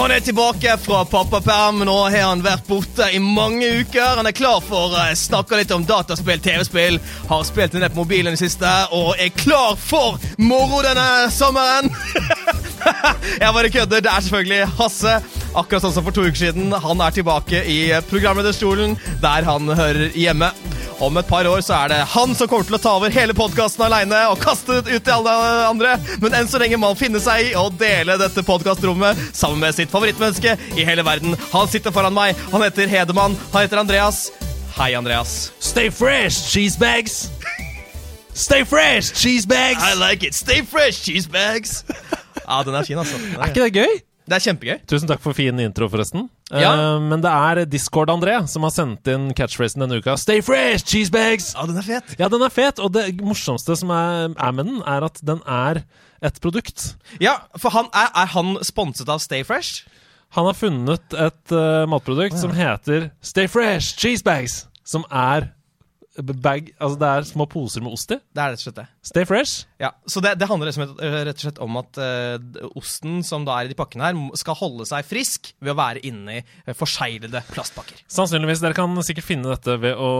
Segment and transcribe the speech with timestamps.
[0.00, 1.82] Han er tilbake fra pappaperm.
[1.84, 4.16] Nå har han vært borte i mange uker.
[4.16, 6.96] Han er klar for å snakke litt om dataspill, TV-spill.
[7.28, 11.28] Har spilt en del på mobilen i det siste og er klar for moro denne
[11.34, 11.92] sommeren.
[13.42, 14.00] Jeg bare kødder.
[14.00, 15.18] Det er selvfølgelig Hasse.
[15.50, 16.70] Akkurat sånn som for to uker siden.
[16.70, 17.78] Han er tilbake i
[18.10, 20.52] programlederstolen, der han hører hjemme.
[21.00, 23.32] Om et par år så er det han som kommer til å ta over hele
[23.34, 25.32] podkasten aleine og kaste det ut til alle
[25.70, 25.94] andre.
[26.20, 29.74] Men enn så lenge må han finne seg i å dele dette podkastrommet sammen med
[29.74, 31.34] sitt favorittmenneske i hele verden.
[31.54, 32.36] Han sitter foran meg.
[32.52, 33.38] Han heter Hedemann.
[33.54, 34.28] Han heter Andreas.
[34.76, 35.50] Hei, Andreas.
[35.58, 37.26] Stay fresh, cheesebags!
[38.34, 39.82] Stay fresh, cheesebags!
[39.82, 40.34] I like it.
[40.34, 41.82] Stay fresh, cheesebags.
[42.46, 43.18] Ja, den er fin, altså.
[43.18, 43.98] Den Er ikke det gøy?
[44.30, 44.76] Det er kjempegøy.
[44.86, 46.28] Tusen takk for fin intro, forresten.
[46.54, 46.70] Ja.
[46.70, 50.14] Uh, men det er Discord-André som har sendt inn catchphrasen denne uka.
[50.22, 51.48] Stay fresh, cheesebags!
[51.56, 52.14] Ja, den er fet.
[52.20, 55.42] Ja, den er fet, og det morsomste som er, er med den, er at den
[55.50, 55.82] er
[56.22, 56.92] et produkt.
[57.18, 59.88] Ja, for han, er, er han sponset av Stay Fresh?
[60.38, 64.68] Han har funnet et uh, matprodukt som heter Stay fresh, cheesebags!
[64.86, 65.50] Som er
[66.26, 68.18] bag Altså, det er små poser med ost i.
[68.20, 68.86] Det er rett og slett det.
[69.10, 69.64] Stay fresh.
[69.80, 73.68] Ja, så det, det handler rett og slett- om at uh, osten som da er
[73.68, 78.02] i de pakkene her, skal holde seg frisk ved å være inni uh, forseglede plastpakker.
[78.12, 78.60] Sannsynligvis.
[78.64, 80.10] Dere kan sikkert finne dette ved å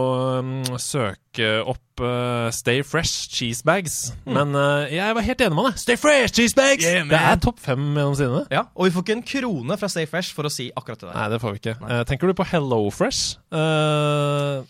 [0.41, 3.99] um, søke opp uh, Stay Fresh Cheesebags.
[4.25, 5.77] Men eh, jeg var helt enig med deg.
[5.79, 6.83] Stay Fresh Cheesebags!
[6.85, 8.43] Yeah, det er topp fem gjennom sidene.
[8.51, 11.09] Ja, Og vi får ikke en krone fra Stay Fresh for å si akkurat det
[11.11, 11.15] der.
[11.19, 11.77] Nei, det får vi ikke.
[12.09, 13.37] Tenker du på Hello Fresh?
[13.53, 14.61] Eh,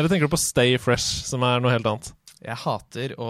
[0.00, 2.06] eller tenker du på Stay Fresh, som er noe helt annet?
[2.40, 3.26] Jeg hater å,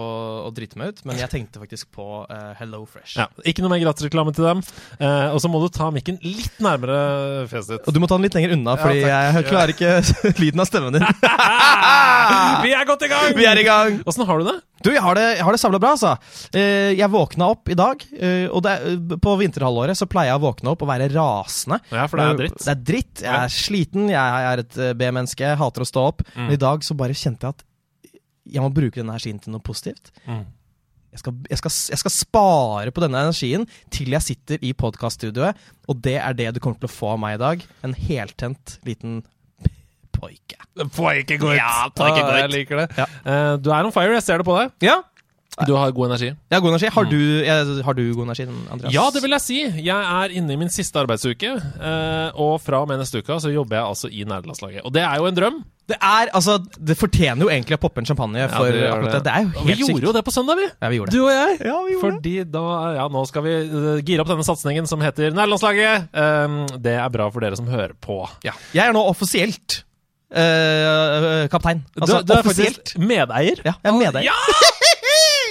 [0.47, 3.17] å drite meg ut, men jeg tenkte faktisk på uh, Hello Fresh.
[3.19, 4.61] Ja, Ikke noe mer gratisreklame til dem.
[5.01, 7.89] Uh, og så må du ta mikken litt nærmere fjeset ditt.
[7.89, 9.97] Og du må ta den litt lenger unna, fordi jeg klarer ikke
[10.41, 11.03] lyden av stemmen din.
[12.63, 13.33] Vi er godt i gang!
[13.35, 13.97] Vi er i gang!
[14.07, 14.53] Åssen har du det?
[14.81, 16.13] Du, jeg har det, jeg har det sabla bra, altså.
[16.55, 18.77] Uh, jeg våkna opp i dag, eh, og det,
[19.21, 21.81] på vinterhalvåret så pleier jeg å våkne opp og være rasende.
[21.91, 22.55] Ja, for det er dritt.
[22.63, 23.25] Det er dritt.
[23.27, 26.23] Jeg er sliten, jeg er et B-menneske, hater å stå opp.
[26.31, 26.45] Mm.
[26.45, 27.67] Men i dag så bare kjente jeg at
[28.45, 30.11] jeg må bruke denne energien til noe positivt.
[30.25, 30.45] Mm.
[31.11, 35.59] Jeg skal, jeg, skal, jeg skal spare på denne energien til jeg sitter i podkaststudioet,
[35.91, 37.65] og det er det du kommer til å få av meg i dag.
[37.83, 39.19] En heltent liten
[40.15, 40.59] poike.
[40.95, 41.57] Poike godt.
[41.57, 42.39] Ja, poike godt.
[42.39, 42.87] Jeg liker det.
[42.95, 43.07] Ja.
[43.25, 44.71] Uh, du er on fire, jeg ser det på deg.
[44.87, 45.01] Ja,
[45.67, 46.29] Du har god energi.
[46.31, 46.89] jeg har god energi.
[46.95, 48.93] Har du, jeg, har du god energi, Andreas?
[48.95, 49.57] Ja, det vil jeg si.
[49.83, 51.51] Jeg er inne i min siste arbeidsuke.
[51.59, 54.85] eh, og fra og med neste uke så jobber jeg altså i nerdelandslaget.
[54.87, 55.59] Og det er jo en drøm.
[55.91, 59.11] Det er, altså, det fortjener jo egentlig å poppe en champagne for det gjør akkurat
[59.17, 59.23] det.
[59.27, 60.07] Det er jo Og vi helt gjorde sykt.
[60.07, 60.67] jo det på søndag, vi.
[60.71, 61.17] Ja, vi gjorde det.
[61.19, 61.57] Du og jeg.
[61.67, 62.63] Ja, vi gjorde Fordi da
[62.95, 66.07] Ja, nå skal vi eh, gire opp denne satsingen som heter Nederlandslaget.
[66.15, 68.21] Um, det er bra for dere som hører på.
[68.47, 68.55] Ja.
[68.71, 69.81] Jeg er nå offisielt
[70.31, 71.83] uh, kaptein.
[71.99, 72.79] Altså, du, du er offisielt.
[72.95, 73.59] faktisk medeier.
[73.67, 74.31] Ja, jeg er medeier.
[74.31, 74.87] deg.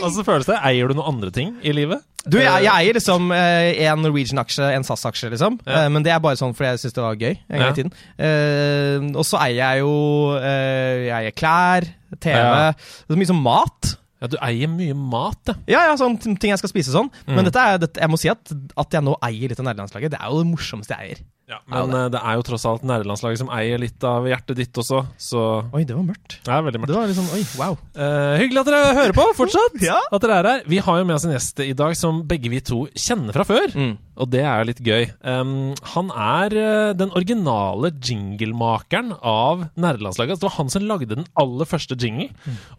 [0.03, 2.03] Og så føles det Eier du noen andre ting i livet?
[2.27, 5.57] Du, jeg, jeg eier liksom eh, en Norwegian-aksje, en SAS-aksje, liksom.
[5.65, 5.87] Ja.
[5.87, 7.79] Eh, men det er bare sånn fordi jeg syns det var gøy en gang i
[7.79, 7.95] tiden.
[8.21, 9.95] Eh, og så eier jeg jo
[10.37, 11.89] eh, Jeg eier klær,
[12.21, 12.71] TV, Ja.
[13.09, 13.95] så mye som mat.
[14.21, 15.55] Ja, du eier mye mat, da.
[15.71, 17.09] Ja, ja, sånn ting jeg skal spise sånn.
[17.25, 17.39] Mm.
[17.39, 18.53] Men dette er, dette, jeg må si at,
[18.85, 21.23] at jeg nå eier litt av nederlandslaget, det er jo det morsomste jeg eier.
[21.71, 25.03] Men eh, det er jo tross alt nederlandslaget som eier litt av hjertet ditt også,
[25.21, 25.45] så
[25.75, 26.37] Oi, det var mørkt.
[26.47, 26.93] det er veldig mørkt.
[26.93, 27.79] Det var sånn, oi, wow.
[27.97, 29.81] Uh, hyggelig at dere hører på fortsatt.
[29.91, 29.97] Ja.
[30.13, 30.63] At dere er her.
[30.71, 33.47] Vi har jo med oss en gjest i dag som begge vi to kjenner fra
[33.49, 33.73] før.
[33.75, 33.95] Mm.
[34.21, 35.09] Og det er jo litt gøy.
[35.25, 40.37] Um, han er uh, den originale jinglemakeren av nerdelandslaget.
[40.37, 42.29] Altså, det var han som lagde den aller første jingle,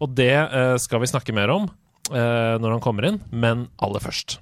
[0.00, 1.68] og det uh, skal vi snakke mer om
[2.10, 4.38] eh, når han kommer inn, men aller først.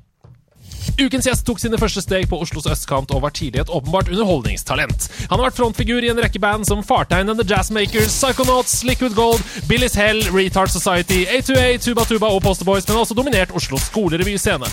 [1.00, 5.07] Ukens gjest tok sine første steg på Oslos østkant og var tidlig et åpenbart underholdningstalent.
[5.30, 9.16] Han har vært frontfigur i en rekke band som Fartein and The Jazzmakers, Psychonauts, Liquid
[9.16, 9.41] Gold,
[9.71, 14.69] Billy's Hell, Retard Society, A2A, Tuba Tuba og Posterboys, men har også dominert Oslos skolerevyscene.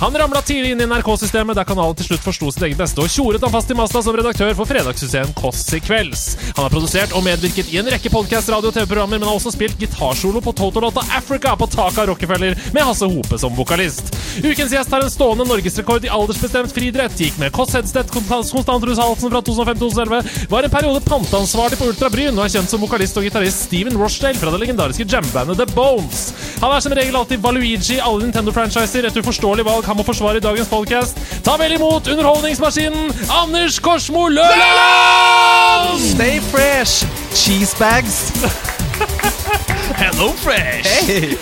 [0.00, 3.08] Han ramla tidlig inn i NRK-systemet, der kanalen til slutt forsto sitt eget beste og
[3.12, 6.22] tjoret han fast i masta som redaktør for fredagssuksessen Kåss i kvelds.
[6.56, 9.52] Han har produsert og medvirket i en rekke podcast, radio og TV-programmer, men har også
[9.56, 14.12] spilt gitarsolo på Totolåta Africa på taket av Rockefeller med Hasse Hope som vokalist.
[14.40, 19.30] Ukens gjest har en stående norgesrekord i aldersbestemt friidrett, gikk med Kåss Hedstedt Konstantrus Halsen
[19.30, 23.26] fra 2005-2011, var en periode panteansvarlig på Ultra Bryn og er kjent som vokalist og
[23.26, 26.24] gitarist Steven Rochdale fra det legendariske jambandet The Bones.
[26.60, 30.40] Han er som regel alltid Valuigi i alle Nintendo-franchiser, et uforståelig valg Han må forsvare
[30.40, 31.18] i dagens podcast.
[31.46, 36.02] Ta vel imot underholdningsmaskinen Anders Korsmo Løland!
[36.10, 38.24] Stay fresh, cheesebags.
[40.00, 41.36] Hello Fresh!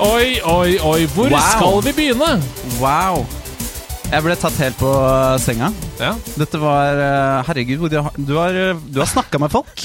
[0.00, 1.00] Oi, oi, oi.
[1.14, 1.40] Hvor Wow.
[1.50, 2.36] skal vi begynne?
[2.80, 3.24] Wow.
[4.14, 4.90] Jeg ble tatt helt på
[5.42, 5.72] senga.
[6.00, 6.14] Ja.
[6.36, 9.84] Dette var eh, Herregud, du har, du har, eh, du har snakka med folk.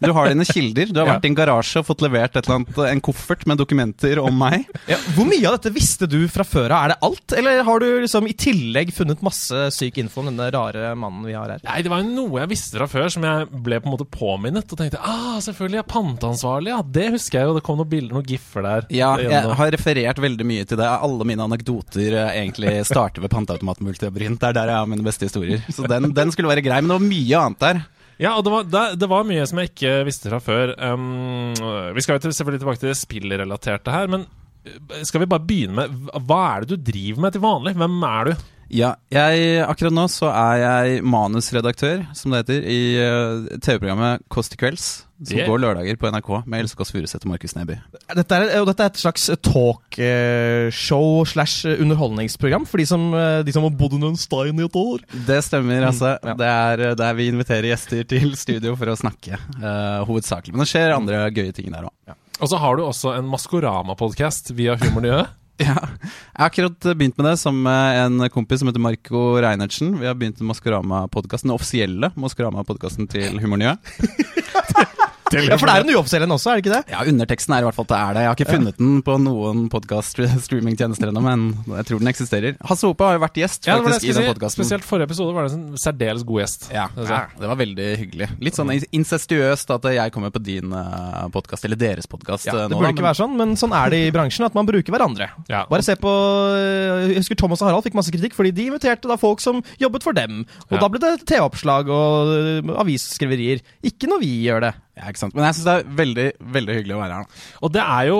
[0.00, 0.88] Du har dine kilder.
[0.94, 1.14] Du har Ja.
[1.18, 4.32] vært i en garasje og fått levert et eller annet, en koffert med dokumenter om
[4.38, 4.62] meg.
[4.88, 6.84] Ja, hvor mye av dette visste du fra før av?
[6.84, 10.46] Er det alt, eller har du liksom i tillegg funnet masse syk info om denne
[10.54, 11.60] rare mannen vi har her?
[11.66, 14.08] Nei, det var jo noe jeg visste fra før som jeg ble på en måte
[14.08, 14.70] påminnet.
[14.72, 16.72] Og tenkte ah, selvfølgelig, er panteansvarlig.
[16.72, 17.58] Ja, det husker jeg jo.
[17.58, 18.88] Det kom noen bilder, noen giffer der.
[18.94, 20.88] Ja, jeg har referert veldig mye til det.
[20.88, 24.40] Alle mine anekdoter eh, egentlig starter ved panteautomaten Multibrint.
[24.40, 25.39] Det er der jeg har mine beste historier.
[25.72, 27.80] Så den, den skulle være grei, men det var mye annet der.
[28.20, 30.74] Ja, og det var, det, det var mye som jeg ikke visste fra før.
[30.92, 31.54] Um,
[31.96, 35.46] vi skal jo til- selvfølgelig tilbake til det spillrelaterte her, men uh, skal vi bare
[35.48, 37.72] begynne med Hva er det du driver med til vanlig?
[37.80, 38.34] Hvem er du?
[38.70, 44.52] Ja, jeg, akkurat nå så er jeg manusredaktør, som det heter, i eh, TV-programmet Kåss
[44.52, 44.90] til kvelds.
[45.20, 45.50] Som Yeah.
[45.50, 47.74] går lørdager på NRK med Else Kåss Furuseth og Markus Neby.
[48.16, 53.52] Dette er, og dette er et slags talkshow slash underholdningsprogram for de som, eh, de
[53.52, 55.04] som har bodd under en stein i et år.
[55.28, 56.14] Det stemmer, altså.
[56.24, 56.34] ja.
[56.40, 60.54] Det er eh, der vi inviterer gjester til studio for å snakke, uh, hovedsakelig.
[60.56, 62.16] Men det skjer andre gøye ting der òg.
[62.40, 65.36] Og så har du også en Maskorama-podkast via Humornyhet.
[65.70, 65.76] Ja.
[65.76, 69.92] Jeg har akkurat begynt med det sammen med en kompis som heter Marco Reinertsen.
[70.00, 73.78] Vi har begynt Maskorama-podkasten, den offisielle Maskorama-podkasten til Humornyhet.
[75.30, 76.92] Ja, For det er en uoffisiell en også, er det ikke det?
[76.94, 78.22] Ja, underteksten er i hvert fall at det er det.
[78.24, 81.44] Jeg har ikke funnet den på noen podkast-streamingtjenester ennå, men
[81.78, 82.56] jeg tror den eksisterer.
[82.66, 84.60] Hasse Hope har jo vært gjest faktisk i den podkasten.
[84.60, 86.68] Spesielt forrige episode var det en særdeles god gjest.
[86.74, 88.30] Ja, Det var veldig hyggelig.
[88.42, 92.48] Litt sånn incestuøst at jeg kommer på din uh, podkast, eller deres podkast.
[92.50, 94.94] Ja, det burde ikke være sånn, men sånn er det i bransjen, at man bruker
[94.94, 95.30] hverandre.
[95.50, 95.64] Ja.
[95.70, 99.08] Bare se på øh, Jeg husker Thomas og Harald fikk masse kritikk fordi de inviterte
[99.10, 100.44] da folk som jobbet for dem.
[100.68, 100.82] Og Ja.
[100.84, 103.62] da ble det TV-oppslag og avisskriverier.
[103.86, 104.72] Ikke når vi gjør det.
[105.00, 105.36] Ja, ikke sant?
[105.36, 106.26] Men jeg syns det er veldig
[106.58, 107.24] veldig hyggelig å være her.
[107.24, 107.46] da.
[107.64, 108.18] Og det er jo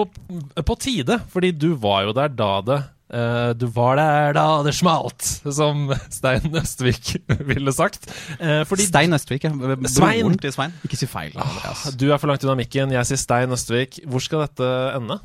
[0.71, 2.79] på tide, fordi du var jo der da det
[3.13, 7.17] uh, du var der da det smalt, som Stein Østvik
[7.51, 8.09] ville sagt.
[8.41, 9.53] Uh, fordi Stein Østvik, ja.
[9.93, 10.39] Svein.
[10.47, 10.79] Svein.
[10.87, 11.37] Ikke si feil.
[11.37, 11.91] Andreas.
[12.01, 14.01] du er for langt unna mikken, jeg sier Stein Østvik.
[14.09, 15.21] Hvor skal dette ende?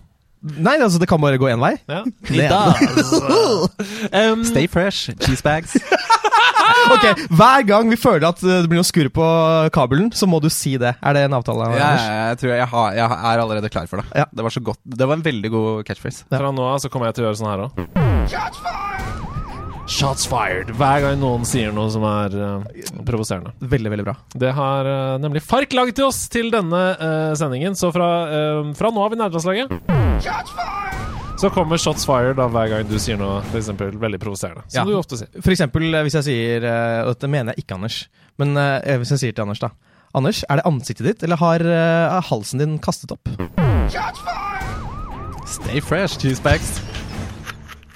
[0.45, 1.73] Nei, altså, det kan bare gå én vei.
[1.89, 2.03] Ja.
[2.29, 2.51] Ned.
[4.15, 5.73] Um, Stay fresh, cheesebags.
[6.93, 9.25] Ok, Hver gang vi føler at øh, det blir noe skurr på
[9.75, 10.95] kabelen, så må du si det.
[11.01, 11.71] Er det en avtale?
[11.77, 11.91] Ja,
[12.31, 14.07] jeg tror jeg, har, jeg er allerede klar for det.
[14.23, 14.27] Ja.
[14.31, 14.81] Det var så godt.
[14.85, 16.27] Det var en veldig god catchphrase.
[16.31, 17.73] Fra nå av så kommer jeg til å gjøre sånn her òg.
[19.85, 20.71] Shots fired!
[20.79, 22.63] Hver gang noen sier noe som er uh,
[23.05, 23.53] provoserende.
[23.61, 24.15] Veldig, veldig bra.
[24.33, 28.73] Det har uh, nemlig Fark laget til oss til denne uh, sendingen, så fra, eh,
[28.77, 29.69] fra nå av i nerdelandslaget
[31.39, 34.63] så kommer shots fired da hver gang du sier noe for eksempel, veldig provoserende.
[34.71, 34.85] Som Ja.
[34.87, 35.27] du ofte sier.
[35.41, 37.97] For eksempel eh, hvis jeg sier øh, Og dette mener jeg ikke Anders,
[38.39, 39.69] men øh, hvis jeg sier til Anders, da
[40.15, 43.27] Anders, er det ansiktet ditt, eller har er halsen din kastet opp?
[45.45, 46.77] Stay fresh, cheesebacks.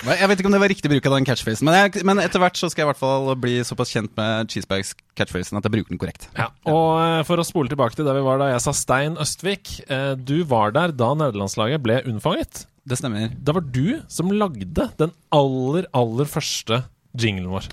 [0.04, 2.40] Jeg vet ikke om det var riktig bruk av den catchphrasen, men, jeg, men etter
[2.40, 5.92] hvert så skal jeg i hvert fall bli såpass kjent med cheesebags-catchphrasen at jeg bruker
[5.92, 6.30] den korrekt.
[6.40, 6.46] Ja.
[6.72, 9.74] Og eh, for å spole tilbake til der vi var da jeg sa Stein Østvik.
[9.92, 12.64] eh, du var der da nederlandslaget ble unnfanget.
[12.88, 13.34] Det stemmer.
[13.44, 16.84] Da var du som lagde den aller, aller første
[17.18, 17.68] jinglen vår.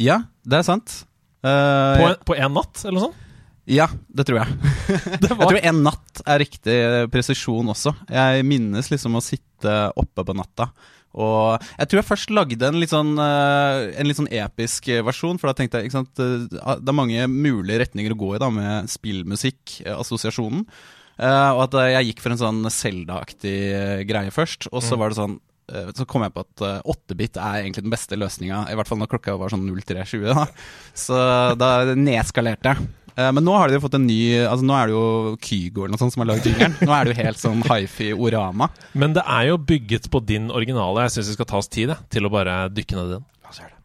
[0.00, 1.02] Ja, det er sant.
[1.44, 3.24] Uh, På, en- på en natt, eller noe sånt?
[3.68, 4.54] Ja, det tror jeg.
[5.20, 6.76] Det Jeg tror en natt er riktig
[7.12, 7.92] presisjon også.
[8.08, 10.70] Jeg minnes liksom å sitte oppe på natta.
[11.18, 15.38] Og jeg tror jeg først lagde en litt sånn, eh, en litt sånn episk versjon,
[15.40, 16.46] for da tenkte jeg ikke sant, eh,
[16.80, 20.64] det er mange mulige retninger å gå i da med spillmusikk, eh, assosiasjonen.
[21.18, 24.98] Eh, og at eh, jeg gikk for en sånn Zelda-aktig eh, greie først, og så
[25.00, 28.62] var det sånn så kom jeg på at eh, 8-bit er egentlig den beste løsninga,
[28.72, 30.22] i hvert fall når klokka var sånn 03.20.
[30.30, 30.46] Da.
[30.96, 31.18] Så
[31.60, 32.86] da nedskalerte jeg.
[33.18, 35.82] Eh, Men nå har de jo fått en ny Altså Nå er det jo Kygo
[35.84, 36.76] eller noe sånt som har lagd jingeren.
[36.80, 38.70] Nå er det jo helt sånn hifi-orama.
[38.96, 41.04] Men det er jo bygget på din originale.
[41.08, 43.28] Jeg syns vi skal ta oss tid til å bare dykke ned i den.
[43.44, 43.77] La oss gjøre det.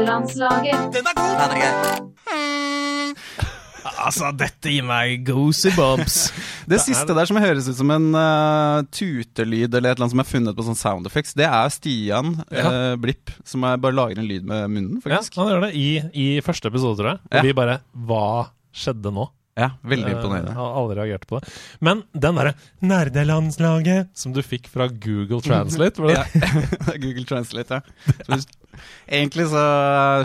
[0.00, 0.96] Nerdelandslaget.
[4.00, 6.30] Altså, dette gir meg goosey bobs.
[6.70, 10.22] Det siste der som høres ut som en uh, tutelyd eller et eller annet som
[10.22, 14.20] er funnet på sånn sound effects, det er Stian eh, Blipp, som er, bare lager
[14.22, 17.20] en lyd med munnen, Ja, han gjør det i, i første episode, tror jeg.
[17.28, 17.44] Og Ja.
[17.44, 18.24] vi bare Hva
[18.72, 19.26] skjedde nå?
[19.60, 20.54] Ja, veldig Eh, imponerende.
[20.56, 21.52] har aldri reagert på det.
[21.84, 26.40] Men den derre nerdelandslaget som du fikk fra Google Translate var det?
[26.40, 28.06] Ja, Google Translate, ja.
[28.40, 28.46] Så,
[29.10, 29.62] egentlig så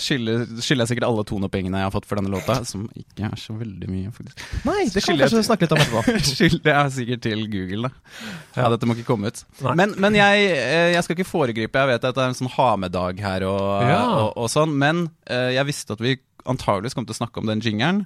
[0.05, 3.39] skylder, skylder jeg sikkert alle tonepengene jeg har fått for denne låta, som ikke er
[3.41, 4.43] så veldig mye, faktisk.
[4.67, 6.19] Nei, det kan vi Skylder kanskje snakke litt om etterpå.
[6.35, 8.29] Skylder jeg sikkert til Google, da.
[8.61, 9.41] Ja, dette må ikke komme ut.
[9.65, 9.75] Nei.
[9.81, 11.81] Men, men jeg, eh, jeg skal ikke foregripe.
[11.83, 13.99] Jeg vet at det er en sånn ha med-dag her og, Ja.
[14.21, 16.15] og, og sånn, men eh, jeg visste at vi
[16.45, 18.05] antageligvis kom til å snakke om den jingeren.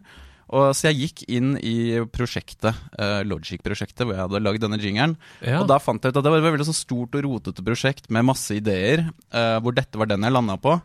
[0.50, 5.14] Og Så jeg gikk inn i prosjektet, uh, Logic-prosjektet, hvor jeg hadde lagd denne jingeren.
[5.46, 5.62] Ja.
[5.62, 8.10] Og da fant jeg ut at det var et veldig sånn stort og rotete prosjekt
[8.14, 10.80] med masse ideer, uh, hvor dette var den jeg landa på.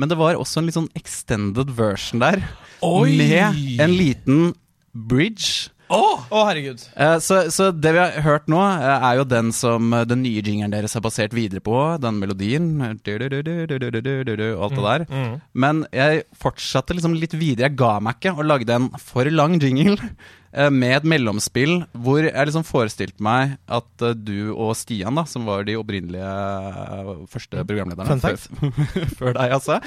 [0.00, 2.40] Men det var også en litt sånn extended version der,
[2.86, 3.12] Oi!
[3.20, 4.54] med en liten
[4.94, 5.68] bridge.
[5.90, 6.22] Oh!
[6.30, 9.90] oh herregud eh, så, så, det vi har hørt nå, eh, er jo den som
[9.96, 11.74] eh, den nye jingeren deres har basert videre på.
[12.02, 12.68] Den melodien
[13.02, 15.06] du, du, du, og alt det mm, der.
[15.10, 15.40] Mm, mm.
[15.64, 17.68] Men jeg fortsatte liksom litt videre.
[17.68, 22.22] Jeg ga meg ikke og lagde en for lang jingle eh, med et mellomspill hvor
[22.22, 27.70] jeg liksom forestilte meg at du og Stian, da, som var de opprinnelige første mm.
[27.72, 28.50] programlederne Fun fact.
[28.54, 29.80] før, før deg, altså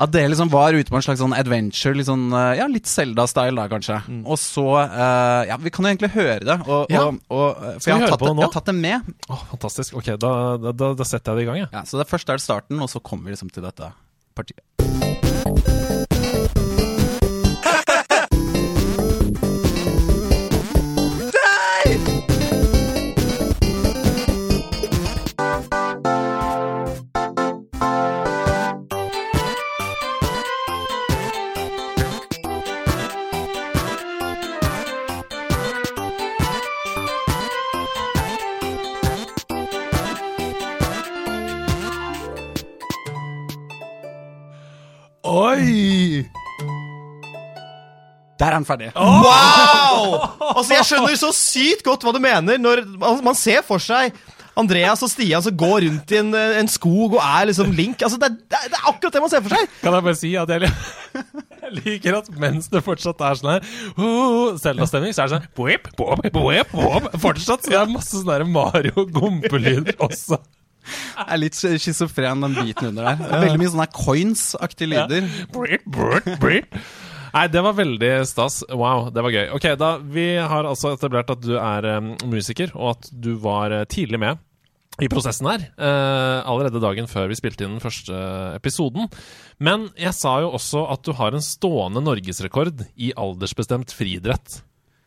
[0.00, 2.88] at det liksom var ute på en slags sånn adventure, litt sånn, eh, ja, litt
[2.88, 3.98] Zelda-style da, kanskje.
[4.24, 6.56] Og så uh, Ja, vi kan jo egentlig høre det.
[6.64, 7.04] Og, Ja.
[7.10, 9.12] og, og, for jeg har, det, jeg har tatt det med.
[9.28, 9.98] Oh, fantastisk.
[10.00, 11.72] Ok, da, da, da, setter jeg det i gang, jeg.
[11.76, 13.92] Ja, så det første er starten, og så kommer vi liksom til dette
[14.32, 15.31] partiet.
[45.32, 46.26] Oi!
[48.40, 48.90] Der er han ferdig.
[48.96, 50.16] Wow!
[50.56, 54.16] Altså, Jeg skjønner så sykt godt hva du mener når man, man ser for seg
[54.58, 58.02] Andreas og Stian som går rundt i en, en skog og er liksom Link.
[58.04, 59.70] Altså, det, er- det, er- det er akkurat det man ser for seg!
[59.80, 60.72] Kan jeg bare si at jeg,
[61.62, 65.46] jeg liker at mens det fortsatt er sånn her uh, Zelda-stemning, så er det sånn
[65.56, 67.64] boip, boip, boip, boip, Fortsatt.
[67.64, 70.42] Så det er masse sånne Mario-gompelyder også.
[70.82, 73.22] Det er litt schizofren, den biten under der.
[73.22, 75.30] Det er Veldig mye sånne coins-aktige lyder.
[77.32, 78.60] Nei, det var veldig stas.
[78.68, 79.46] Wow, det var gøy.
[79.56, 83.72] Ok, da, Vi har altså etablert at du er um, musiker, og at du var
[83.72, 84.40] uh, tidlig med
[85.00, 85.64] i prosessen her.
[85.80, 88.12] Uh, allerede dagen før vi spilte inn den første
[88.58, 89.08] episoden.
[89.62, 94.60] Men jeg sa jo også at du har en stående norgesrekord i aldersbestemt friidrett.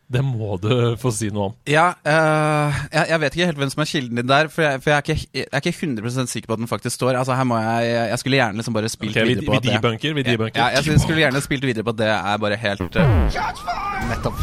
[0.06, 0.70] Det må du
[1.02, 1.54] få si noe om.
[1.66, 4.82] Ja, uh, jeg, jeg vet ikke helt hvem som er kilden din der, for jeg,
[4.84, 7.18] for jeg, er, ikke, jeg er ikke 100 sikker på at den faktisk står.
[7.18, 9.64] Altså her må Jeg jeg skulle gjerne liksom bare spilt okay, videre på vi at
[9.64, 10.14] det debunker.
[10.14, 10.60] Vi debunker.
[10.60, 13.06] ja, jeg skulle gjerne spilt videre på at det er bare helt uh,
[14.10, 14.38] Nettopp.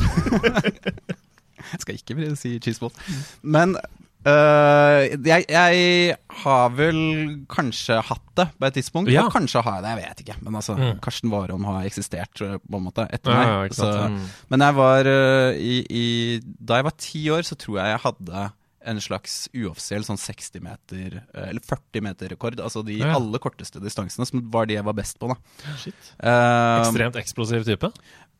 [1.71, 2.91] jeg skal ikke si cheeseball.
[3.41, 3.77] Men
[4.25, 6.99] øh, jeg, jeg har vel
[7.51, 9.11] kanskje hatt det på et tidspunkt.
[9.13, 9.25] Ja.
[9.27, 10.37] Og kanskje har jeg det, jeg vet ikke.
[10.45, 10.97] Men altså, Mm.
[11.03, 13.73] Karsten Warholm har eksistert øh, på en måte etter Ja, meg.
[13.77, 13.91] så,
[14.49, 16.07] men jeg var uh, i, i,
[16.43, 18.49] Da jeg var ti år, så tror jeg jeg hadde
[18.85, 22.57] en slags uoffisiell sånn 60 meter, eller 40 meter rekord.
[22.59, 23.13] Altså de Ja.
[23.15, 25.37] aller korteste distansene, som var de jeg var best på, da.
[25.79, 25.95] Shit.
[26.19, 27.87] Uh, Ekstremt eksplosiv type.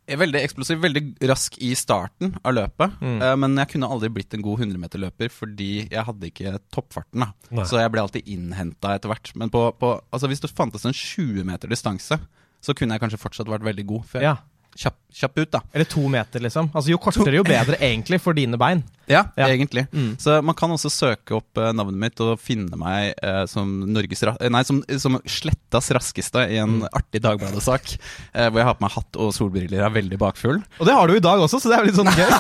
[0.08, 2.98] Veldig eksplosiv, veldig rask i starten av løpet.
[3.02, 7.20] eh, men jeg kunne aldri blitt en god 100-meterløper fordi jeg hadde ikke toppfarten.
[7.24, 7.64] da Nei.
[7.66, 9.32] Så jeg ble alltid innhenta etter hvert.
[9.36, 12.20] Men på, på, altså hvis det fantes en 20 meter distanse,
[12.64, 14.06] så kunne jeg kanskje fortsatt vært veldig god.
[14.06, 14.38] For jeg, Ja.
[14.80, 15.60] Kjapp, kjapp ut, da.
[15.74, 16.70] Eller to meter, liksom.
[16.74, 18.84] Altså, Jo kortere, jo bedre, egentlig, for dine bein.
[19.06, 19.48] Ja, Ja.
[19.52, 19.86] egentlig.
[19.92, 20.16] Mm.
[20.18, 24.24] Så man kan også søke opp eh, navnet mitt og finne meg eh, som Norges
[24.24, 27.98] eh, Nei, som, som Slettas raskeste i en artig Dagbladet-sak.
[28.34, 30.62] Eh, hvor jeg har på meg hatt og solbriller og er veldig bakfull.
[30.80, 32.32] Og det har du i dag også, så det er jo litt sånn gøy.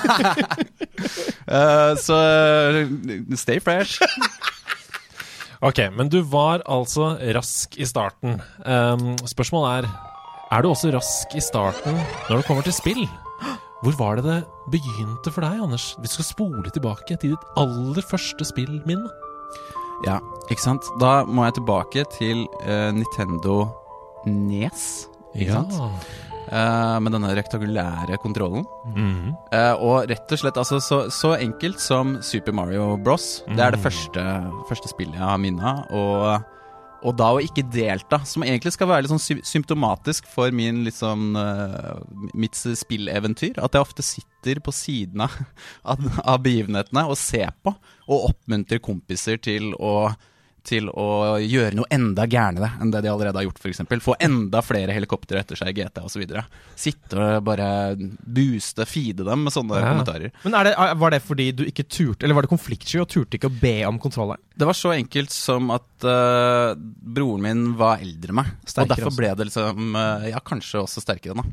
[1.51, 2.21] uh, så
[3.37, 3.99] stay fresh.
[5.63, 8.39] Ok, men du var altså rask i starten.
[8.67, 9.91] Um, spørsmålet er
[10.53, 11.95] Er du også rask i starten
[12.27, 13.07] når det kommer til spill?
[13.81, 14.35] Hvor var det det
[14.75, 15.95] begynte for deg, Anders?
[15.97, 19.09] Vi skal spole tilbake til ditt aller første spillminne.
[20.05, 20.19] Ja,
[20.53, 20.85] ikke sant?
[21.01, 23.57] Da må jeg tilbake til uh, Nintendo
[24.29, 24.85] Nes.
[25.33, 25.73] Ikke sant?
[26.53, 28.67] Uh, med denne rektakulære kontrollen.
[28.93, 29.33] Mhm.
[29.49, 33.39] Uh, og rett og slett altså, så, så enkelt som Super Mario Bros.
[33.49, 34.21] Det er det første,
[34.69, 35.87] første spillet jeg har minne av.
[35.97, 36.52] Og,
[37.03, 41.89] og da å ikke delta, som egentlig skal være litt sånn symptomatisk for min eh,
[42.31, 43.59] mitt spilleventyr.
[43.59, 45.35] At jeg ofte sitter på siden av,
[46.33, 47.75] av begivenhetene og ser på,
[48.07, 50.13] og oppmuntrer kompiser til å
[50.63, 53.81] til å gjøre noe enda gærnere enn det de allerede har gjort, f.eks.
[54.03, 56.23] Få enda flere helikoptre etter seg i GTA osv.
[56.79, 57.67] Sitte og bare
[57.99, 59.91] booste, feede dem med sånne Ja.
[59.91, 60.31] kommentarer.
[60.45, 63.35] Men er det, Var det fordi du ikke turte, eller var det konfliktsky og turte
[63.37, 64.39] ikke å be om kontrolleren?
[64.55, 68.53] Det var så enkelt som at uh, broren min var eldre enn meg.
[68.65, 71.43] Sterkere og derfor ble det liksom uh, Ja, kanskje også sterkere, da.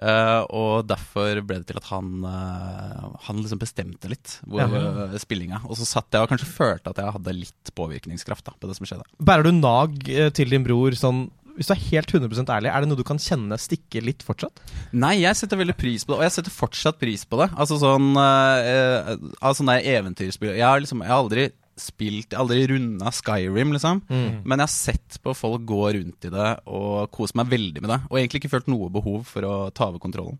[0.00, 4.68] Eh, og derfor ble det til at han uh, Han liksom bestemte litt hvor, Ja.
[5.10, 5.58] eh, spillinga.
[5.66, 8.78] Og så satt jeg og kanskje følte at jeg hadde litt påvirkningskraft da, på det
[8.78, 9.04] som skjedde.
[9.20, 11.26] Bærer du nag eh, til din bror sånn
[11.58, 14.62] Hvis du er helt 100% ærlig, er det noe du kan kjenne stikke litt fortsatt?
[14.96, 17.50] Nei, jeg setter veldig pris på det, og jeg setter fortsatt pris på det.
[17.52, 19.10] Altså sånn uh,
[19.42, 23.12] Av sånne der eventyrspill Jeg har liksom Jeg har aldri spilt Jeg har aldri runda
[23.14, 24.02] Skyrim, liksom.
[24.10, 27.92] Men jeg har sett på folk gå rundt i det og kose meg veldig med
[27.94, 28.00] det.
[28.10, 30.38] Og egentlig ikke følt noe behov for å ta over kontrollen.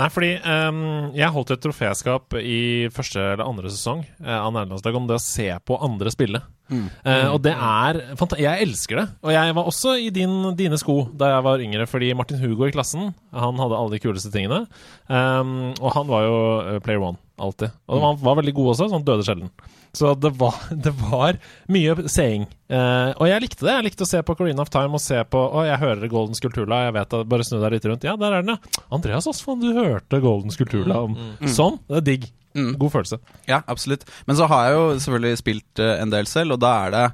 [0.00, 4.96] Nei, fordi um, jeg holdt et troféskap i første eller andre sesong uh, av Nærlandsdag
[4.98, 6.42] om det å se på andre spille.
[6.72, 8.44] Eh, og det er fantastisk.
[8.44, 9.06] Jeg elsker det.
[9.26, 12.68] Og jeg var også i din, dine sko da jeg var yngre, fordi Martin Hugo
[12.68, 14.64] i klassen Han hadde alle de kuleste tingene.
[15.08, 17.74] Um, og han var jo eh, player one, alltid.
[17.92, 19.52] Og han var veldig god også, så han døde sjelden.
[19.92, 21.38] Så det var, det var
[21.72, 22.46] mye seing.
[22.72, 23.74] Eh, og jeg likte det.
[23.76, 26.38] Jeg likte å se på Carina of Time og se på Å, jeg hører Golden
[26.38, 26.86] Skulpturla.
[26.86, 28.06] Jeg vet det, Bare snu deg litt rundt.
[28.08, 28.84] Ja, der er den, ja.
[28.94, 31.76] Andreas Osvald, du hørte Golden Skulpturla om Sånn.
[31.90, 32.30] Det er digg.
[32.56, 32.74] Mm.
[32.80, 33.18] God følelse.
[33.48, 34.04] Ja, absolutt.
[34.28, 37.04] Men så har jeg jo selvfølgelig spilt eh, en del selv, og da er det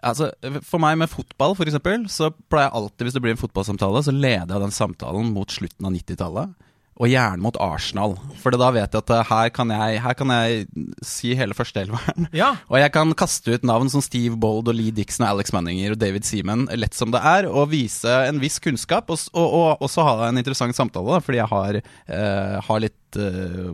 [0.00, 0.30] Altså,
[0.64, 4.00] For meg med fotball, for eksempel, så pleier jeg alltid, hvis det blir en fotballsamtale,
[4.06, 6.54] så leder jeg den samtalen mot slutten av 90-tallet.
[7.00, 8.12] Og gjerne mot Arsenal.
[8.42, 10.66] For da vet jeg at eh, her kan jeg, her kan jeg
[11.06, 12.26] si hele førsteelveren.
[12.36, 12.50] Ja.
[12.72, 15.94] Og jeg kan kaste ut navn som Steve Bold og Lee Dixon og Alex Manninger
[15.94, 19.46] og David Seaman lett som det er, og vise en viss kunnskap, og, og,
[19.80, 23.72] og også ha en interessant samtale, da, fordi jeg har, eh, har litt, eh,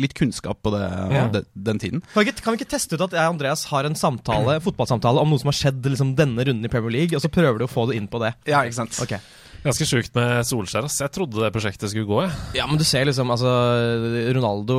[0.00, 1.26] litt kunnskap på det, Ja.
[1.34, 2.04] de, den tiden.
[2.14, 4.60] Kan vi, ikke, kan vi ikke teste ut at jeg og Andreas har en samtale,
[4.66, 7.58] fotballsamtale om noe som har skjedd liksom, denne runden i Premier League, og så prøver
[7.60, 8.36] du å få det inn på det?
[8.50, 8.96] Ja, ikke sant?
[9.02, 9.18] Ok.
[9.60, 10.86] Ganske sjukt med Solskjær.
[10.88, 11.00] ass.
[11.02, 12.22] Jeg trodde det prosjektet skulle gå.
[12.24, 12.32] Jeg.
[12.56, 13.50] Ja, men du ser liksom, altså
[14.32, 14.78] Ronaldo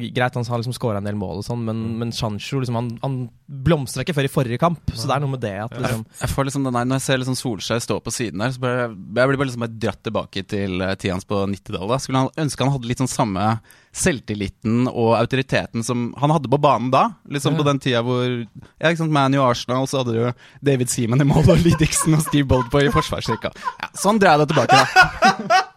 [0.00, 2.90] Greit, han har liksom skåra en del mål og sånn, men, men Sancho liksom, han,
[3.04, 4.80] han blomstra ikke før i forrige kamp.
[4.94, 7.06] Så det er noe med det at liksom Jeg får liksom den der, Når jeg
[7.06, 10.02] ser liksom Solskjær stå på siden der, så blir jeg blir bare liksom bare dratt
[10.08, 12.04] tilbake til uh, tida hans på 90-tallet.
[12.04, 13.48] Skulle han ønske han hadde litt sånn samme
[13.94, 17.04] selvtilliten og autoriteten som han hadde på banen da.
[17.30, 20.90] Liksom på den tida hvor ja, ikke sant, Man U Arsenal, så hadde du David
[20.92, 23.54] Seaman i mål og Lee Dixon og Steve Boldboy i forsvarsrekka.
[23.82, 25.62] Ja, sånn drar jeg det tilbake, da.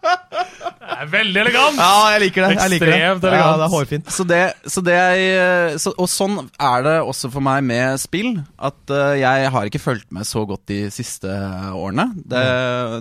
[0.88, 1.78] Det er veldig elegant!
[1.78, 2.50] Ja, jeg liker det.
[2.56, 2.94] Jeg liker det.
[2.98, 4.12] Ekstremt Ja, det er hårfint.
[4.12, 8.32] Så det, så det jeg, så, Og sånn er det også for meg med spill.
[8.58, 11.30] At eh, jeg har ikke fulgt med så godt de siste
[11.76, 12.08] årene.
[12.18, 12.46] Det,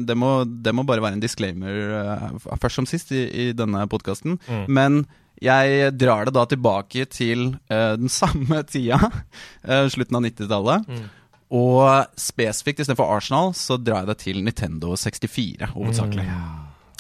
[0.05, 2.27] det, må, det må bare være en disclaimer eh,
[2.61, 4.37] først som sist i, i denne podkasten.
[4.67, 5.05] Men
[5.43, 8.97] jeg drar det da tilbake til uh, den samme tida,
[9.67, 10.87] uh, slutten av 90-tallet.
[11.57, 16.25] Og spesifikt istedenfor Arsenal, så drar jeg det til Nintendo 64, hovedsakelig.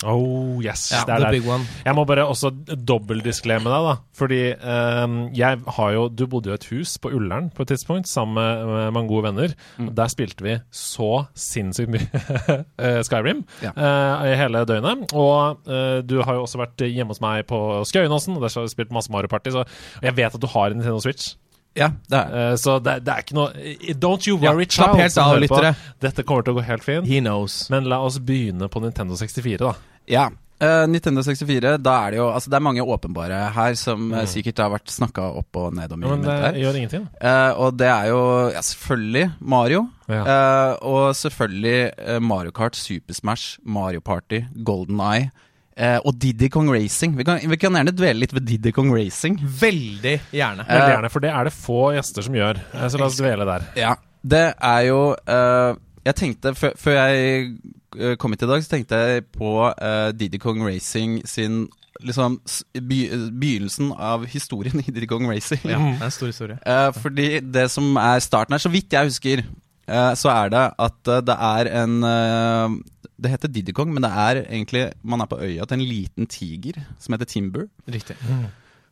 [0.05, 0.91] Oh, yes.
[0.93, 1.47] Ja, det er der.
[1.49, 1.65] one.
[1.85, 3.93] Jeg må bare også dobbeltdiskleme deg, da.
[4.17, 7.71] Fordi um, jeg har jo Du bodde jo i et hus på Ullern på et
[7.73, 9.55] tidspunkt sammen med, med mange gode venner.
[9.79, 9.89] Mm.
[9.97, 12.05] Der spilte vi så sinnssykt mye
[12.83, 13.73] eh, Skyrim Ja.
[13.73, 15.07] uh, hele døgnet.
[15.17, 18.67] Og uh, du har jo også vært hjemme hos meg på Skøyenåsen, og der har
[18.69, 19.55] vi spilt masse Mario Party.
[19.55, 19.65] Så
[20.03, 21.33] jeg vet at du har en Nintendo Switch.
[21.77, 24.73] Ja, det er Eh, så det, det er ikke noe eh, Don't you worry, Ja,
[24.79, 25.75] slapp helt av, lyttere.
[26.03, 27.07] Dette kommer til å gå helt fint.
[27.09, 27.65] He knows.
[27.73, 29.73] Men la oss begynne på Nintendo 64, da.
[30.11, 30.27] Ja.
[30.57, 34.23] Uh, Nintendo 64, da er det jo Altså det er mange åpenbare her som mm.
[34.25, 36.57] sikkert har vært snakka opp og ned om Ja, men det her.
[36.63, 37.03] gjør ingenting.
[37.21, 38.21] Eh, og det er jo
[38.55, 39.83] ja, selvfølgelig Mario.
[40.09, 40.23] Ja.
[40.23, 45.29] Uh, og selvfølgelig eh, Mario Kart, Super Smash, Mario Party, Golden Eye.
[45.77, 47.15] Eh, og Diddy Kong Racing.
[47.17, 49.37] Vi kan, vi kan gjerne dvele litt ved Diddy Kong Racing.
[49.61, 50.65] Veldig gjerne.
[50.67, 52.61] Eh, Veldig gjerne, for det er det få gjester som gjør.
[52.73, 53.67] Eh, Så la oss dvele der.
[53.79, 53.95] Ja,
[54.27, 55.73] det er jo eh,
[56.07, 57.57] Jeg tenkte, før, jeg
[57.99, 61.65] eh, kom hit i dag, så tenkte jeg på uh, Diddy Kong Racing sin
[62.05, 62.35] liksom
[62.77, 65.63] begynnelsen av historien i Diddy Kong Racing.
[65.65, 66.57] Ja, det er en stor historie.
[66.61, 69.41] Eh, fordi det som er starten her, så vidt jeg husker,
[69.87, 72.77] eh, så er det at eh, det er en eh,
[73.19, 76.27] Det heter Diddy Kong, men det er egentlig Man er på øya til en liten
[76.29, 77.67] tiger som heter Timber.
[77.89, 78.15] Riktig.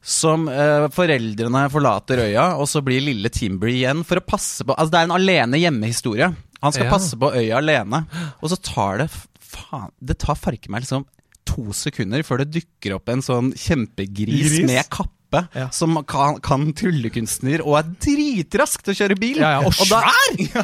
[0.06, 4.76] Som eh, foreldrene forlater øya, og så blir lille Timber igjen for å passe på
[4.78, 6.28] Altså, det er en alene hjemme-historie.
[6.62, 6.92] Han skal Ja.
[6.94, 8.04] passe på øya alene,
[8.42, 9.10] og så tar det
[9.46, 11.06] Faen, det tar farke meg liksom
[11.46, 14.66] to sekunder før det dukker opp en sånn kjempegris Gris?
[14.68, 15.14] med kappe
[15.56, 15.70] Ja.
[15.74, 19.40] som kan, kan tryllekunstner og er dritrask til å kjøre bil.
[19.42, 20.00] Ja, ja, og da,
[20.56, 20.64] ja,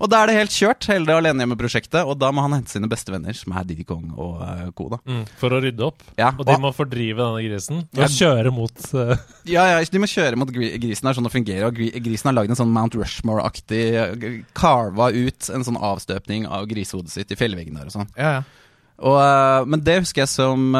[0.00, 2.00] og da er det helt kjørt, hele det alenehjemme-prosjektet.
[2.08, 4.88] Og da må han hente sine bestevenner, som er Diddy Kong og uh, co.
[4.94, 4.98] da.
[5.06, 6.02] Mm, for å rydde opp.
[6.18, 8.08] Ja, Og de og- må fordrive denne grisen og Ja.
[8.10, 9.14] kjøre mot uh...
[9.48, 11.66] Ja, ja, De må kjøre mot gri- grisen, er sånn det fungerer.
[11.70, 16.46] Og gri- grisen har lagd en sånn Mount Rushmore-aktig eh, Carva ut en sånn avstøpning
[16.48, 18.10] av grisehodet sitt i fjellveggen der og sånn.
[18.18, 18.46] Ja, ja.
[18.98, 20.72] Og, men det husker jeg som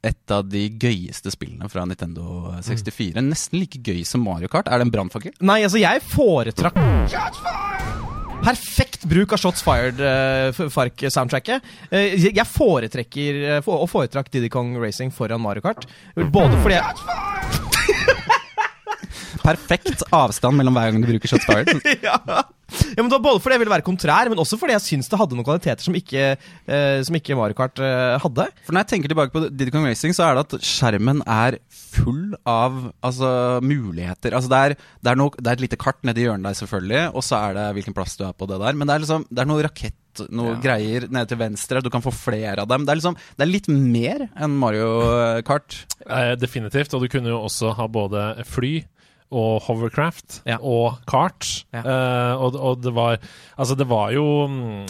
[0.00, 3.20] et av de gøyeste spillene fra Nintendo 64.
[3.24, 4.68] Nesten like gøy som Mario Kart.
[4.70, 5.34] Er det en brannfakkel?
[5.44, 6.78] Nei, altså, jeg foretrakk
[8.40, 11.66] Perfekt bruk av Shots Fired, uh, Fark-soundtracket.
[11.92, 15.84] Uh, jeg jeg foretrekker uh, for, og foretrakk Diddy Kong Racing foran Mario Kart.
[16.16, 16.84] Både fordi jeg
[19.44, 21.84] Perfekt avstand mellom hver gang du bruker shots fired.
[22.08, 22.16] ja.
[22.96, 25.08] Ja, men det var Både fordi jeg ville være kontrær, men også fordi jeg syns
[25.12, 26.24] det hadde noen kvaliteter som ikke,
[26.66, 28.46] eh, som ikke Mario Kart eh, hadde.
[28.66, 31.58] For når jeg tenker tilbake på Diddy Kong Racing, så er det at skjermen er
[31.70, 33.30] full av altså,
[33.64, 34.34] muligheter.
[34.36, 37.02] Altså, det, er, det, er noe, det er et lite kart nedi hjørnet der, selvfølgelig,
[37.14, 38.78] og så er det hvilken plass du er på det der.
[38.78, 39.96] Men det er liksom, det er noe rakett,
[40.34, 40.60] noe Ja.
[40.64, 41.80] greier nede til venstre.
[41.84, 42.82] Du kan få flere av dem.
[42.88, 44.88] Det er, liksom, det er litt mer enn Mario
[45.46, 45.84] Kart.
[46.06, 46.94] eh, Definitivt.
[46.98, 48.80] Og du kunne jo også ha både fly
[49.30, 50.56] og hovercraft Ja.
[50.58, 51.46] og kart.
[51.74, 51.82] Ja.
[51.86, 53.18] Uh, og, og det var
[53.60, 54.86] Altså, det var jo mm,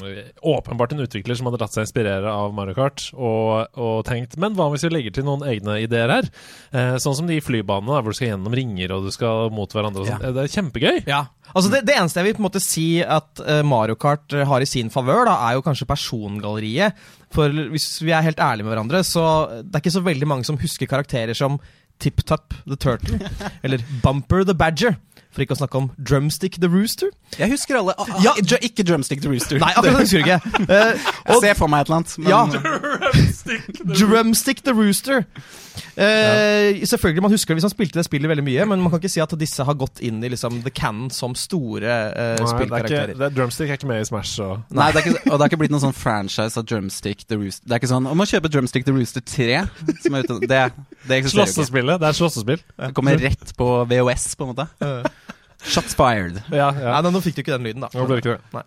[0.46, 4.54] åpenbart en utvikler som hadde latt seg inspirere av Mario Kart og, og tenkt Men
[4.54, 6.28] hva hvis vi legger til noen egne ideer her?
[6.72, 10.04] Uh, sånn som de flybanene hvor du skal gjennom ringer og du skal mot hverandre.
[10.04, 10.22] Og sånt.
[10.24, 10.30] Ja.
[10.30, 11.02] Eh, Det er kjempegøy.
[11.10, 14.62] Ja, altså det, det eneste jeg vil på en måte si at Mario Kart har
[14.64, 16.94] i sin favør, da, er jo kanskje persongalleriet.
[17.34, 19.22] For hvis vi er helt ærlige med hverandre, så
[19.62, 21.58] det er ikke så veldig mange som husker karakterer som
[22.00, 23.18] Tip Top the Turtle,
[23.62, 24.96] eller Bumper the Badger.
[25.30, 27.10] For ikke å snakke om Drumstick the Rooster.
[27.38, 27.94] Jeg husker alle.
[27.98, 28.32] Ah, Ja.
[28.34, 29.60] ah, Ikke Drumstick the Rooster.
[29.62, 30.66] Nei, akkurat det husker jeg ikke.
[30.70, 30.94] Eh,
[31.30, 32.18] Jeg og, ser for meg et eller annet.
[32.18, 32.40] Men, ja,
[33.94, 35.24] Drumstick the Rooster.
[35.96, 39.00] Eh, Selvfølgelig, Man husker det hvis man spilte det spillet veldig mye, men man kan
[39.00, 43.14] ikke si at disse har gått inn i liksom, the Cannon som store er spillkarakterer.
[43.14, 44.34] er Drumstick er ikke med i Smash.
[44.44, 47.24] Og Nei, det er ikke, og det har ikke blitt noen sånn franchise av Drumstick
[47.30, 47.66] the Rooster.
[47.66, 49.62] Det er ikke sånn Om å kjøpe Drumstick the Rooster 3
[50.04, 50.60] som er ute, Det,
[51.06, 51.54] det eksisterer ikke.
[51.54, 52.00] Slåssespillet.
[52.02, 52.62] Det er slåssespill.
[52.80, 54.68] Det kommer rett på VHS, på en måte.
[55.64, 56.42] Shots fired.
[56.52, 57.00] Ja, ja.
[57.00, 57.90] Nei, nå- fikk du ikke den lyden, da.
[57.94, 58.52] Nå ble det ikke det.
[58.56, 58.62] Nei.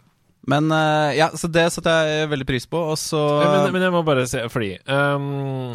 [0.51, 3.93] Men uh, ja, så det setter jeg veldig pris på, og så men, men jeg
[3.95, 5.69] må bare se, fordi um,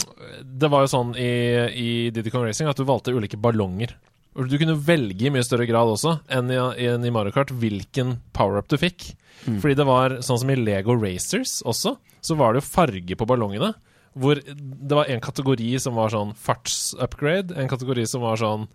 [0.44, 1.30] Det var jo sånn i,
[1.72, 3.94] i Diddy Kong Racing at du valgte ulike ballonger.
[4.38, 8.18] Du kunne velge i mye større grad også enn i, enn i Mario Kart hvilken
[8.36, 9.08] power-up du fikk.
[9.48, 13.26] Fordi det var sånn som i Lego Racers også, så var det jo farge på
[13.26, 13.72] ballongene.
[14.18, 18.68] Hvor det var en kategori som var sånn farts-upgrade, en kategori som var sånn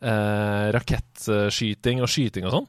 [0.00, 2.68] eh, rakettskyting og skyting og sånn.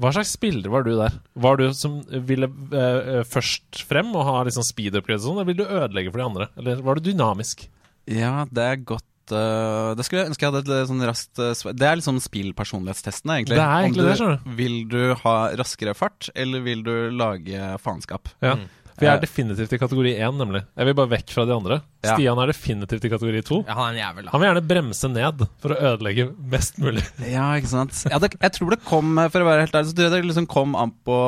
[0.00, 1.18] Hva slags spiller var du der?
[1.44, 5.40] Var du som ville eh, eh, først frem og ha liksom speed upgrade og sånn,
[5.42, 6.50] eller ville du ødelegge for de andre?
[6.60, 7.66] Eller var du dynamisk?
[8.08, 11.74] Ja, det er godt eh, Det skulle jeg ønske jeg hadde et sånn raskt eh,
[11.78, 13.58] Det er liksom spillpersonlighetstestene, egentlig.
[13.60, 14.54] Det er egentlig du, det, skjønner du.
[14.62, 18.32] Vil du ha raskere fart, eller vil du lage faenskap?
[18.44, 18.56] Ja.
[19.02, 20.64] For jeg er definitivt i kategori én, nemlig.
[20.78, 21.78] Jeg vil bare vekk fra de andre.
[22.02, 22.14] Ja.
[22.14, 23.62] Stian er definitivt i kategori to.
[23.66, 24.34] Ja, han er en jævel, da.
[24.34, 27.04] Han vil gjerne bremse ned for å ødelegge mest mulig.
[27.32, 28.04] Ja, ikke sant.
[28.10, 30.28] Ja, det, jeg tror det kom, for å være helt ærlig, så tror jeg det
[30.30, 31.18] liksom kom an på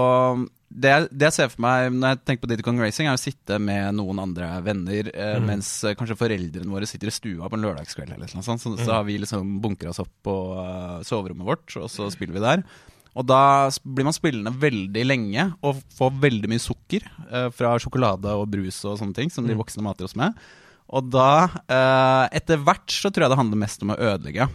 [0.74, 3.14] det jeg, det jeg ser for meg når jeg tenker på Diddy Kong Racing, er
[3.14, 7.50] å sitte med noen andre venner eh, mens eh, kanskje foreldrene våre sitter i stua
[7.50, 8.16] på en lørdagskveld.
[8.16, 8.64] eller noe sånt.
[8.64, 12.34] Så, så har vi liksom bunkra oss opp på uh, soverommet vårt, og så spiller
[12.38, 12.64] vi der.
[13.14, 18.32] Og da blir man spillende veldig lenge og får veldig mye sukker eh, fra sjokolade
[18.34, 20.34] og brus og sånne ting som de voksne mater oss med.
[20.94, 24.48] Og da, eh, etter hvert, så tror jeg det handler mest om å ødelegge.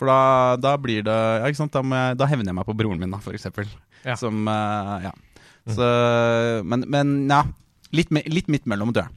[0.00, 0.18] For da,
[0.58, 1.76] da blir det ja, ikke sant?
[1.76, 3.68] Da, jeg, da hevner jeg meg på broren min, da, for eksempel.
[4.02, 4.16] Ja.
[4.20, 5.14] Som eh, Ja.
[5.66, 5.86] Så,
[6.62, 7.40] men, men ja.
[7.96, 9.16] Litt, litt midt mellom, tror jeg.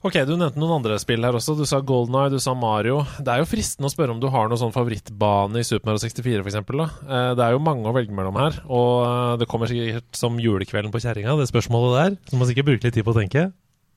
[0.00, 1.52] Ok, Du nevnte noen andre spill her også.
[1.58, 3.02] Du sa Golden Eye, du sa Mario.
[3.20, 6.00] Det er jo fristende å spørre om du har noen sånn favorittbane i Super Mario
[6.06, 6.56] 64 f.eks.
[6.56, 8.56] Eh, det er jo mange å velge mellom her.
[8.64, 12.16] Og eh, det kommer sikkert som julekvelden på kjerringa, det spørsmålet der.
[12.32, 13.50] Så må sikkert bruke litt tid på å tenke.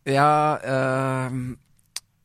[0.03, 1.31] Ja uh,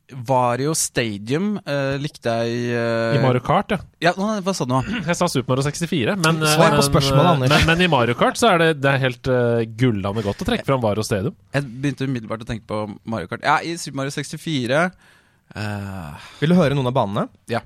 [0.08, 3.78] Vario Stadium eh, likte jeg eh, I Mario Kart, ja.
[4.08, 4.80] Ja, hva sa du nå?
[5.08, 7.52] Jeg sa Super Mario 64, men, eh, Svar på spørsmålet, eh, Anders.
[7.52, 10.48] Men, men i Mario Kart så er det, det er helt uh, gullende godt å
[10.48, 11.36] trekke fram Vario Stadium.
[11.52, 13.44] Jeg begynte umiddelbart å tenke på Mario Kart.
[13.44, 16.30] Ja, i Super Mario 64 uh...
[16.40, 17.28] Vil du høre noen av banene?
[17.52, 17.60] Ja.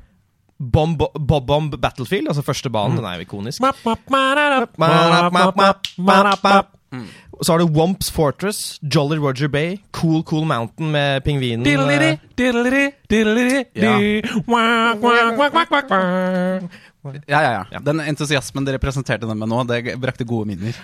[0.62, 3.62] Bomb, Bob Bomb Battlefield, altså første banen, den er jo ikonisk.
[7.32, 11.64] Og så har du Womps Fortress, Jolly Roger Bay, Cool Cool Mountain med pingvinen.
[17.26, 17.80] Ja, ja, ja.
[17.82, 20.76] Den entusiasmen dere presenterte den med nå, det brakte gode minner.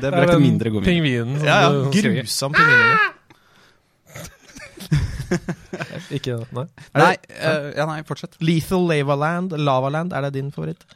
[0.00, 0.92] Det brakte mindre gode minner.
[0.92, 1.40] Pingvinen.
[1.42, 3.12] Ja, ja, grusom pingvin.
[6.16, 6.66] Ikke Nei.
[6.94, 8.36] Nei, uh, ja, nei, fortsett.
[8.44, 10.86] Lethal Lavaland, Lavaland, er det din favoritt?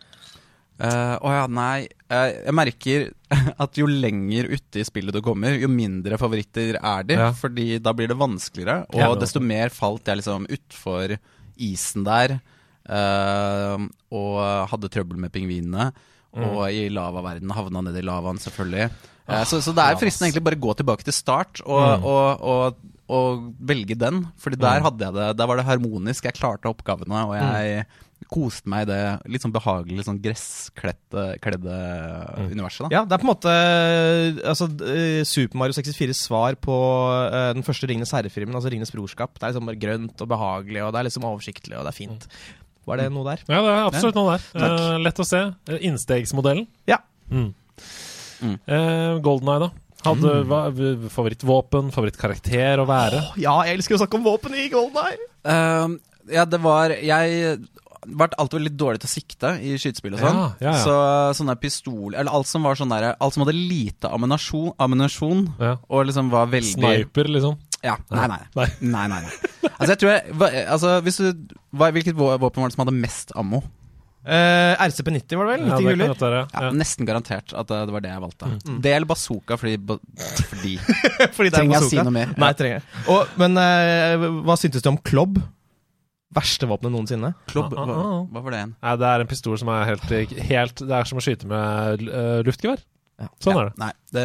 [0.80, 1.88] Eh, Å ja, nei.
[2.10, 3.02] Uh, jeg merker
[3.64, 7.18] at jo lenger ute i spillet du kommer, jo mindre favoritter er de.
[7.20, 7.30] Ja.
[7.36, 9.10] Fordi da blir det vanskeligere, og Ja.
[9.20, 11.18] desto mer falt jeg liksom utfor
[11.60, 12.38] isen der.
[12.88, 14.40] Uh, og
[14.72, 15.90] hadde trøbbel med pingvinene.
[16.30, 18.84] Og i lavaverdenen havna ned i lavaen, selvfølgelig.
[19.30, 22.44] Eh, så, så det er fristende egentlig bare å gå tilbake til start og, og,
[22.52, 22.78] og,
[23.10, 24.22] og velge den.
[24.38, 26.28] Fordi der hadde jeg det Der var det harmonisk.
[26.28, 27.84] Jeg klarte oppgavene, og jeg
[28.30, 29.00] koste meg i det
[29.34, 32.46] litt sånn behagelige, sånn gresskledde mm.
[32.54, 32.86] universet.
[32.86, 33.54] da Ja, det er på en måte
[34.52, 36.76] altså, eh, Super Mario 64s svar på
[37.10, 39.34] uh, den første Ringenes herre-filmen, altså Ringenes brorskap.
[39.36, 41.98] Det er liksom bare grønt og behagelig, og det er liksom oversiktlig, og det er
[41.98, 42.28] fint.
[42.88, 43.44] Var det noe der?
[43.46, 44.46] Ja, det er absolutt noe der.
[44.54, 44.78] Takk.
[44.78, 45.42] Eh, lett å se.
[45.70, 46.66] Eh, Innstegsmodellen.
[46.90, 47.00] Ja.
[47.30, 47.52] Mm.
[48.40, 48.56] Mm.
[48.64, 49.70] Uh, Golden Eye, da?
[50.00, 51.08] Hadde mm.
[51.12, 53.20] favorittvåpen, favorittkarakter å være?
[53.42, 55.28] Ja, jeg elsker å snakke om våpen i Golden Eye!
[55.44, 55.98] Uh,
[56.30, 57.58] ja, det var Jeg
[58.06, 60.38] ble alltid veldig dårlig til å sikte i skytespill og sånn.
[60.38, 60.84] Ja, ja, ja.
[60.84, 60.94] Så
[61.40, 65.74] sånne pistol Eller alt som var sånn der Alt som hadde lite ammunisjon, ammunisjon Ja.
[65.88, 67.58] og liksom var veldig Sniper, liksom?
[67.84, 68.40] Ja, nei, nei.
[68.56, 68.68] Nei.
[68.80, 69.34] nei, nei, nei.
[69.72, 72.96] Altså, jeg tror jeg hva, Altså, hvis du hva, Hvilket våpen var det som hadde
[72.96, 73.62] mest ammo?
[74.20, 75.62] Uh, RCP-90 var det vel?
[75.64, 76.40] 90 Ja, det være.
[76.52, 76.70] Ja, Ja.
[76.76, 78.50] Nesten garantert at det, var det jeg valgte.
[78.68, 78.80] Mm.
[78.84, 79.96] Det eller bazooka, fordi, ba,
[80.50, 80.74] fordi
[81.36, 82.34] Fordi det er Trenger jeg si noe mer?
[82.36, 82.84] Nei, trenger jeg.
[83.14, 85.40] Og, men uh, hva syntes du om Klobb?
[86.36, 87.32] Verste våpenet noensinne.
[87.50, 88.22] Klobb, Ah, ah, hva, ah.
[88.30, 88.74] hva var det igjen?
[88.82, 90.04] Nei, det er en pistol som er helt,
[90.46, 92.84] helt Det er som å skyte med uh, luftgevær.
[93.20, 93.26] Ja.
[93.42, 93.72] Sånn Ja, er det.
[93.82, 94.22] Nei, det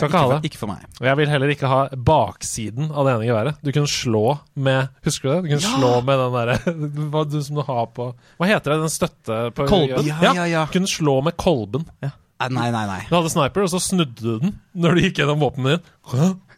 [0.00, 0.82] Skal ikke ha for, ikke for meg.
[0.98, 1.78] Og jeg vil heller ikke ha
[2.10, 3.62] baksiden av det ene geværet.
[3.64, 4.24] Du kunne slå
[4.58, 5.38] med Husker du det?
[5.46, 6.58] Du kunne slå med den derre
[7.14, 8.80] hva du, som du har på Hva heter det?
[8.84, 10.04] Den støtte på Kolben?
[10.10, 10.64] Ja, Ja, ja, ja.
[10.68, 11.86] Du kunne slå med kolben.
[12.04, 12.10] Nei,
[12.46, 12.84] nei, nei.
[12.86, 13.00] nei.
[13.08, 15.92] Du hadde sniper, og så snudde du den når du gikk gjennom våpenet ditt.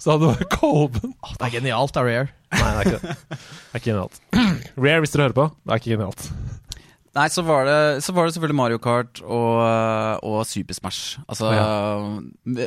[0.01, 1.15] Så hadde du bare kolben.
[1.33, 2.29] Det er genialt av Rare.
[2.53, 3.19] Nei, det er ikke det.
[3.31, 4.21] Det er ikke genialt.
[4.85, 6.27] Rare, hvis dere hører på, det er ikke genialt.
[7.17, 9.57] Nei, så var det, så var det selvfølgelig Mario Kart og,
[10.27, 11.19] og Super Smash.
[11.27, 11.49] Altså,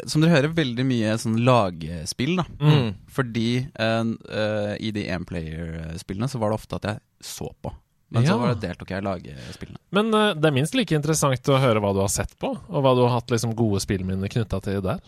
[0.10, 2.48] som dere hører, veldig mye sånn lagspill, da.
[2.60, 2.90] Mm.
[3.14, 3.48] Fordi
[3.80, 7.72] uh, i de one-player-spillene så var det ofte at jeg så på.
[8.14, 8.36] Men Ja.
[8.36, 9.80] så var det deltok jeg i lagspillene.
[9.98, 12.86] Men uh, det er minst like interessant å høre hva du har sett på, og
[12.86, 15.02] hva du har hatt liksom, gode spillminner knytta til der.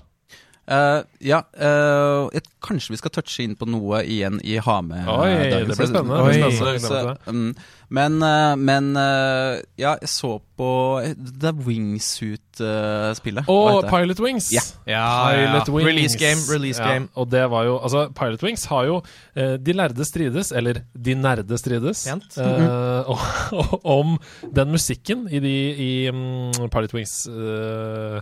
[0.66, 5.04] Uh, ja, uh, jeg, kanskje vi skal touche inn på noe igjen i Hame.
[5.06, 6.18] Oi, det blir spennende.
[6.26, 6.40] Oi.
[6.58, 6.80] Spennende.
[6.82, 6.90] Så,
[7.30, 7.54] Gleder
[7.90, 10.70] men eh, men eh, ja, jeg så på
[11.16, 13.50] Det er Wingsuit-spillet.
[13.52, 14.48] Og Pilot Wings.
[14.54, 14.64] Ja.
[14.88, 15.88] Pilot Wings.
[15.90, 17.10] Release game, release Ja, game.
[17.14, 19.02] og det var jo Altså, Pilot Wings har jo
[19.36, 22.66] eh, De lærde strides, eller De nerde strides, mm -hmm.
[23.12, 24.20] og, om
[24.56, 27.28] den musikken i de i um, Pilot Wings.
[27.28, 28.22] Uh,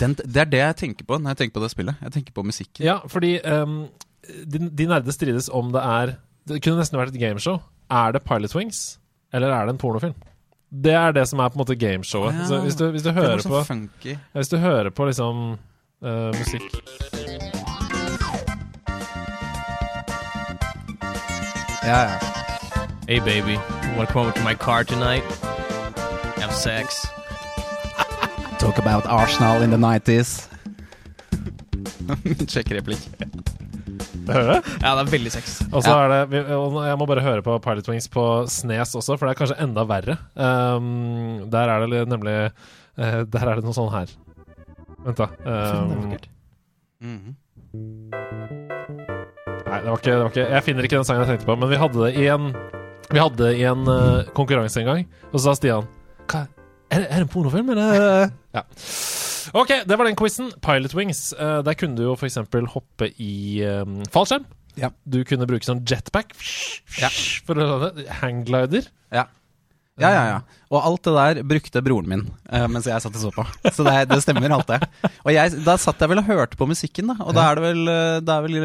[0.00, 1.94] Den, det er det jeg tenker på når jeg tenker på det spillet.
[2.02, 2.84] Jeg tenker på musikken.
[2.84, 3.88] ja, fordi um,
[4.52, 6.14] de, de nerde strides om det er
[6.48, 7.60] Det kunne nesten vært et gameshow.
[7.90, 8.98] Er det Pilot Wings,
[9.32, 10.14] eller er det en pornofilm?
[10.84, 12.34] Det er det som er på en måte gameshowet.
[12.38, 12.46] Ja.
[12.48, 14.14] Så hvis du, hvis du Det hører på funky.
[14.16, 15.58] Ja, Hvis du hører på liksom
[16.04, 16.62] uh, musikk
[21.84, 22.18] Ja, ja.
[23.08, 23.58] Hey baby,
[23.96, 25.24] wanna come over to my car tonight?
[26.38, 27.06] Have sex?
[28.58, 30.48] Talk about Arsenal in the 90s.
[32.48, 33.58] Sjekk replikk.
[34.28, 34.70] Hører du?
[34.82, 35.62] Ja, det er veldig sex.
[35.72, 36.04] Og så Ja.
[36.20, 39.40] er det Jeg må bare høre på Pilot Wings på Snes også, for det er
[39.44, 40.18] kanskje enda verre.
[40.36, 42.36] Um, der er det nemlig
[42.98, 44.06] uh, Der er det noe sånn her.
[45.04, 45.26] Vent, da.
[45.46, 46.16] Um,
[47.02, 47.34] Mhm.
[49.66, 51.56] nei, det var, ikke, det var ikke Jeg finner ikke den sangen jeg tenkte på,
[51.58, 52.50] men vi hadde det i en
[53.12, 55.88] Vi hadde det i en uh, konkurranse en gang, og så sa Stian
[56.28, 56.44] Hva,
[56.92, 58.30] er, det- er det en pornofilm, eller?
[58.54, 58.62] Ja.
[59.56, 60.50] Ok, det var den quizen.
[60.64, 61.32] Pilot Wings.
[61.34, 62.38] Eh, der kunne du jo f.eks.
[62.74, 64.46] hoppe i um, fallskjerm.
[64.80, 64.88] Ja.
[65.04, 66.32] Du kunne bruke sånn jetpack
[67.00, 67.10] Ja.
[67.46, 68.86] for å hangglider.
[69.12, 69.26] Ja.
[70.00, 70.36] Ja, ja, ja.
[70.72, 73.44] Og alt det der brukte broren min uh, mens jeg satt og så på.
[73.76, 74.78] Så det, det stemmer, alt det.
[75.26, 77.18] Og jeg, da satt jeg vel og hørte på musikken, da.
[77.26, 78.56] Og da er det vel, er vel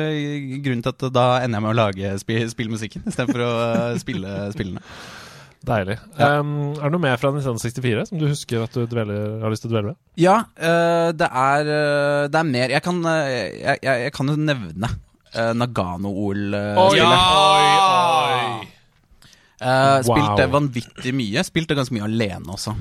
[0.64, 2.14] grunnen til at da ender jeg med å lage
[2.56, 3.52] spillmusikken istedenfor å
[4.00, 4.86] spille spillene.
[5.68, 5.98] Deilig.
[6.16, 6.40] Ja.
[6.40, 9.66] Um, er det noe mer fra 1964 som du husker at du dveler, har lyst
[9.66, 9.98] til å dvele ved?
[10.22, 14.32] Ja, uh, det er uh, Det er mer Jeg kan, uh, jeg, jeg, jeg kan
[14.32, 14.90] jo nevne
[15.38, 17.24] Nagano-OL-spillet.
[19.58, 20.54] Uh, Spilte Wow.
[20.56, 21.44] vanvittig mye.
[21.46, 22.74] Spilte ganske mye alene også.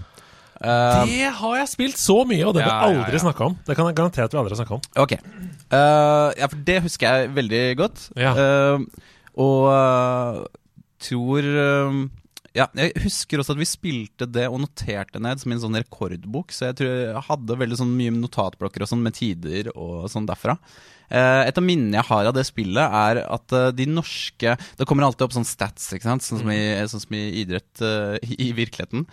[0.57, 3.23] Det har jeg spilt så mye, og det har vi ja, aldri ja.
[3.27, 3.59] snakka om.
[3.67, 4.87] Det kan jeg garantere at vi aldri har snakka om.
[5.03, 5.13] Ok.
[5.75, 8.07] Ja, for det husker jeg veldig godt.
[9.45, 9.61] Og
[11.11, 11.51] tror
[12.57, 16.55] Ja, jeg husker også at vi spilte det og noterte ned som en sånn rekordbok,
[16.55, 20.29] så jeg tror jeg hadde veldig sånn mye notatblokker og sånn med tider og sånn
[20.29, 20.57] derfra.
[21.07, 24.87] Eh, et av minnene jeg har av det spillet, er at eh, de norske Det
[24.91, 26.25] kommer alltid opp sånn stats, ikke sant?
[26.27, 29.07] Sånn som i, sånn som i idrett eh, i, virkeligheten.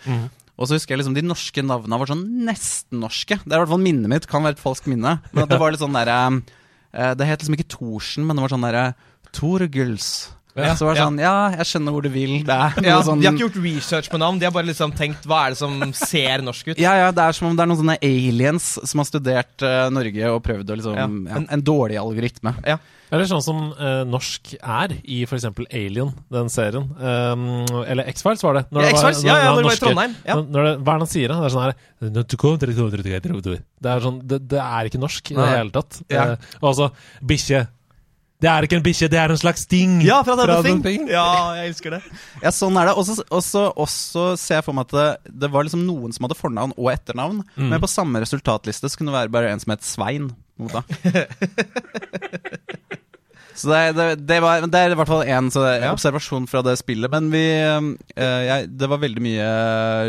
[0.54, 3.38] Og så husker jeg liksom de norske navnene var sånn nesten norske.
[3.42, 5.18] Det er i hvert fall minnet mitt, kan være et falskt minne.
[5.32, 8.46] Men at det var litt sånn derre eh, Det het liksom ikke Thorsen, men det
[8.46, 8.86] var sånn derre
[9.34, 10.10] Torgils.
[10.54, 12.34] Ja, så var det sånn Ja, jeg skjønner hvor du vil.
[12.46, 14.92] Det er Ja, sånn De har ikke gjort research på navn, de har bare liksom
[14.94, 16.78] tenkt hva er det som ser norsk ut.
[16.78, 19.88] Ja, ja, det er som om det er noen sånne aliens som har studert uh,
[19.90, 22.54] Norge og prøvd å liksom Ja, ja, en, En dårlig algoritme.
[22.66, 22.78] Ja.
[23.14, 25.44] Eller sånn som uh, norsk er i f.eks.
[25.70, 26.88] Alien, den serien.
[26.98, 27.44] Um,
[27.84, 28.64] eller X-Files, var det.
[28.70, 30.34] Ja, det var- ja, ja, når det var i Trondheim, ja.
[30.38, 31.28] Når, når det, hva er det han sier?
[31.28, 31.36] da?
[31.38, 31.76] Det er sånn her
[33.84, 36.00] Det er sånn Det, det er ikke norsk i det hele tatt.
[36.10, 36.24] Ja.
[36.34, 36.90] Uh, og altså
[37.22, 37.66] Bikkje.
[38.44, 40.02] Det er ikke en bikkje, det er en slags ting.
[40.04, 40.82] Ja, fra Fra Thing.
[40.84, 41.06] Thing.
[41.08, 41.24] Ja,
[41.56, 42.02] jeg elsker det.
[42.42, 42.94] Ja, sånn er det.
[42.98, 43.06] Og
[43.40, 43.72] så-
[44.36, 44.92] ser jeg for meg at
[45.24, 47.68] det, det var liksom noen som hadde fornavn og etternavn, Mm.
[47.72, 50.28] men på samme resultatliste så kunne det være bare en som het Svein.
[50.60, 50.84] på en måte.
[53.54, 55.92] Så det, det, det, var, det er i hvert fall er Ja.
[55.92, 57.10] observasjon fra det spillet.
[57.12, 59.46] Men vi eh, jeg, Det var veldig mye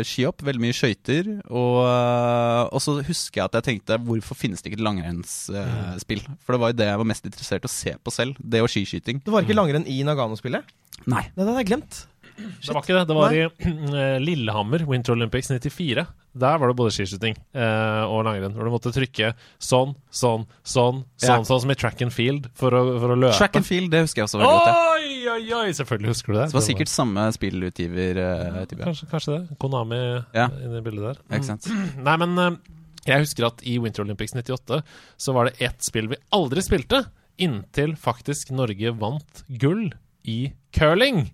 [0.06, 1.30] skihopp, veldig mye skøyter.
[1.46, 6.24] Og, eh, og så husker jeg at jeg tenkte hvorfor finnes det ikke et langrennsspill?
[6.42, 8.36] For det var jo det jeg var mest interessert i å se på selv.
[8.42, 9.22] Det og skiskyting.
[9.24, 10.66] Det var ikke langrenn i Nagano-spillet?
[11.06, 11.22] Nei.
[11.22, 12.02] Nei, det hadde jeg glemt.
[12.36, 13.04] Det var ikke det.
[13.08, 13.44] Det var i
[14.02, 16.02] eh, Lillehammer, Winter Olympics 94.
[16.36, 18.52] Der var det både skiskyting eh, og langrenn.
[18.52, 19.30] Hvor du måtte trykke
[19.62, 23.38] sånn, sånn, sånn, sånn, sånn som i track and field for å, for å løpe.
[23.38, 24.80] Track and field, det husker jeg også veldig godt.
[24.92, 25.72] Oi, oi, oi!
[25.80, 26.46] Selvfølgelig husker du det.
[26.50, 28.20] Så det var sikkert samme spillutgiver.
[28.20, 28.62] eh.
[28.84, 29.58] Kanskje, kanskje det.
[29.64, 30.00] Konami
[30.36, 30.48] Ja.
[30.60, 31.22] inni bildet der.
[31.38, 31.70] Ikke sant?
[31.96, 32.58] Nei, men eh,
[33.06, 34.82] jeg husker at i Winter Olympics 98
[35.16, 37.04] så var det ett spill vi aldri spilte,
[37.38, 39.88] inntil faktisk Norge vant gull
[40.26, 41.26] i curling.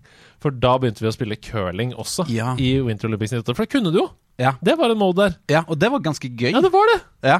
[0.43, 2.53] For da begynte vi å spille curling også Ja.
[2.59, 3.55] i Winter Olympics 98.
[3.55, 4.09] For det kunne du jo!
[4.41, 4.55] Ja.
[4.65, 5.35] Det var en mode der.
[5.51, 6.51] ja, og det var ganske gøy.
[6.55, 6.99] Ja, det var det!
[7.29, 7.39] Ja.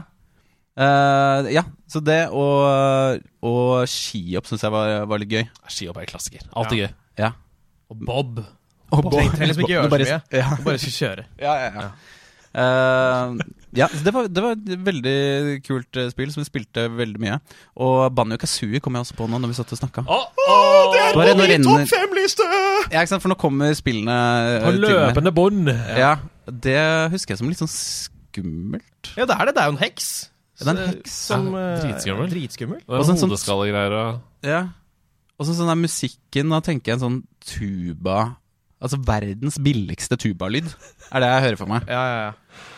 [0.74, 5.46] Eh, ja, så det og, og skihopp syns jeg var, var litt gøy.
[5.70, 6.46] Skihopp er klassiker.
[6.58, 6.90] Alltid gøy.
[7.22, 7.32] Ja.
[7.94, 8.44] Og Bob.
[8.94, 9.14] Og Bob.
[9.14, 10.20] trenger liksom ikke gjøre så mye.
[10.38, 10.50] Ja.
[10.58, 11.26] Du Bare skal kjøre.
[11.46, 11.92] Ja, ja, ja.
[12.54, 13.32] Eh,
[13.74, 15.14] ja, så det var, det var et veldig
[15.66, 17.40] kult eh, spill som vi spilte veldig mye.
[17.82, 20.04] Og Banjo Kazooie kom jeg også på nå når vi satt og snakka.
[21.18, 22.46] Bare nå renner fem-liste!
[22.94, 24.94] Ja, ikke sant, for nå kommer spillene eh, På til meg.
[24.94, 25.72] løpende bånd.
[25.98, 26.14] Ja,
[26.48, 29.14] det husker jeg som litt sånn skummelt.
[29.18, 29.56] Ja, det er det.
[29.56, 30.08] Det er jo en heks.
[30.60, 31.12] Det er en heks.
[31.12, 32.30] Som, Ja, eh, dritskummel.
[32.30, 32.82] dritskummel.
[32.88, 34.62] Og Og sånn- sånn- hodeskallegreier og Ja.
[35.40, 38.36] Og så sånn der musikken, da tenker jeg en sånn tuba
[38.84, 40.66] Altså verdens billigste tubalyd,
[41.10, 41.86] er det jeg hører for meg.
[41.88, 42.34] Ja, ja, ja.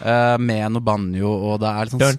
[0.06, 2.12] Uh, med noe banjo, og det er litt sånn Ja,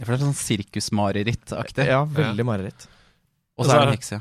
[0.00, 1.86] For det er sånn sirkusmareritt-aktig.
[1.86, 2.86] Ja, veldig mareritt.
[3.62, 4.12] Og så er det en heks,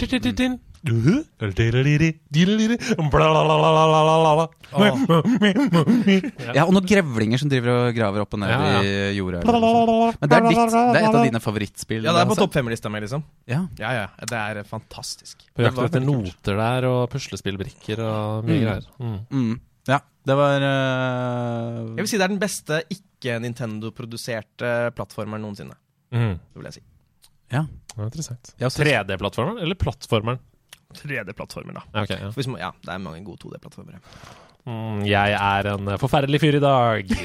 [6.55, 6.63] ja.
[6.65, 9.41] og noen grevlinger som driver og graver opp og ned i jorda.
[9.45, 12.05] Men det er, ditt, det er et av dine favorittspill?
[12.07, 13.21] Ja, det er på topp fem-lista mi, liksom.
[13.49, 13.61] Ja.
[13.81, 14.07] Ja, ja.
[14.31, 15.45] Det er fantastisk.
[15.53, 18.65] På jakt etter noter der, og puslespillbrikker og mye Mm.
[18.65, 18.85] greier.
[19.01, 19.19] Mm.
[19.31, 19.53] Mm.
[19.89, 21.95] ja, det var uh...
[21.97, 25.77] Jeg vil si det er den beste ikke-Nintendo-produserte plattformeren noensinne.
[26.11, 26.35] Mm.
[26.41, 26.83] Det vil jeg si.
[27.51, 27.65] Ja.
[27.91, 28.53] Det var interessant.
[28.61, 30.39] Jeg 3D-plattformeren eller plattformeren?
[30.95, 31.83] 3D-plattformer, da.
[32.03, 32.31] Okay, ja.
[32.35, 33.99] Hvis man, ja, det er mange gode 2D-plattformer.
[34.67, 37.11] Mm, jeg er en forferdelig fyr i dag.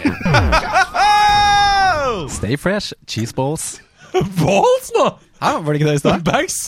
[2.38, 3.76] Stay fresh, cheese balls.
[4.40, 5.06] Balls, nå!
[5.42, 6.22] Hæ, var det ikke det i stad?
[6.30, 6.60] Bags!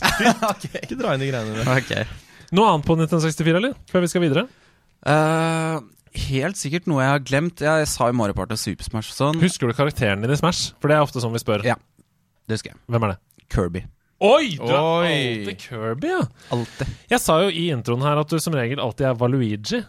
[0.83, 1.71] Ikke dra inn de greiene der.
[1.73, 1.93] Ok.
[2.57, 3.77] Noe annet på 1964, eller?
[3.89, 4.45] Før vi skal videre?
[5.07, 5.81] Uh,
[6.29, 7.65] helt sikkert noe jeg har glemt.
[7.65, 9.41] Jeg sa jo Mario Party og Super Smash og sånn.
[9.45, 10.75] Husker du karakteren din i Smash?
[10.83, 11.65] For det er ofte sånn vi spør.
[11.69, 11.79] Ja.
[12.49, 12.81] Det husker jeg.
[12.93, 13.21] Hvem er det?
[13.53, 13.85] Kirby.
[14.19, 14.57] Oi!
[14.59, 15.13] Du er Oi.
[15.13, 16.25] alltid Kirby, ja.
[16.55, 16.89] Alltid.
[17.13, 19.85] Jeg sa jo i introen her at du som regel alltid er Valuigi.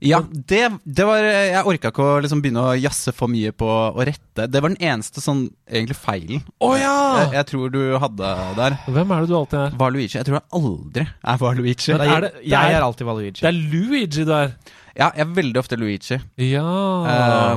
[0.00, 3.66] Ja, det, det var Jeg orka ikke å liksom begynne å jazze for mye på
[3.68, 4.46] å rette.
[4.48, 6.94] Det var den eneste sånn egentlig feilen oh, ja!
[7.18, 8.78] jeg, jeg tror du hadde der.
[8.88, 9.76] Hvem er det du alltid er?
[9.82, 10.16] Valuigi.
[10.16, 11.92] Jeg tror jeg aldri er Valuigi.
[11.92, 13.36] Men er det- jeg, jeg er- alltid Valuigi.
[13.42, 14.56] Det er Luigi du er.
[14.96, 16.20] Ja, jeg er veldig ofte Luigi.
[16.48, 16.64] Ja.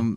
[0.02, 0.12] Um,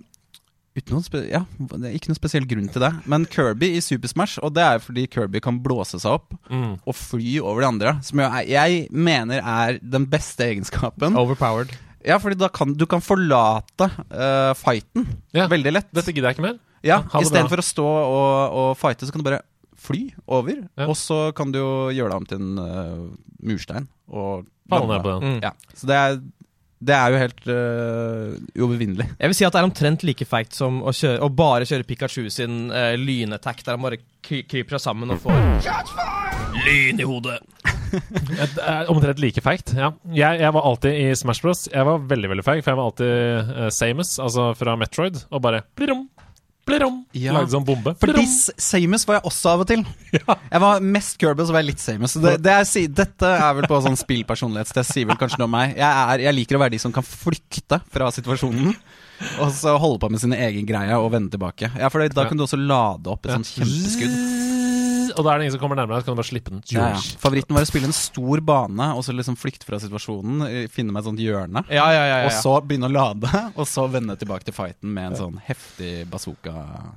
[0.77, 2.91] ja, det er ikke noen spesiell grunn til det.
[3.09, 6.83] Men Kirby i Super Smash, og det er fordi Kirby kan blåse seg opp mm.
[6.85, 11.17] og fly over de andre, som jo er, jeg mener er den beste egenskapen.
[11.17, 11.73] Overpowered.
[12.07, 15.49] Ja, fordi da kan du kan forlate uh, fighten yeah.
[15.51, 15.89] veldig lett.
[15.97, 16.59] Dette gidder jeg ikke mer.
[16.87, 17.01] Ja.
[17.19, 19.43] Istedenfor å stå og, og fighte, så kan du bare
[19.87, 20.61] fly over.
[20.77, 20.87] Yeah.
[20.87, 23.09] Og så kan du jo gjøre deg om til en uh,
[23.43, 23.89] murstein.
[24.13, 25.37] Og Falle ned på den.
[25.37, 25.41] Mm.
[25.47, 26.17] Ja, så det er
[26.87, 29.09] Det er jo helt uh, uovervinnelig.
[29.19, 31.87] Jeg vil si at det er omtrent like feigt som å, kjøre, å bare kjøre
[31.89, 35.41] Pikachu sin uh, lynattack, der han bare kry kryper seg sammen og får
[36.67, 37.41] lyn i hodet.
[37.97, 39.73] Det er omtrent like feigt.
[39.79, 39.93] Ja.
[40.11, 41.67] Jeg, jeg var alltid i Smash Bros.
[41.71, 45.43] Jeg var veldig veldig feig, for jeg var alltid uh, Samus, altså fra Metroid, og
[45.47, 46.07] bare plirom,
[46.67, 46.99] plirom.
[47.17, 47.35] Ja.
[47.37, 47.95] Lagde sånn bombe.
[48.01, 48.27] Plirom.
[48.27, 49.85] Samus var jeg også av og til.
[50.17, 50.37] Ja.
[50.49, 52.15] Jeg var mest Kirby, så var jeg litt Samus.
[52.23, 55.75] Det, det er, dette er vel på sånn spillpersonlighetstest, sier vel kanskje noe om meg.
[55.77, 58.73] Jeg, er, jeg liker å være de som kan flykte fra situasjonen.
[59.41, 61.71] Og så holde på med sin egen greie og vende tilbake.
[61.77, 64.56] Ja, for da kan du også lade opp et sånt kjempeskudd.
[65.17, 66.63] Og da er det ingen som kommer nærmere, så kan du bare slippe den.
[66.73, 67.01] Ja, ja.
[67.23, 70.45] Favoritten var å spille en stor bane og så liksom flykte fra situasjonen.
[70.49, 71.65] eh, Finne meg et sånt hjørne.
[71.73, 72.19] Ja, ja, ja.
[72.23, 75.41] ja, Og så begynne å lade, og så vende tilbake til fighten med en sånn
[75.49, 76.55] heftig bazooka.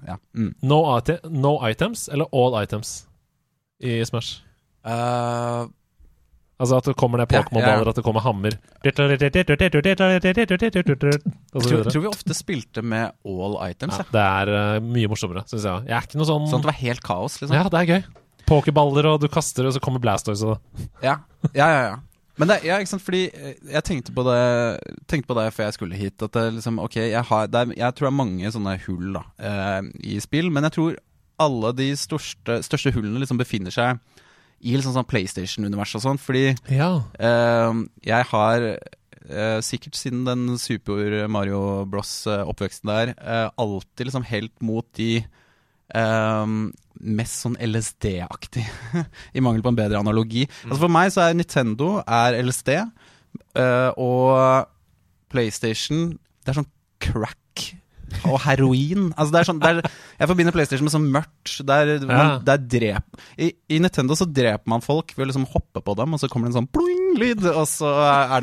[0.08, 0.20] Ja.
[0.36, 0.54] Mm.
[0.62, 0.82] No,
[1.32, 3.06] no items, eller all items
[3.80, 4.42] i Smash.
[4.86, 5.64] Eh,
[6.60, 7.91] Altså at det kommer ned Ja, Pokémon-baller, ja.
[7.93, 8.57] at det kommer hammer.
[8.84, 9.14] Jeg tror,
[12.03, 13.95] vi ofte spilte med all items.
[13.95, 14.12] Ja, Ja.
[14.12, 15.88] det er eh, mye morsommere, syns jeg.
[15.88, 17.55] Jeg er ikke noe sånn Sånn at det var helt kaos, liksom.
[17.55, 18.03] Ja, det er gøy.
[18.49, 20.43] Pokerballer, og du kaster, og så kommer Blastoise.
[20.43, 20.60] Og...
[21.05, 21.16] Ja,
[21.53, 21.97] ja, ja, ja.
[22.39, 24.39] Men det, ja, ikke sant, fordi eh, jeg tenkte på det
[25.12, 26.22] Tenkte på det før jeg skulle hit.
[26.24, 29.10] At det liksom, ok, jeg, har, det er, jeg tror det er mange sånne hull
[29.18, 29.82] da eh,
[30.16, 30.95] i spill, men jeg tror
[31.39, 33.99] alle de største, største hullene liksom befinner seg
[34.62, 36.20] i liksom sånn PlayStation-univers og sånn.
[36.22, 36.91] Fordi Ja.
[37.20, 38.66] uh, jeg har
[39.30, 45.26] uh, sikkert siden den Super Mario Bros-oppveksten der uh, alltid liksom helt mot de
[45.89, 46.45] eh,
[47.01, 48.62] mest sånn LSD-aktig,
[49.38, 50.43] i mangel på en bedre analogi.
[50.68, 52.70] Altså For meg så er Nintendo er LSD,
[53.57, 54.68] eh, og
[55.34, 56.12] PlayStation
[56.43, 56.70] Det er sånn
[57.01, 57.38] crack
[58.26, 59.10] og heroin.
[59.16, 59.89] Altså det er sånn, det er,
[60.20, 61.55] jeg forbinder PlayStation med sånn mørkt.
[61.70, 65.84] Der, man, der drep, i, I Nintendo så dreper man folk ved å liksom hoppe
[65.86, 67.91] på dem, og så kommer det en sånn ploing-lyd, og så,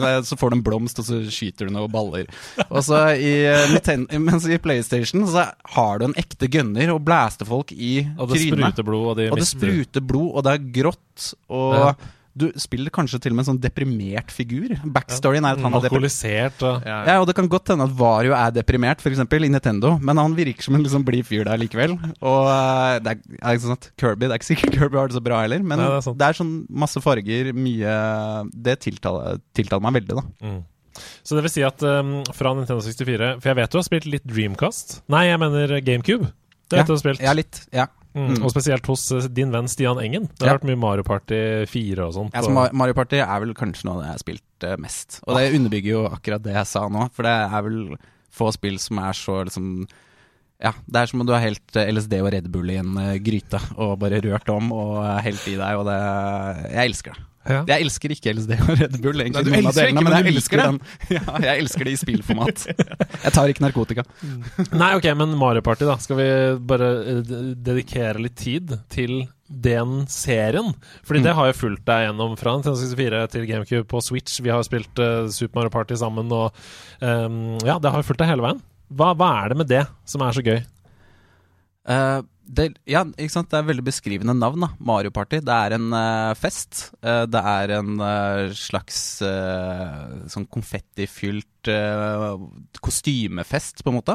[0.02, 2.30] det, så får du en blomst, og så skyter du noen baller.
[2.68, 5.46] Og så i eh, Nintendo, Mens i PlayStation så
[5.76, 9.30] har du en ekte gunner og blaster folk i Og det spruter blod, og de
[9.30, 11.90] Og det spruter blod, og det er grått, og Ja.
[12.37, 14.74] Du spiller kanskje til og med en sånn deprimert figur.
[14.84, 16.61] Backstoryen er at han er deprimert.
[16.61, 16.99] Ja, ja.
[17.09, 19.22] Ja, og det kan godt hende at Vario er deprimert, f.eks.
[19.24, 21.97] i Nintendo, men han virker som en liksom blid fyr der likevel.
[22.20, 25.11] Og eh, det er, er ikke sånn at Kirby Det er ikke sikkert Kirby har
[25.11, 27.99] det så bra heller, men Nei, det det, er er sånn masse farger, mye
[28.53, 30.26] Det tiltaler, tiltaler meg veldig, da.
[30.45, 30.64] Mm.
[31.26, 34.09] Så det vil si at um, fra Nintendo 64 For jeg vet du har spilt
[34.09, 35.01] litt Dreamcast.
[35.12, 36.30] Nei, jeg mener GameCube.
[36.66, 37.22] Det vet du har spilt.
[37.22, 37.61] Ja, litt.
[37.74, 37.89] Ja.
[38.16, 38.38] Mm.
[38.40, 40.26] Og spesielt hos eh, din venn Stian Engen.
[40.32, 40.58] Det har Ja.
[40.58, 42.32] vært mye Mario Party 4 og sånt.
[42.32, 45.20] Ja, så Mario Party er vel kanskje noe av det jeg har spilt eh, mest.
[45.26, 47.78] Og det underbygger jo akkurat det jeg sa nå, for det er vel
[48.32, 49.86] få spill som er så liksom
[50.64, 52.94] Ja, det er som om du har helt eh, LSD og Red Bull i en
[53.20, 56.00] gryte og bare rørt om og helt i deg, og det
[56.72, 57.22] Jeg elsker det.
[57.47, 57.61] Ja.
[57.70, 60.12] Jeg elsker ikke LSD og Red Bull, egentlig, Nei, du noen av delene, ikke, men
[60.12, 60.80] men jeg elsker den.
[61.16, 62.64] Ja, jeg elsker det i spillformat.
[63.26, 64.05] Jeg tar ikke narkotika.
[64.74, 65.94] Nei, ok, men Mario Party, da.
[66.03, 66.26] Skal vi
[66.68, 67.32] bare eh,
[67.66, 70.72] dedikere litt tid til den serien?
[71.07, 71.26] Fordi Mm.
[71.28, 74.40] det har jo fulgt deg gjennom fra Nintendo 64 til GameCube på Switch.
[74.42, 76.51] Vi har jo spilt uh, Super Mario Party sammen, og
[77.01, 78.62] um, ja, det har jo fulgt deg hele veien.
[78.90, 80.59] Hva, hva er det med det som er så gøy?
[81.86, 83.49] Eh, det, ja, ikke sant?
[83.51, 84.62] det er veldig beskrivende navn.
[84.62, 85.40] da Mario Party.
[85.44, 86.90] Det er en uh, fest.
[87.03, 89.01] Uh, det er en uh, slags
[90.32, 91.70] sånn konfettifylt
[92.78, 94.14] kostymefest, på en måte.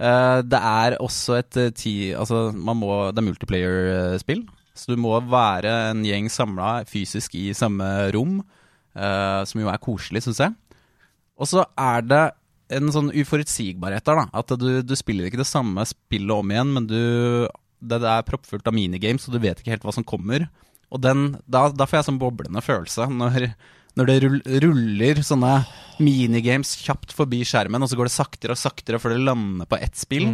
[0.00, 1.92] Det er også et ti...
[2.16, 4.46] Altså, man må, det er multiplayer-spill.
[4.72, 7.84] Så du må være en gjeng samla fysisk i samme
[8.16, 8.38] rom,
[8.96, 10.56] som jo er koselig, syns jeg.
[11.36, 12.22] Og så er det
[12.70, 14.26] en sånn uforutsigbarhet der, da.
[14.40, 17.00] At du, du spiller ikke det samme spillet om igjen, men du
[17.80, 20.48] Det, det er proppfullt av minigames, og du vet ikke helt hva som kommer.
[20.92, 23.54] Og den, da, da får jeg sånn boblende følelse når,
[23.96, 24.16] når det
[24.66, 25.52] ruller sånne
[26.02, 29.78] minigames kjapt forbi skjermen, og så går det saktere og saktere før det lander på
[29.80, 30.28] ett spill.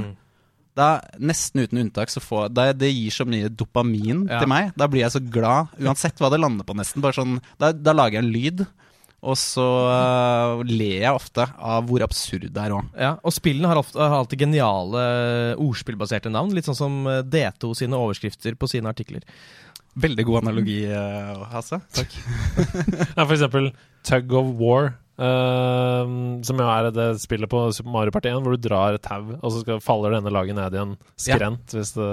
[0.76, 0.88] Da,
[1.22, 4.40] nesten uten unntak så får det, Det gir så mye dopamin Ja.
[4.42, 4.72] til meg.
[4.76, 7.00] Da blir jeg så glad, uansett hva det lander på, nesten.
[7.16, 8.66] Sånn, da, da lager jeg en lyd.
[9.24, 12.90] Og så uh, ler jeg ofte av hvor absurd det er òg.
[13.00, 15.06] Ja, og spillene har, ofte, har alltid geniale
[15.62, 16.52] ordspillbaserte navn.
[16.54, 19.24] Litt sånn som eh, D2 sine overskrifter på sine artikler.
[19.96, 20.82] Veldig god analogi,
[21.52, 21.80] Hasse.
[21.96, 22.12] Takk.
[23.16, 23.70] Ja, for eksempel
[24.06, 24.92] Tug of War.
[25.18, 29.04] Ehm, som jo er det spillet på Super Mario Party 1, hvor du drar et
[29.04, 31.74] tau, og så skal, faller det ene laget ned i en skrent.
[31.76, 32.08] Hvis det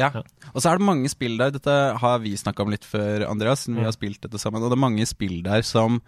[0.00, 0.10] Ja.
[0.14, 0.22] Ja.
[0.54, 3.64] Og så er det mange spill der, dette har vi snakka om litt før, Andreas,
[3.66, 3.88] siden vi Mm.
[3.90, 6.00] har spilt dette sammen, og det er mange spill der som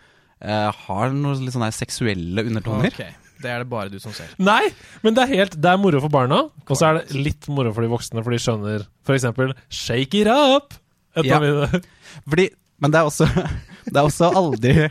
[0.44, 2.86] uh, har noen litt sånne seksuelle undertoner.
[2.92, 3.12] Okay.
[3.40, 4.28] Det er det bare du som ser.
[4.38, 4.70] Nei!
[5.02, 7.72] Men det er helt Det er moro for barna, og så er det litt moro
[7.74, 10.74] for de voksne, for de skjønner for eksempel Shake it up!
[11.16, 11.38] Ja.
[12.26, 12.48] Fordi,
[12.82, 13.26] men det er også
[13.86, 14.88] Det er også aldri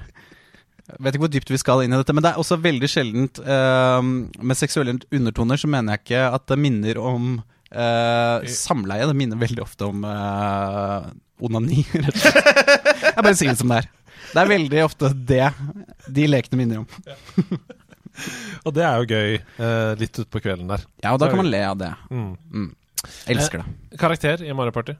[0.84, 2.90] Jeg vet ikke hvor dypt vi skal inn i dette, men det er også veldig
[2.92, 9.08] sjeldent uh, Med seksuelle undertoner så mener jeg ikke at det minner om uh, samleie.
[9.08, 11.08] Det minner veldig ofte om uh,
[11.44, 12.52] onani, rett og slett.
[13.08, 13.90] Jeg bare sier det som det er.
[14.34, 15.48] Det er veldig ofte det
[16.20, 17.58] de lekene minner om.
[18.64, 20.84] Og det er jo gøy uh, litt utpå kvelden der.
[21.04, 21.90] Ja, og da kan man le av det.
[22.12, 22.34] Mm.
[22.54, 22.70] Mm.
[23.34, 23.98] Elsker det.
[24.00, 24.96] Karakter i Mario Party?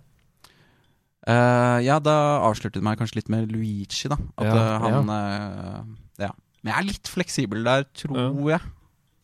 [1.24, 4.18] Eh, ja, da avslørte du meg kanskje litt med Luigi, da.
[4.38, 5.84] At Ja, han han Uh,
[6.20, 6.32] Ja.
[6.64, 8.18] Men jeg er litt fleksibel der, tror
[8.50, 8.62] jeg.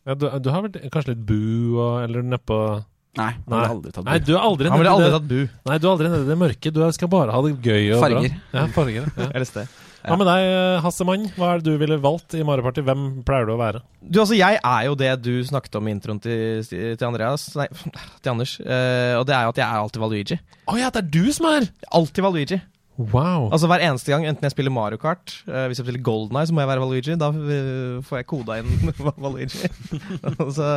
[0.06, 2.84] Ja, du, du har vel kanskje litt bu og, eller nedpå
[3.18, 3.58] Nei, han Nei.
[3.58, 5.38] ville aldri tatt Nei, du er aldri aldri tatt bu.
[5.66, 6.70] Nei, du er aldri nede i det mørke.
[6.72, 8.28] Du skal bare ha det gøy og Farger.
[8.30, 8.60] bra.
[8.60, 9.08] Ja, farger.
[9.18, 9.64] Ja.
[10.00, 10.46] Hva med deg,
[10.84, 11.26] Hassemann?
[11.36, 12.84] Hva er det du ville valgt i Mario Party?
[12.86, 13.82] Hvem pleier du å være?
[14.00, 17.68] Du, altså, jeg er jo det du snakket om i introen til, til Andreas Nei,
[18.22, 18.56] til Anders.
[18.64, 20.40] Eh, og det er jo at jeg er alltid Valuigi.
[20.70, 21.68] Å ja, det er du som er!
[21.92, 22.60] Alltid Valuigi.
[23.00, 23.48] Wow.
[23.48, 26.48] Altså Hver eneste gang, enten jeg spiller Mario Kart uh, Hvis jeg spiller Golden Eye,
[26.48, 27.16] så må jeg være Valuigi.
[27.20, 28.92] Da uh, får jeg koda inn
[29.24, 29.70] Valuigi.
[30.30, 30.74] altså,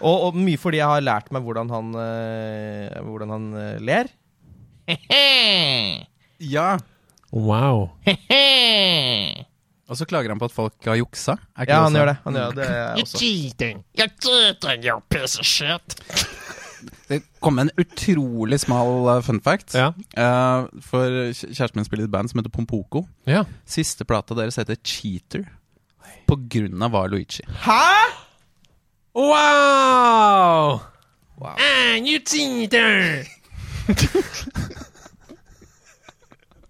[0.00, 3.48] og, og mye fordi jeg har lært meg hvordan han, uh, hvordan han
[3.84, 4.12] ler.
[6.40, 6.76] Ja.
[7.32, 7.88] Wow.
[9.86, 11.36] Og så klager han på at folk har juksa.
[11.56, 12.16] Er ikke Ja, han gjør det.
[12.24, 12.68] Han gjør det,
[13.02, 13.18] også.
[13.20, 13.84] cheating!
[13.98, 15.94] You're cheating, you piece of shit!
[17.08, 19.74] Det kom en utrolig smal uh, fun fact.
[19.78, 19.92] Ja.
[20.18, 23.04] Uh, for kj- kjæresten min spiller i et band som heter Pompoko.
[23.30, 23.44] ja.
[23.66, 25.44] Siste plata deres heter Cheater.
[26.26, 27.42] På grunn av Valuigi.
[29.14, 30.80] Wow!
[31.58, 33.22] And you cheater!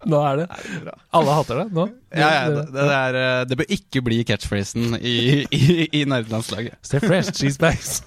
[0.07, 0.47] Nå er det
[1.17, 1.87] Alle hater det nå?
[2.15, 6.79] Ja, ja, det, det, er, eh, det bør ikke bli catchphrasen i, i, i nerdelandslaget.
[6.87, 8.01] Stay fresh, cheese bags.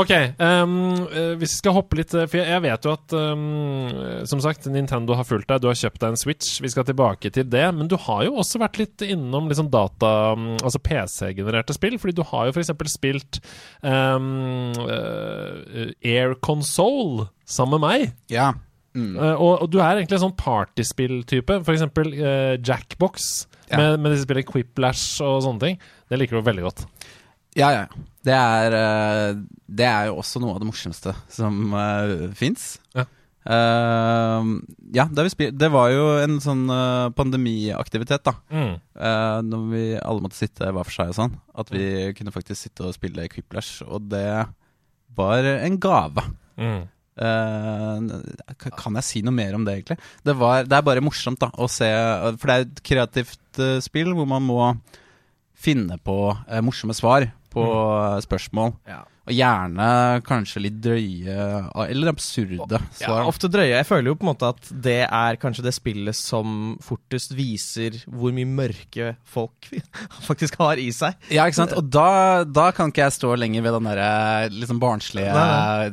[0.00, 0.74] ok, ehm,
[1.08, 3.88] eh, hvis vi skal hoppe litt eh, For jeg, vet jo at um,
[4.30, 5.62] Som sagt, Nintendo har fulgt deg.
[5.62, 6.58] Du har kjøpt deg en Switch.
[6.62, 7.64] Vi skal tilbake til det.
[7.74, 11.98] Men du har jo også vært litt innom liksom data mm, Altså PC-genererte spill.
[12.02, 12.70] Fordi du har jo f.eks.
[12.94, 13.40] spilt
[13.82, 18.14] um, uh, Air Console sammen med meg.
[18.32, 18.52] Ja.
[18.94, 19.16] Mm.
[19.18, 21.58] Eh, og, og du er egentlig en sånn partyspill-type.
[21.66, 23.80] For eksempel uh, Jackbox, Ja.
[23.80, 25.78] med, med disse spillene Quiplash og sånne ting.
[26.10, 26.84] Det liker du veldig godt.
[27.58, 27.84] Ja, ja.
[28.24, 32.74] Det er, uh, det er jo også noe av det morsomste som uh, fins.
[32.94, 33.06] Ja.
[33.44, 38.38] ja, det, var jo en sånn uh, pandemiaktivitet, da.
[38.48, 38.78] Mm.
[38.96, 41.36] Uh, når vi alle måtte sitte hver for seg og sånn.
[41.52, 43.82] At vi kunne faktisk sitte og spille Quiplash.
[43.84, 44.28] Og det
[45.18, 46.24] var en gave.
[46.56, 46.84] Mm.
[47.14, 48.08] Eh,
[48.58, 49.98] ka- kan jeg si noe mer om det, egentlig?
[50.26, 51.86] Det, var, det er bare morsomt da å se
[52.40, 54.60] For det er et kreativt eh, spill hvor man må
[55.54, 56.16] finne på
[56.48, 58.74] eh, morsomme svar på eh, spørsmål.
[58.90, 59.02] Ja.
[59.24, 59.86] Og gjerne
[60.26, 61.34] kanskje litt drøye
[61.86, 63.70] eller absurde Ja, ofte drøye.
[63.72, 67.96] Jeg føler jo på en måte at det er kanskje det spillet som fortest viser
[68.04, 69.70] hvor mye mørke folk
[70.28, 71.16] faktisk har i seg.
[71.32, 71.72] Ja, ikke sant?
[71.78, 75.32] Og da, da kan ikke jeg stå lenger ved den der eh, liksom barnslige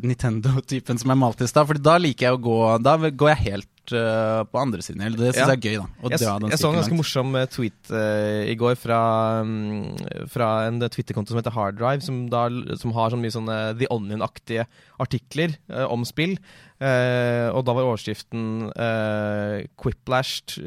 [0.03, 1.69] Nintendo-typen som jeg malte i stad.
[1.71, 5.01] For da liker jeg å gå Da går jeg helt eh, på andre siden.
[5.01, 5.55] Eller Det syns Ja.
[5.55, 5.87] jeg er gøy, da.
[6.05, 7.01] Å Jeg, dra den jeg så en ganske langt.
[7.01, 8.99] morsom eh, tweet uh, i går fra,
[9.41, 9.97] um,
[10.29, 12.45] fra en Twitter-konto som heter Harddrive, som, da,
[12.77, 14.67] som har sånn mye sånne The Onion-aktige
[15.01, 16.37] artikler uh, om spill.
[16.81, 20.57] Eh, og da var overskriften uh, Quiplash,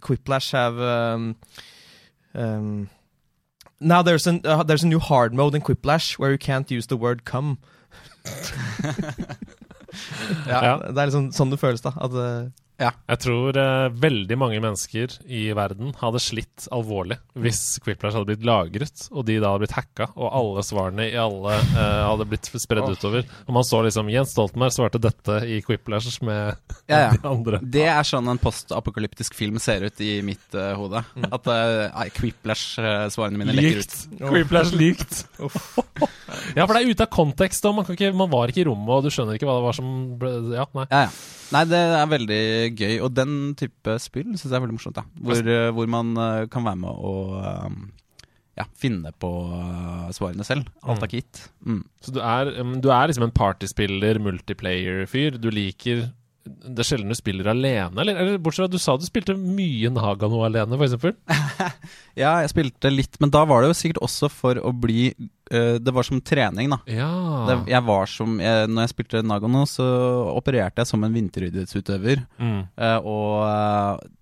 [0.00, 1.34] Quiplash have um,
[2.34, 2.88] um,
[3.80, 6.86] Now there's, an, uh, there's a new hard mode in Quiplash where you can't use
[6.86, 7.58] the word come.
[10.48, 10.78] Ja.
[10.84, 11.94] Det er liksom sånn det føles, da.
[11.96, 12.14] At,
[12.82, 18.28] eh, Jeg tror uh, veldig mange mennesker i verden hadde slitt alvorlig hvis Quiplash hadde
[18.30, 22.26] blitt lagret, og de da hadde blitt hacka, og alle svarene i alle uh, hadde
[22.30, 23.26] blitt spredd utover.
[23.46, 26.54] Og man så liksom Jens Stoltenberg svarte dette i Quiplash med
[26.90, 27.10] Ja, ja.
[27.16, 27.60] de andre.
[27.62, 31.02] Det er sånn en postapokalyptisk film ser ut i mitt uh, hode.
[31.30, 33.96] At uh, Quiplash-svarene mine lekker ut.
[34.22, 35.24] Quiplash likt.
[35.40, 38.68] ja, for det er ute av kontekst, og man, kan ikke, man var ikke i
[38.70, 40.86] rommet, og du skjønner ikke hva det var som ble Ja, nei.
[40.90, 41.42] Ja, ja.
[41.52, 42.44] Nei, det er veldig
[42.78, 42.94] gøy.
[43.04, 45.00] Og den type spill syns jeg er veldig morsomt.
[45.00, 45.04] Ja.
[45.28, 47.78] Hvor, eh, hvor man eh, kan være med og eh,
[48.60, 49.30] ja, finne på
[50.14, 50.68] svarene selv.
[50.82, 51.46] Alt er ikke gitt.
[51.66, 51.80] Mm.
[52.04, 55.40] Så du er, du er liksom en partyspiller, multiplayer-fyr.
[55.42, 56.06] Du liker
[56.44, 58.18] Det er sjelden du spiller alene, eller?
[58.20, 61.16] eller bortsett fra at du sa du spilte mye Naga nå alene, eksempel.
[62.22, 65.08] Ja, jeg spilte litt, men da var det jo sikkert også for å bli
[65.50, 66.78] Det var som trening, da.
[66.88, 67.10] Ja.
[67.48, 69.84] Det, jeg var som jeg, Når jeg spilte Nagano, så
[70.32, 72.24] opererte jeg som en vinteridrettsutøver.
[72.40, 72.60] mm.
[72.80, 74.12] Eh, og eh,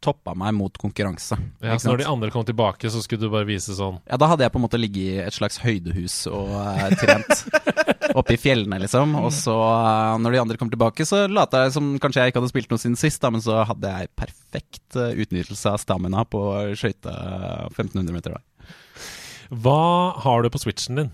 [0.00, 1.36] toppa meg mot konkurranse.
[1.60, 4.30] Ja, så når de andre kom tilbake, så skulle du bare vise sånn Ja, da
[4.30, 7.44] hadde jeg på en måte ligget i et slags høydehus og uh, trent.
[8.18, 9.12] Oppe i fjellene, liksom.
[9.20, 12.42] Og så, uh, når de andre kom tilbake, så lata jeg som kanskje jeg ikke
[12.42, 16.24] hadde spilt noe siden sist, da, men så hadde jeg perfekt uh, utnyttelse av stamina
[16.24, 16.46] på
[16.80, 17.12] skøyte
[17.68, 18.38] 1500 meter.
[18.38, 18.44] da.
[19.50, 21.10] Hva har du på switchen din?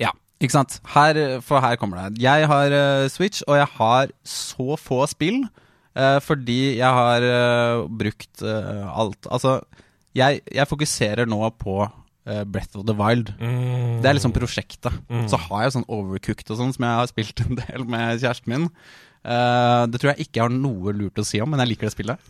[0.00, 0.78] Ja, ikke sant.
[0.94, 2.22] Her, for her kommer det.
[2.24, 7.84] Jeg har uh, Switch, og jeg har så få spill uh, fordi jeg har uh,
[7.88, 9.28] brukt alt.
[9.28, 9.60] Altså,
[10.16, 11.84] jeg, jeg fokuserer nå på
[12.22, 13.32] Breath of the Wild.
[13.34, 14.94] Det er liksom prosjektet.
[15.26, 18.52] Så har jeg sånn Overcooked og sånn, som jeg har spilt en del med kjæresten
[18.52, 18.68] min.
[19.22, 21.88] Eh, det tror jeg ikke jeg har noe lurt å si om, men jeg liker
[21.88, 22.28] det spillet.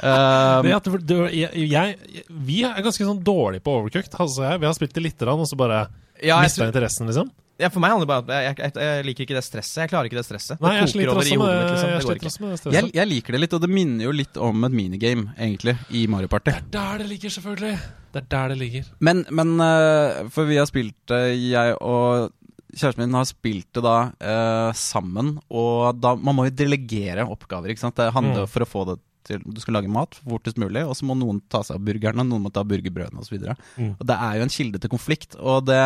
[0.00, 4.16] Uh, Det at du, jeg, jeg, vi er ganske sånn dårlige på overcooked.
[4.16, 5.86] Altså, jeg, vi har spilt det lite grann, og så bare
[6.22, 7.32] Ja, jeg, mista interessen, liksom.
[7.60, 9.80] ja, for meg handler det bare om at jeg, jeg, jeg liker ikke det stresset.
[9.84, 10.62] Jeg klarer ikke det stresset.
[10.64, 11.90] Nei, jeg det sliter koker over også i med, hodet mitt, liksom.
[11.90, 12.32] jeg Det går ikke.
[12.32, 15.26] også med det jeg, liker det litt, og det minner jo litt om et minigame,
[15.36, 16.56] egentlig, i Mario Party.
[16.72, 17.74] Der det ligger, selvfølgelig.
[18.14, 18.88] Det er der det ligger.
[19.02, 22.32] Men, men eh, For vi har spilt det, jeg og
[22.76, 25.34] kjæresten min har spilt det da eh, sammen.
[25.50, 27.70] Og da Man må jo delegere oppgaver.
[27.72, 27.96] ikke sant?
[27.96, 28.48] Det handler Mm.
[28.54, 31.38] for å få det til Du skal lage mat fortest mulig, og så må noen
[31.48, 33.38] ta seg av burgerne, og noen må ta burgerbrødene osv.
[33.80, 33.94] Mm.
[33.98, 35.80] Og det er jo en kilde til konflikt, og det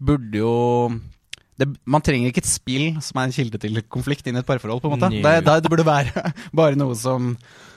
[0.00, 0.52] burde jo
[1.58, 4.46] det, man trenger ikke et spill som er en kilde til konflikt inn i et
[4.48, 4.80] parforhold.
[4.80, 7.34] på en måte det, det, det burde være bare noe som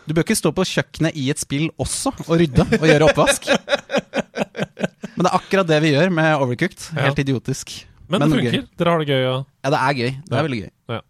[0.07, 3.49] Du bør ikke stå på kjøkkenet i et spill også og rydde og gjøre oppvask.
[5.15, 6.85] Men det er akkurat det vi gjør med Overcooked.
[6.97, 7.73] Helt idiotisk.
[8.14, 8.51] Men, Men det gøy.
[8.53, 8.68] funker.
[8.80, 9.22] Dere har det gøy.
[9.26, 9.36] Ja.
[9.66, 10.11] Ja, det er gøy.
[10.14, 10.38] Det Ja.
[10.39, 11.01] er veldig gøy.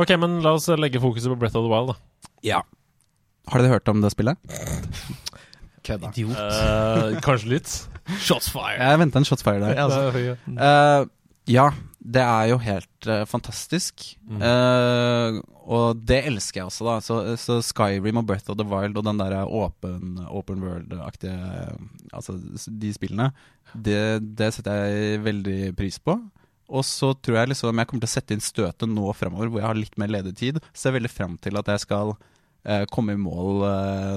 [0.00, 1.94] Ok, men la oss legge fokuset på Breath of the Wild, da.
[2.46, 2.60] Ja.
[3.50, 4.38] Har dere hørt om det spillet?
[5.84, 6.12] Kødda.
[6.14, 7.72] Eh, kanskje litt.
[8.20, 8.76] Shots fire.
[8.78, 9.74] Jeg venta en shotfire der.
[9.80, 10.36] Altså.
[10.46, 11.06] Uh,
[11.50, 11.70] ja,
[12.00, 14.06] det er jo helt uh, fantastisk.
[14.24, 14.40] Mm.
[14.40, 15.38] Uh,
[15.70, 16.94] og det elsker jeg også, da.
[17.04, 21.36] Så, så Skyrim og Breath of the Wild og den der open, open world-aktige
[22.16, 22.34] Altså
[22.66, 23.28] de spillene,
[23.74, 24.00] det,
[24.38, 26.16] det setter jeg veldig pris på.
[26.70, 29.60] Og så tror jeg liksom jeg kommer til å sette inn støtet nå framover, hvor
[29.60, 30.62] jeg har litt mer ledig tid.
[30.72, 33.62] Ser veldig frem til at jeg skal uh, komme i mål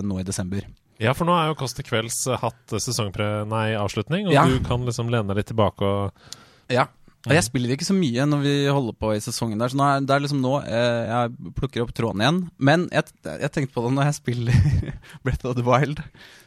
[0.07, 0.65] nå i desember.
[1.01, 3.43] Ja, for nå er jo Kåss til kvelds hatt sesongpre...
[3.49, 4.45] Nei, avslutning, og Ja.
[4.47, 6.87] du kan liksom lene deg litt tilbake og Ja.
[7.23, 9.85] Og jeg spiller ikke så mye når vi holder på i sesongen der, så nå
[9.87, 12.39] er, det er liksom nå eh, jeg plukker opp tråden igjen.
[12.59, 14.65] Men jeg, jeg tenkte på det når jeg spiller
[15.23, 16.01] Breath of the Wild.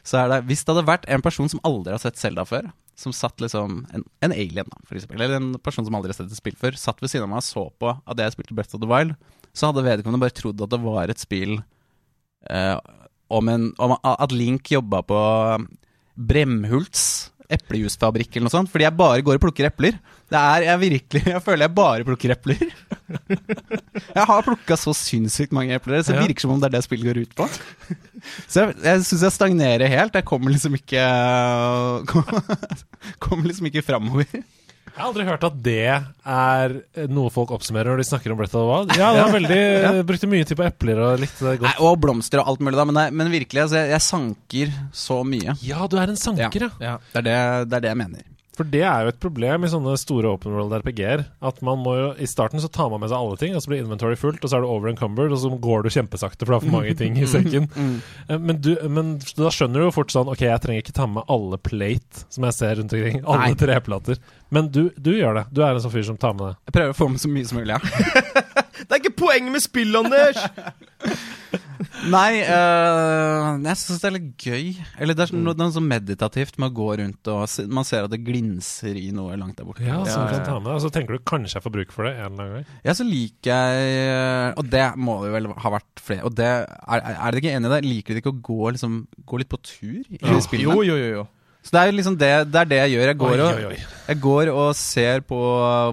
[0.05, 2.69] Så er det Hvis det hadde vært en person som aldri har sett Zelda før,
[2.97, 6.19] som satt liksom En, en alien, da, for eksempel, eller en person som aldri har
[6.19, 8.57] sett et spill før, satt ved siden av meg og så på at jeg spilte
[8.57, 9.15] Breath of the Wild,
[9.57, 11.55] så hadde vedkommende bare trodd at det var et spill
[12.53, 12.77] eh,
[13.33, 15.23] om, en, om at Link jobba på
[16.17, 19.97] Bremhults eplejusfabrikk eller noe sånt, fordi jeg bare går og plukker epler.
[20.27, 22.63] Det er, jeg virkelig, jeg føler jeg bare plukker epler.
[24.17, 26.81] Jeg har plukka så sinnssykt mange epler, så det virker som om det er det
[26.83, 27.45] spillet går ut på.
[28.49, 30.15] Så jeg, jeg syns jeg stagnerer helt.
[30.17, 31.03] Jeg kommer liksom ikke
[33.23, 34.25] Kommer liksom ikke framover.
[34.31, 36.73] Jeg har aldri hørt at det er
[37.13, 38.95] noe folk oppsummerer når de snakker om Breath of the Wild.
[38.97, 42.41] Ja, det var veldig Brukte mye tid på epler og likte det Nei, og blomster
[42.41, 44.73] og alt mulig, da, men, det- men virkelig, altså, jeg, jeg sanker
[45.05, 45.53] så mye.
[45.67, 46.71] Ja, du er en sanker, ja.
[46.81, 46.95] Ja.
[47.13, 47.37] Det er det,
[47.69, 48.25] det er det jeg mener.
[48.57, 51.23] For det er jo et problem i sånne store open world RPG-er.
[51.45, 53.69] At man må jo I starten så tar man med seg alle ting, og så
[53.69, 56.55] blir inventory fullt, og så er du over encumbered, og så går du kjempesakte, for
[56.55, 57.69] du har for mange ting i sekken.
[57.77, 61.05] Eh, Men, du, men da skjønner du jo fort sånn Ok, jeg trenger ikke ta
[61.11, 63.21] med alle plate som jeg ser rundt omkring.
[63.25, 63.59] Alle Nei.
[63.61, 64.19] treplater.
[64.49, 65.45] Men du, du gjør det.
[65.53, 66.55] Du er en sånn fyr som tar med det.
[66.71, 67.81] Jeg prøver å få med så mye som mulig, ja.
[68.87, 70.37] Det er ikke poenget med spill, Anders!
[72.09, 74.65] Nei, øh, jeg syns det er litt gøy.
[74.99, 77.85] Eller det er sånn- noe, noe sånn meditativt med å gå rundt og se, Man
[77.87, 79.85] ser at det glinser i noe langt der borte.
[79.85, 80.73] Ja, så Ja, du kan ta med.
[80.73, 82.65] Og så tenker du kanskje jeg får bruk for det en eller annen gang.
[82.85, 87.01] Ja, så liker jeg Og det må det vel ha vært flere Og det, er,
[87.01, 87.81] er dere ikke enig i det?
[87.87, 90.39] Liker dere ikke å gå, liksom, gå litt på tur i Ja.
[90.39, 90.73] spillene?
[90.73, 91.09] Jo, jo, jo.
[91.21, 91.27] jo.
[91.67, 93.07] Så det er liksom det, det er det jeg gjør.
[93.11, 95.39] Jeg går, Oi, oi, oi, Og, jeg går og ser på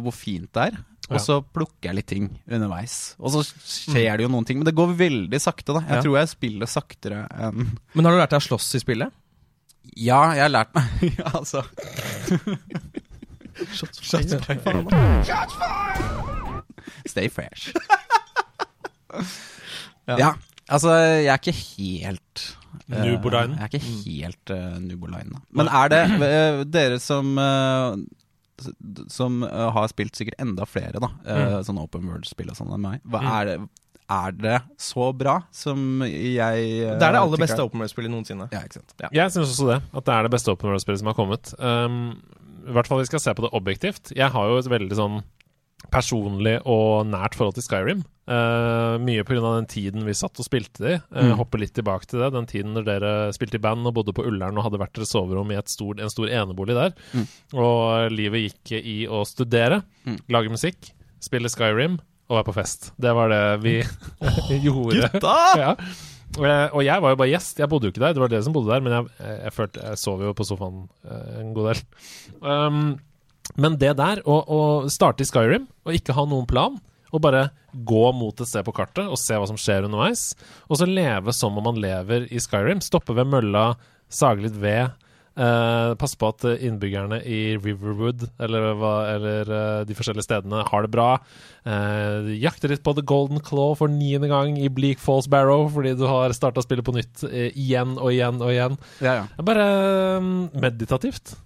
[0.04, 0.76] hvor fint det er.
[1.14, 2.94] Og så plukker jeg litt ting underveis.
[3.18, 4.58] Og så skjer det jo noen ting.
[4.60, 5.80] Men det går veldig sakte, da.
[5.86, 6.02] Jeg Ja.
[6.04, 9.12] tror jeg spiller saktere enn Men har du lært deg å slåss i spillet?
[9.96, 11.62] Ja, jeg har lært meg ja, altså.
[17.06, 17.72] Stay fresh.
[20.04, 20.16] Ja.
[20.20, 20.30] ja.
[20.68, 22.42] altså jeg er ikke helt
[22.92, 23.54] uh, Nuboline?
[23.56, 25.30] Jeg er ikke helt uh, Nuboline.
[25.32, 25.40] da.
[25.56, 27.94] Men er det uh, dere som eh,
[29.10, 32.84] Som eh, har spilt sikkert enda flere, da uh, sånn open world-spill og sånn enn
[32.84, 33.00] meg.
[33.04, 33.32] Hva Mm.
[33.32, 33.56] er, det,
[34.14, 38.46] er det så bra som jeg uh, Det er det aller beste open world-spillet noensinne.
[38.52, 38.94] Ja, ikke sant.
[39.10, 39.80] Jeg syns også det.
[39.94, 41.54] At det er det beste open world-spillet som har kommet.
[41.58, 41.98] Um,
[42.68, 44.12] I hvert fall vi skal se på det objektivt.
[44.16, 45.22] Jeg har jo et veldig sånn
[45.92, 48.04] personlig og nært forhold til Skyrim.
[48.24, 49.36] Uh, mye pga.
[49.58, 51.00] den tiden vi satt og spilte det i.
[51.12, 51.34] Uh, Mm.
[51.42, 52.30] Hopper litt tilbake til det.
[52.32, 55.12] Den tiden når dere spilte i band og bodde på Ullern og hadde hvert deres
[55.12, 56.94] soverom i et stor, en stor enebolig der.
[57.12, 57.26] Mm.
[57.60, 60.18] Og livet gikk i å studere, Mm.
[60.32, 61.98] lage musikk, spille Skyrim
[62.30, 62.90] og være på fest.
[63.00, 63.76] Det var det vi
[64.64, 65.10] gjorde.
[65.12, 65.36] Gutta!
[65.66, 65.74] ja.
[66.34, 68.14] Eh, Og jeg var jo bare gjest, jeg bodde jo ikke der.
[68.16, 69.12] Det var dere som bodde der, men jeg,
[69.44, 70.80] jeg, følte, jeg sov jo på sofaen
[71.38, 71.82] en god del.
[72.40, 72.80] Um,
[73.60, 74.60] men det der, å, å
[74.90, 76.80] starte i Skyrim og ikke ha noen plan,
[77.14, 77.46] og bare
[77.86, 80.32] gå mot et sted på kartet og se hva som skjer underveis,
[80.66, 83.70] og så leve som om man lever i Skyrim, stoppe ved mølla,
[84.10, 84.92] sage litt ved,
[85.34, 88.68] Uh, passe på at innbyggerne i Riverwood eller,
[89.10, 91.08] eller uh, de forskjellige stedene har det bra,
[91.64, 95.94] Uh, jakte litt på The Golden Claw for niende gang i Bleak Falls Barrow fordi
[95.96, 98.76] du har starta spillet på nytt uh, igjen og igjen og igjen.
[99.00, 99.44] Ja, ja.
[99.48, 99.64] Bare
[100.52, 101.38] meditativt.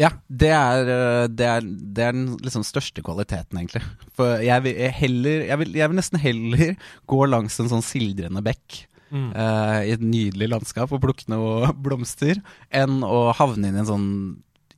[0.00, 3.84] Ja, det er, øh, det er, det er den liksom største kvaliteten, egentlig.
[4.18, 6.74] For jeg vil, jeg heller, jeg vil, jeg vil nesten heller
[7.10, 8.84] gå langs en sånn sildrende bekk
[9.14, 9.28] Mm.
[9.30, 12.40] uh, i et nydelig landskap og plukke noe blomster,
[12.74, 14.08] enn å havne inn i en sånn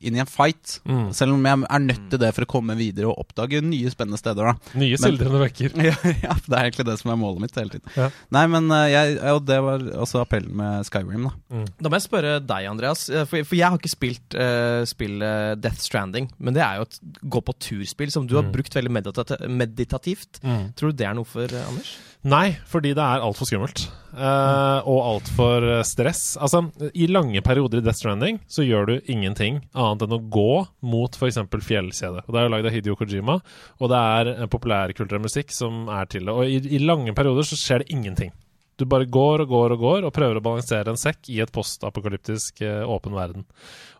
[0.00, 0.80] inn i en fight.
[0.84, 1.06] Mm.
[1.16, 4.18] Selv om jeg er nødt til det for å komme videre og oppdage nye spennende
[4.20, 4.50] steder.
[4.52, 5.72] da Nye sildrende vekker.
[5.88, 7.90] ja, ja, det er egentlig det som er målet mitt hele tiden.
[7.96, 8.10] Ja.
[8.36, 11.62] Nei, men øh, jeg, og det var også appellen med Skyrim, da.
[11.80, 13.06] Da må jeg spørre deg, Andreas.
[13.08, 16.28] eh, For, for jeg har ikke spilt uh, spillet Death Stranding.
[16.38, 17.00] Men det er jo et
[17.36, 18.52] gå på turspill som du har Mm.
[18.52, 19.46] brukt veldig meditativt.
[19.50, 20.38] meditativt.
[20.76, 21.94] Tror du det er noe for eh, Anders?
[22.26, 23.84] Nei, fordi det er altfor skummelt.
[24.16, 26.22] Uh, og altfor stress.
[26.42, 26.64] Altså,
[26.96, 31.18] I lange perioder i Death Stranding så gjør du ingenting annet enn å gå mot
[31.18, 31.38] f.eks.
[31.68, 32.24] fjellkjedet.
[32.24, 33.36] Og Det er jo lagd av Hidio Kojima,
[33.78, 36.34] og det er eh, populærkulturell musikk som er til det.
[36.34, 38.34] Og i, i lange perioder så skjer det ingenting.
[38.76, 41.52] Du bare går og går og går og prøver å balansere en sekk i et
[41.54, 43.46] postapokalyptisk eh, åpen verden.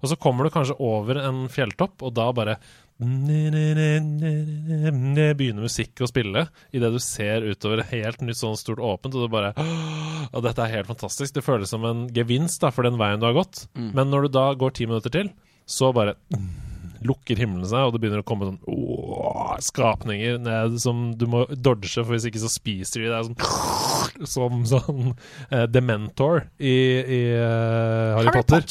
[0.03, 2.59] Og så kommer du kanskje over en fjelltopp, og da bare
[5.36, 9.32] Begynner musikk å spille idet du ser utover helt nytt sånn stort åpent, og du
[9.34, 9.51] bare
[10.32, 11.34] Og dette er helt fantastisk.
[11.36, 13.66] Det føles som en gevinst da, for den veien du har gått.
[13.76, 15.28] Men når du da går ti minutter til,
[15.68, 16.16] så bare
[17.07, 21.44] lukker himmelen seg, og det begynner å komme sånn åh, skapninger ned som du må
[21.53, 23.36] dodge, for hvis ikke så spiser de deg sånn
[24.32, 25.12] Som sånn
[25.53, 26.72] uh, Dementor i,
[27.05, 28.64] i uh, Harry, Potter.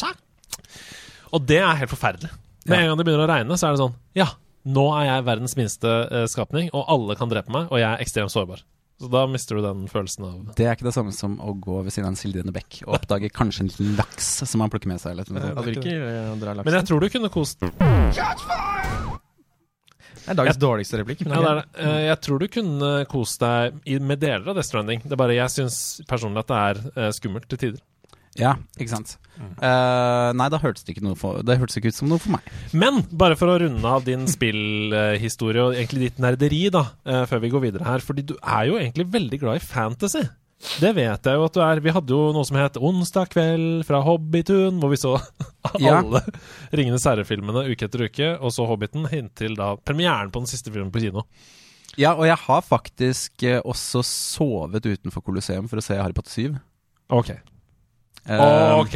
[1.35, 2.31] Og det er helt forferdelig.
[2.65, 4.29] Med en gang det begynner å regne, så er det sånn Ja,
[4.65, 8.01] nå er jeg verdens minste eh, skapning, og alle kan drepe meg, og jeg er
[8.01, 8.63] ekstremt sårbar.
[8.95, 11.81] Så da mister du den følelsen av Det er ikke det samme som å gå
[11.83, 14.87] ved siden av en sildrende bekk og oppdage kanskje en liten laks som man plukker
[14.87, 15.11] med seg.
[15.11, 15.67] Eller noe sånt.
[15.75, 16.63] Ikke.
[16.63, 17.59] Men jeg tror du kunne kost
[20.25, 21.25] Det er dagens dårligste replikk.
[21.27, 21.65] Men Ja, det er det.
[21.85, 25.03] Eh, Jeg tror du kunne kost deg i- med deler av Death Stranding.
[25.03, 27.79] Det er bare jeg syns personlig at det er eh, skummelt til tider.
[28.39, 29.15] Ja, ikke sant.
[29.35, 32.47] Uh, nei, da hørtes det ikke for Det hørtes ikke ut som noe for meg.
[32.75, 37.43] Men bare for å runde av din spillhistorie og egentlig ditt nerderi, da, uh, før
[37.43, 38.03] vi går videre her.
[38.03, 40.23] Fordi du er jo egentlig veldig glad i fantasy.
[40.79, 41.81] Det vet jeg jo at du er.
[41.83, 45.17] Vi hadde jo noe som het Onsdag kveld fra Hobbitun, hvor vi så
[45.83, 45.99] Ja.
[45.99, 46.21] alle
[46.75, 50.93] Ringenes herre-filmene uke etter uke, og så Hobbiten inntil da premieren på den siste filmen
[50.95, 51.25] på kino.
[51.99, 56.33] Ja, og jeg har faktisk eh, også sovet utenfor Colosseum for å se Harry Potter
[56.51, 56.57] 7.
[57.15, 57.35] Ok.
[58.25, 58.95] Eh, Ok.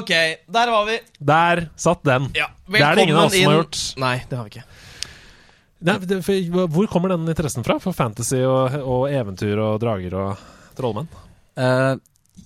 [0.00, 0.10] Ok,
[0.52, 0.98] der var vi.
[1.32, 2.30] Der satt den.
[2.36, 3.78] Ja, Det er det ingen av oss som har gjort.
[4.02, 4.64] Nei, det har vi ikke.
[5.86, 7.78] Nei, det, for, hvor kommer den interessen fra?
[7.80, 10.44] For fantasy og, og eventyr og drager og
[10.76, 11.08] trollmenn?
[11.56, 11.96] eh,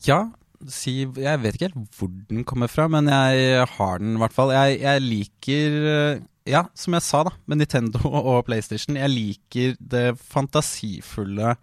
[0.07, 0.21] ja,
[0.69, 4.35] si Jeg vet ikke helt hvor den kommer fra, men jeg har den i hvert
[4.35, 4.51] fall.
[4.55, 6.21] Jeg, jeg liker eh,
[6.51, 8.99] Ja, som jeg sa, da, med Nintendo og PlayStation.
[8.99, 11.55] Jeg liker det fantasifulle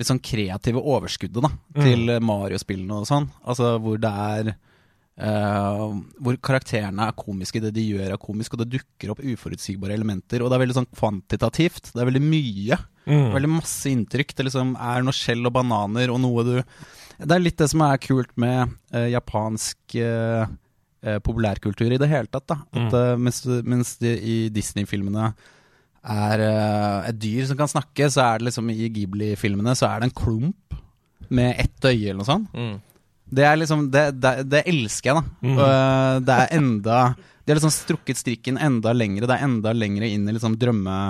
[0.00, 1.82] Litt sånn kreative overskuddet da Mm.
[1.84, 3.26] til Mario-spillene og sånn.
[3.44, 4.54] Altså hvor det er
[5.20, 9.92] uh, Hvor karakterene er komiske, det de gjør er komisk, og det dukker opp uforutsigbare
[9.98, 10.40] elementer.
[10.40, 11.92] Og det er veldig sånn kvantitativt.
[11.92, 12.78] Det er veldig mye.
[13.06, 13.28] Mm.
[13.34, 14.32] Veldig masse inntrykk.
[14.38, 16.54] Det liksom er noe skjell og bananer og noe du
[17.20, 20.46] Det er litt det som er kult med uh, japansk uh,
[21.24, 22.46] populærkultur i det hele tatt.
[22.48, 25.30] da At eh, Mens, mens de, i Disney-filmene
[26.00, 30.00] er eh, et dyr som kan snakke, så er det liksom i Ghibli-filmene så er
[30.00, 30.78] det en klump
[31.30, 32.54] med ett øye eller noe sånt.
[32.56, 32.78] Mm.
[33.30, 35.46] Det er liksom Det, det, det elsker jeg, da.
[35.46, 35.58] Mm.
[35.66, 39.28] Eh, det er enda De har liksom strukket strikken enda lengre.
[39.28, 41.00] Det er enda lengre inn i liksom drømme...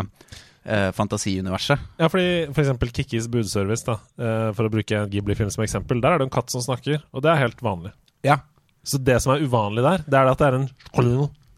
[0.61, 1.81] Uh, fantasiuniverset.
[1.97, 6.03] Ja, fordi for eksempel Kikkis budservice, da, uh, for å bruke en Ghibli-film som eksempel,
[6.05, 7.95] der er det en katt som snakker, og det er helt vanlig.
[8.29, 8.37] Ja.
[8.85, 10.69] Så det som er uvanlig der, det er at det er en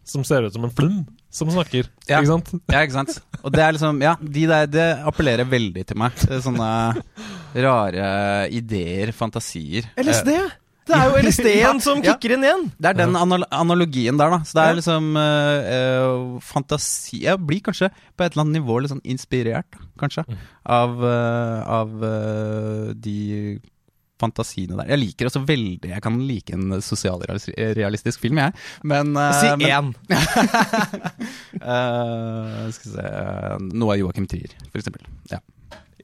[0.07, 1.03] som ser ut som en flum
[1.33, 1.89] som snakker.
[2.09, 2.21] Ja.
[2.21, 2.51] Ikke sant?
[2.69, 3.21] Ja, ikke sant?
[3.43, 6.17] Og det er liksom Ja, de der, det appellerer veldig til meg.
[6.21, 6.73] Det er Sånne
[7.53, 8.09] rare
[8.53, 9.89] ideer, fantasier.
[10.01, 10.29] LSD!
[10.37, 10.59] Eh,
[10.89, 12.17] Det er jo LSD-en som Ja.
[12.19, 12.65] inn igjen.
[12.77, 14.41] Det er den anal analogien der, da.
[14.45, 18.81] Så det er liksom uh, eh, fantasi Jeg blir kanskje på et eller annet nivå
[18.83, 20.25] litt sånn inspirert, kanskje,
[20.67, 23.61] av, uh, av uh, de
[24.23, 24.91] fantasiene der.
[24.95, 28.55] Jeg liker også veldig Jeg kan like en sosialrealistisk film, jeg.
[28.87, 29.91] Men uh, Si én.
[31.63, 33.09] uh, Skal vi se
[33.73, 35.05] Noe av Joachim Trier, for eksempel.
[35.33, 35.41] Ja.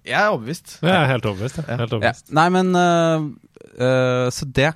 [0.09, 0.79] Jeg er overbevist.
[0.83, 1.61] Jeg er helt overbevist.
[1.63, 1.79] ja.
[1.83, 2.13] Helt Ja.
[2.39, 4.73] Nei, men uh, Så det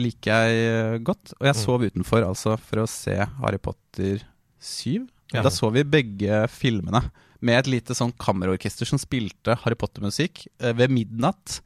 [0.00, 1.34] liker jeg godt.
[1.38, 4.24] Og jeg sov utenfor altså for å se Harry Potter
[4.58, 5.04] 7.
[5.34, 5.44] Ja.
[5.44, 7.04] Da så vi begge filmene
[7.44, 11.60] med et lite sånn kammerorkester som spilte Harry Potter-musikk ved midnatt.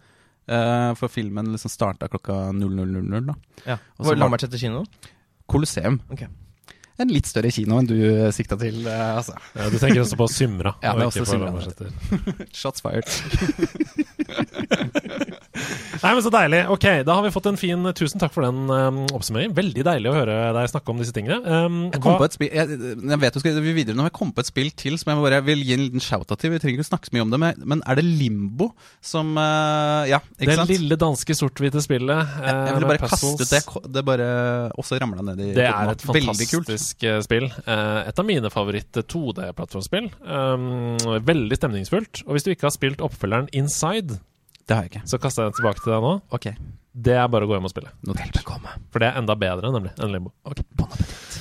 [0.49, 3.27] Øh, for filmen liksom starta klokka 00.00.
[3.27, 3.35] da
[3.67, 3.77] Ja.
[3.97, 4.85] Hvor Lambertseter kino?
[5.49, 6.01] Colosseum.
[6.11, 6.29] Okay.
[6.99, 9.37] En litt større kino enn du øh, sikta til, Uh, altså.
[9.55, 10.73] Ja, du tenker også på Symra.
[10.83, 11.53] Ja, det er også Symra,
[12.61, 13.07] Shots fired.
[16.03, 16.61] Nei, men Så deilig.
[16.71, 19.55] Ok, Da har vi fått en fin Tusen takk for den um, oppsummeringen.
[19.57, 21.39] Veldig deilig å høre deg snakke om disse tingene.
[21.45, 22.79] Um, Jeg kom hva- på et spill Jeg,
[23.13, 25.13] jeg vet du skal vi videre nå, men jeg kom på et spill til som
[25.13, 26.53] jeg bare vil gi en liten shout-out til.
[26.55, 28.71] Vi trenger ikke snakke så mye om det, men, men er det Limbo
[29.05, 30.73] som uh, Ja, ikke det sant?
[30.75, 32.15] lille danske sort-hvite spillet.
[32.19, 33.63] jeg, jeg eh, ville bare kaste ut det.
[33.99, 34.29] Det bare
[34.79, 37.49] også ramla ned i Det er et fantastisk eh, spill.
[37.67, 40.09] Uh, et av mine favoritt-2D-plattformspill.
[40.25, 40.97] Um,
[41.27, 42.23] veldig stemningsfullt.
[42.27, 44.19] Og hvis du ikke har spilt oppfølgeren Inside,
[44.69, 45.07] Det har jeg ikke.
[45.09, 46.15] så kaster jeg den tilbake til deg nå.
[46.37, 46.47] Ok,
[46.99, 47.91] Det er bare å gå hjem og spille.
[48.05, 48.41] notert.
[48.93, 50.33] For det er enda bedre, nemlig, enn Limbo.
[50.45, 51.37] Ok, bon appetit.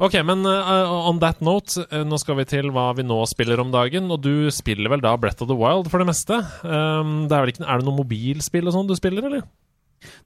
[0.00, 3.60] Ok, men uh, on that note, uh, nå skal vi til hva vi nå spiller
[3.60, 4.06] om dagen.
[4.14, 6.38] Og du spiller vel da Breath of the Wild for det meste?
[6.64, 9.44] Um, det er, vel ikke, er det noe mobilspill og sånn du spiller, eller?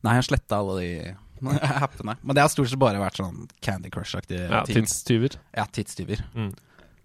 [0.07, 0.92] Nei, jeg sletta alle de
[1.88, 2.14] appene.
[2.22, 4.78] Men det har stort sett bare vært sånn Candy Crush-aktige Ja, ting.
[4.86, 5.34] tidstyver.
[5.59, 6.22] Ja, tidstyver.
[6.38, 6.52] Mm.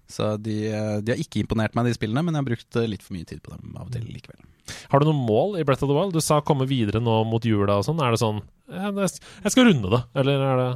[0.09, 3.01] Så de, eh, de har ikke imponert meg, de spillene, men jeg har brukt litt
[3.05, 4.45] for mye tid på dem av og til likevel.
[4.91, 6.15] Har du noen mål i Breath of the Wild?
[6.15, 8.01] Du sa komme videre nå mot jula og sånn.
[8.03, 10.70] Er det sånn Jeg skal runde det, eller er det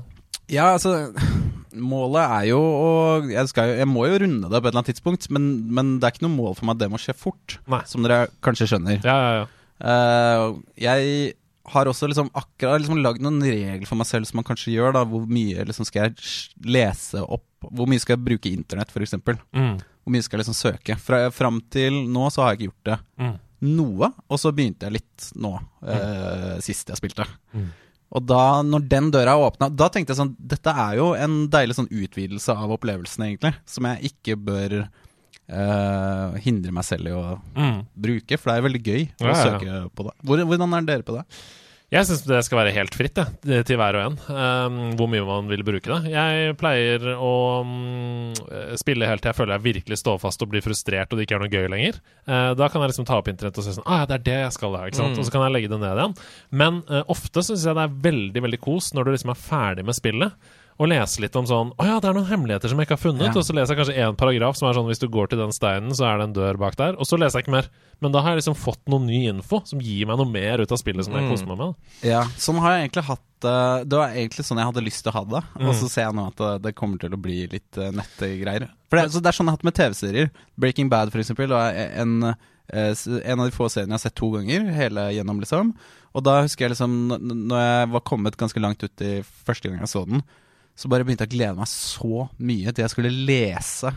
[0.56, 1.12] Ja, altså
[1.74, 2.90] Målet er jo å
[3.26, 6.06] jeg, skal, jeg må jo runde det på et eller annet tidspunkt, men, men det
[6.06, 7.56] er ikke noe mål for meg at det må skje fort.
[7.72, 7.80] Nei.
[7.90, 9.00] Som dere kanskje skjønner.
[9.02, 9.48] Ja, ja, ja.
[9.84, 11.34] Uh, jeg
[11.74, 14.94] har også liksom akkurat liksom lagd noen regler for meg selv som man kanskje gjør.
[14.98, 16.30] da Hvor mye liksom skal jeg
[16.68, 19.16] lese opp Hvor mye skal jeg bruke internett, f.eks.
[19.56, 19.78] Mm.
[19.80, 20.98] Hvor mye skal jeg liksom søke?
[21.00, 23.34] Fra, fram til nå så har jeg ikke gjort det Mm.
[23.64, 25.54] Noe, og så begynte jeg litt nå,
[25.88, 27.26] eh, sist jeg spilte.
[27.56, 27.70] Mm.
[28.14, 31.74] Og da, når den døra åpna, da tenkte jeg sånn Dette er jo en deilig
[31.80, 33.56] sånn utvidelse av opplevelsen, egentlig.
[33.66, 34.76] Som jeg ikke bør
[35.50, 37.82] eh, hindre meg selv i å Mm.
[37.96, 39.44] bruke, for det er veldig gøy å Ja, ja, ja.
[39.60, 40.14] søke på det.
[40.24, 41.26] Hvordan er dere på det?
[41.94, 44.16] Jeg syns det skal være helt fritt, det- til hver og en.
[44.34, 46.10] um, hvor mye man vil bruke det.
[46.14, 48.34] Jeg pleier å um,
[48.80, 51.38] spille helt til jeg føler jeg virkelig står fast og blir frustrert og det ikke
[51.38, 52.00] er noe gøy lenger.
[52.26, 54.40] Uh, da kan jeg liksom ta opp internett og si sånn Ah, det er det
[54.42, 54.88] jeg skal ha.
[54.90, 55.14] Mm.
[55.20, 56.18] Og så kan jeg legge det ned igjen.
[56.52, 59.86] Men uh, ofte syns jeg det er veldig veldig kos når du liksom er ferdig
[59.86, 60.52] med spillet.
[60.82, 63.02] Og lese litt om sånn Å ja, det er noen hemmeligheter som jeg ikke har
[63.04, 63.28] funnet.
[63.30, 63.34] Ja.
[63.38, 65.52] Og så leser jeg kanskje én paragraf som er sånn Hvis du går til den
[65.54, 66.96] steinen, så er det en dør bak der.
[66.98, 67.68] Og så leser jeg ikke mer.
[68.02, 70.72] Men da har jeg liksom fått noe ny info som gir meg noe mer ut
[70.74, 71.30] av spillet som jeg Mm.
[71.32, 71.76] koser meg med.
[72.04, 73.90] Ja, Sånn har jeg egentlig hatt det.
[73.92, 75.44] Det var egentlig sånn jeg hadde lyst til å ha det.
[75.60, 75.68] Mm.
[75.70, 78.70] Og så ser jeg nå at det, det kommer til å bli litt uh, nettegreier.
[78.90, 80.30] For det, så det er sånn jeg har hatt med TV-serier.
[80.58, 82.24] Breaking Bad, for eksempel, var en,
[82.74, 82.94] eh,
[83.24, 85.74] en av de få seriene jeg har sett to ganger, hele gjennom, liksom.
[86.16, 86.98] Og da husker jeg liksom,
[87.50, 90.24] når jeg var kommet ganske langt ut i første gang jeg så den,
[90.76, 93.92] så bare begynte jeg å glede meg så mye til jeg skulle lese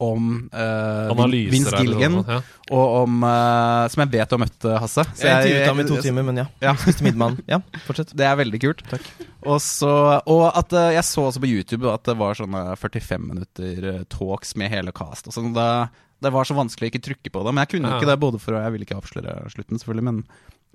[0.00, 2.38] om uh, Vin- Vince Gilligan, ja.
[2.72, 5.04] og om uh, Som jeg vet du har møtt, Hasse.
[5.12, 6.46] Så Jeg intervjuet ham i to timer, men ja.
[6.64, 6.72] Ja.
[6.80, 8.14] Spiste middag Ja, fortsett.
[8.16, 8.80] Det er veldig kult.
[9.44, 9.90] Og, så,
[10.24, 14.54] og at uh, jeg så også på YouTube at det var sånne 45 minutter talks
[14.56, 15.28] med hele cast.
[15.28, 15.68] Og sånn, det,
[16.24, 17.52] det var så vanskelig å ikke trykke på det.
[17.52, 18.00] Men jeg kunne jo Ja.
[18.00, 20.24] ikke det, både for Jeg ville ikke avsløre slutten, selvfølgelig, men,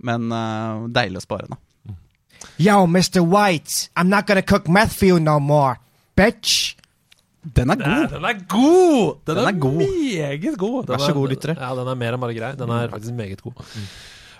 [0.05, 1.57] men uh, deilig å spare, da.
[2.59, 3.19] Yo, Mr.
[3.21, 5.75] White, I'm not gonna cook meth for you no more,
[6.15, 6.75] bitch.
[7.55, 8.07] Den er god!
[8.15, 9.15] Den er god!
[9.27, 9.75] Den, Den er, er god.
[9.75, 10.83] meget god.
[10.83, 11.55] Den Vær så god, lyttere.
[11.59, 12.55] Ja, den er mer enn bare grei.
[12.57, 13.51] Den er faktisk meget god.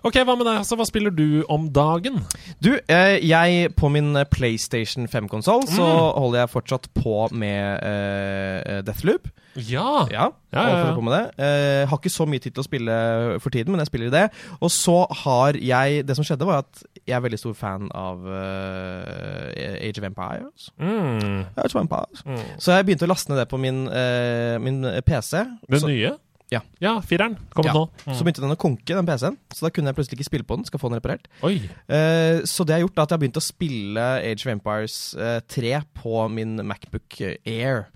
[0.06, 0.60] Ok, Hva med deg?
[0.62, 2.20] Altså, hva spiller du om dagen?
[2.62, 6.20] Du, eh, jeg på min PlayStation 5-konsoll så Mm.
[6.22, 9.32] holder jeg fortsatt på med eh, Deathloop.
[9.56, 10.06] Ja!
[10.12, 11.24] Ja, Ja, ja, det.
[11.39, 14.14] Eh, har ikke så mye tid til å spille for tiden, men jeg spiller i
[14.14, 14.30] det.
[14.62, 18.22] Og så har jeg Det som skjedde, var at jeg er veldig stor fan av
[18.26, 19.51] uh,
[19.82, 20.70] Age of Empires.
[20.80, 21.45] Mm.
[21.58, 22.22] Age of Empires.
[22.26, 22.39] Mm.
[22.60, 25.43] Så jeg begynte å laste ned det på min, uh, min PC.
[25.70, 26.14] Den så, nye?
[26.56, 26.62] Ja.
[26.84, 27.36] Ja, fireren.
[27.56, 27.78] Kommet Ja.
[27.78, 27.86] nå.
[28.06, 28.16] Mm.
[28.16, 29.38] så begynte den å konke, den PC-en.
[29.53, 30.66] Så da kunne jeg plutselig ikke spille på den.
[30.70, 31.28] Skal få den reparert.
[31.43, 34.97] Eh, så det har gjort da at jeg har begynt å spille Age of Empires
[35.20, 37.88] uh, 3 på min Macbook Air.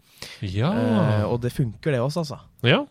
[0.43, 0.71] Ja.
[0.75, 2.39] Uh, og det funker, det også, altså.
[2.67, 2.83] ja.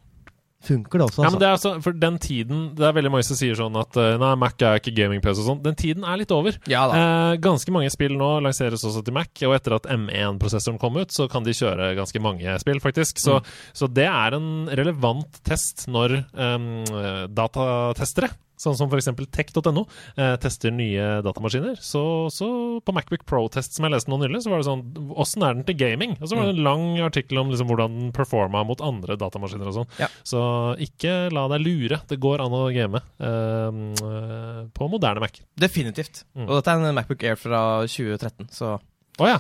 [0.59, 1.30] Funker det også, Ja, altså?
[1.36, 3.94] men det er altså, for den tiden Det er veldig mange som sier sånn at
[4.00, 5.61] eh, Nei, Mac er ikke gaming-PC og sånn.
[5.62, 6.59] Den tiden er litt over.
[6.66, 6.98] Ja da.
[6.98, 11.14] Eh, ganske mange spill nå lanseres også til Mac, og etter at M1-prosessoren kom ut,
[11.14, 13.22] så kan de kjøre ganske mange spill, faktisk.
[13.22, 13.38] Så,
[13.76, 19.09] så det er en relevant test når eh, datatestere Sånn som f.eks.
[19.34, 19.84] tech.no
[20.18, 21.78] eh, tester nye datamaskiner.
[21.82, 22.02] Så,
[22.34, 22.48] så
[22.82, 24.84] på Macbook Pro-test som jeg leste nå nylig, så var det sånn
[25.18, 26.16] Åssen er den til gaming?
[26.18, 29.70] Og så var det en lang artikkel om liksom, hvordan den performa mot andre datamaskiner
[29.70, 29.92] og sånn.
[30.02, 30.09] Ja.
[30.26, 30.40] Så
[30.82, 32.00] ikke la deg lure.
[32.11, 35.38] Det går an å game eh, på moderne Mac.
[35.59, 36.24] Definitivt.
[36.34, 36.48] Mm.
[36.48, 38.76] Og dette er en Macbook Air fra 2013, så
[39.18, 39.38] Å ja.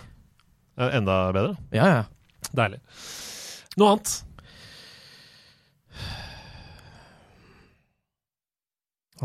[0.78, 1.58] Eh, Enda bedre.
[1.74, 2.06] ja, ja.
[2.54, 2.78] Deilig.
[3.78, 4.12] Noe annet?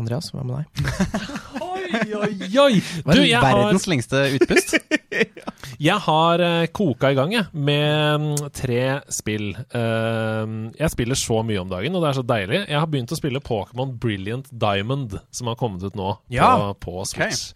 [0.00, 0.84] Andreas, hva med deg?
[1.64, 2.78] Oi, oi, oi!
[3.06, 4.72] Du, jeg har, verdens lengste utpust?
[5.88, 8.80] jeg har eh, koka i gang, jeg, med mm, tre
[9.14, 9.52] spill.
[9.54, 12.62] Eh, jeg spiller så mye om dagen, og det er så deilig.
[12.64, 16.72] Jeg har begynt å spille Pokémon Brilliant Diamond, som har kommet ut nå Ja.
[16.74, 17.52] på, på Switch.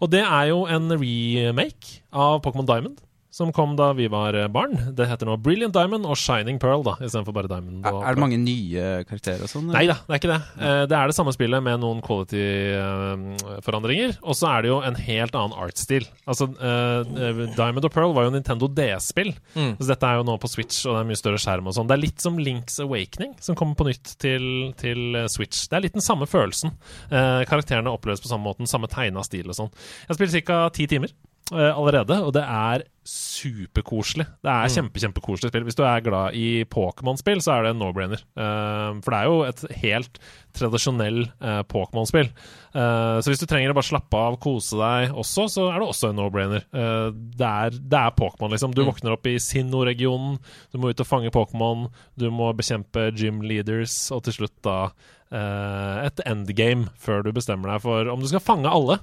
[0.00, 3.02] Og det er jo en remake av Pokémon Diamond.
[3.36, 4.72] Som kom da vi var eh, barn.
[4.96, 7.84] Det heter nå Brilliant Diamond og Shining Pearl, da, istedenfor bare Diamond.
[7.84, 9.66] Er, er det mange nye karakterer og sånn?
[9.74, 10.38] Nei da, det er ikke det.
[10.56, 10.70] Ja.
[10.88, 14.16] Det er det samme spillet med noen quality-forandringer.
[14.24, 16.06] Og så er det jo en helt annen artsstil.
[16.24, 19.34] Altså, eh, Diamond og Pearl var jo Nintendo DS-spill.
[19.56, 19.74] Mm.
[19.80, 21.88] Så dette er jo nå på Switch, og det er mye større skjerm og sånn.
[21.90, 24.48] Det er litt som Links Awakening, som kommer på nytt til,
[24.80, 25.66] til eh, Switch.
[25.68, 26.72] Det er litt den samme følelsen.
[27.10, 29.72] Eh, karakterene oppleves på samme måten, samme tegna stil og sånn.
[30.06, 30.60] Jeg har spilt ca.
[30.72, 31.12] ti timer.
[31.52, 34.26] eh, allerede, og det er superkoselig.
[34.42, 35.64] Det er kjempe, kjempekoselig spill.
[35.68, 38.22] Hvis du er glad i Pokémon-spill, så er det en no-brainer.
[38.34, 40.20] Uh, for det er jo et helt
[40.56, 42.32] tradisjonell uh, Pokémon-spill.
[42.74, 45.88] Uh, så hvis du trenger å bare slappe av, kose deg også, så er det
[45.88, 46.66] også en no-brainer.
[46.66, 48.74] Det, er, det er Pokémon, liksom.
[48.76, 50.40] Du våkner opp i Sinnoh-regionen,
[50.72, 51.86] du må ut og fange Pokémon,
[52.18, 54.80] du må bekjempe gym leaders, og til slutt da
[55.26, 59.00] et endgame før du bestemmer deg for om du skal fange alle.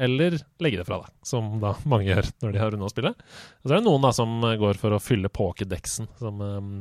[0.00, 3.28] Eller legge det fra deg, som da mange gjør når de har runda spillet.
[3.62, 6.08] Og så er det noen da som eh, går for å fylle pokédexen.
[6.18, 6.74] Som, ehm,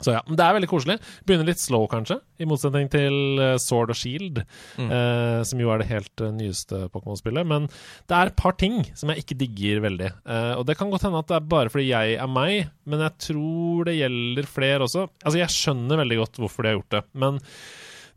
[0.00, 0.96] så ja, men Det er veldig koselig.
[1.28, 4.40] Begynner litt slow, kanskje, i motsetning til eh, Sword og Shield,
[4.80, 7.46] eh, som jo er det helt eh, nyeste Pokémon-spillet.
[7.48, 7.68] Men
[8.08, 10.08] det er et par ting som jeg ikke digger veldig.
[10.24, 13.04] Eh, og det kan godt hende at det er bare fordi jeg er meg, men
[13.06, 15.06] jeg tror det gjelder flere også.
[15.22, 17.38] Altså, jeg skjønner veldig godt hvorfor de har gjort det, men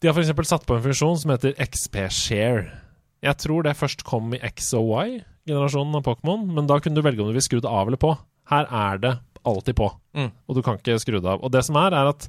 [0.01, 0.33] de har f.eks.
[0.49, 2.63] satt på en funksjon som heter XP-share.
[3.23, 7.05] Jeg tror det først kom i X og Y-generasjonen av Pokémon, men da kunne du
[7.05, 8.11] velge om du vil skru det av eller på.
[8.51, 9.13] Her er det
[9.47, 10.29] alltid på, Mm.
[10.47, 11.41] og du kan ikke skru det av.
[11.43, 12.27] Og det som er, er at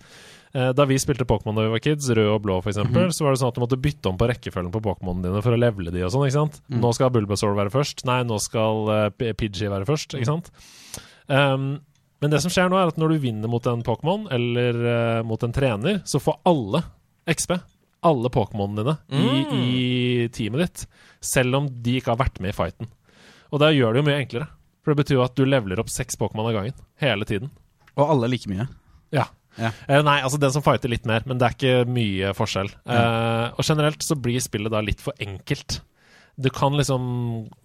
[0.54, 3.22] eh, da vi spilte Pokémon da vi var kids, rød og blå f.eks., eksempel, så
[3.26, 5.58] var det sånn at du måtte bytte om på rekkefølgen på Pokémonene dine for å
[5.60, 6.58] levele de og sånn, ikke sant?
[6.82, 8.02] Nå skal Bulbasaur være først.
[8.08, 10.50] Nei, nå skal uh, Pidgey være først, ikke sant?
[11.28, 11.68] Um,
[12.22, 15.22] men det som skjer nå, er at når du vinner mot en Pokémon, eller uh,
[15.26, 16.82] mot en trener, så får alle
[17.30, 17.54] XP.
[18.04, 20.84] Alle Pokémonene dine i, i teamet ditt.
[21.24, 22.90] Selv om de ikke har vært med i fighten.
[23.54, 24.48] Og da gjør det jo mye enklere.
[24.84, 26.76] For det betyr jo at du leveler opp seks Pokémon av gangen.
[27.00, 27.48] Hele tiden.
[27.96, 28.66] Og alle like mye.
[29.14, 29.24] Ja.
[29.56, 29.70] Ja.
[29.86, 32.72] Eh, nei, altså den som fighter litt mer, men det er ikke mye forskjell.
[32.90, 35.78] Eh, og generelt så blir spillet da litt for enkelt.
[36.34, 37.04] Du kan liksom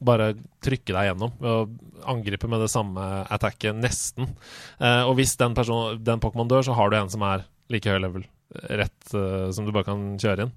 [0.06, 1.72] bare trykke deg gjennom og
[2.14, 3.02] angripe med det samme
[3.34, 4.30] attacket, nesten.
[4.78, 7.90] Eh, og hvis den, person- den Pokémon dør, så har du en som er like
[7.90, 10.54] høy level, rett eh, som du bare kan kjøre inn.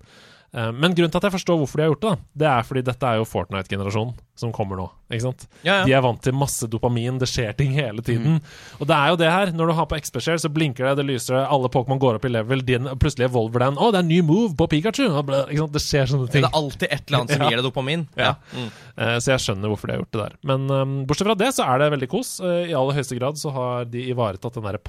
[0.53, 2.82] Eh, men grunnen til at jeg forstår hvorfor de har gjort det, det er fordi
[2.84, 4.84] dette er jo Fortnite-generasjonen som kommer nå.
[5.12, 5.44] ikke sant?
[5.62, 5.84] Ja, ja.
[5.86, 8.40] De er vant til masse dopamin, det skjer ting hele tiden.
[8.80, 9.53] Og det er jo det her.
[9.55, 12.32] Når du har på XP-share, så blinker det, det lyser, alle Pokémon går opp i
[12.32, 13.78] level, din, plutselig evolver den.
[13.78, 15.05] Å, det er en ny move på Pikachu!
[15.12, 18.07] Det skjer sånne ting Det er alltid et eller annet som gir deg dopamin.
[18.16, 18.68] Mm.
[18.96, 20.36] Eh, Så jeg skjønner hvorfor de har gjort det der.
[20.53, 22.32] Men um, bortsett fra det, så er det veldig kos.
[22.42, 24.82] Eh, I aller høyeste grad så har de ivaretatt den derre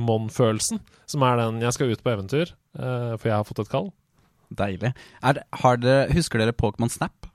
[0.00, 3.72] Pokémon-følelsen, som er den 'jeg skal ut på eventyr', eh, for jeg har fått et
[3.72, 3.90] kall.
[4.50, 4.92] Deilig.
[5.22, 7.26] Er, det- har dere, husker dere Pokémon Snap?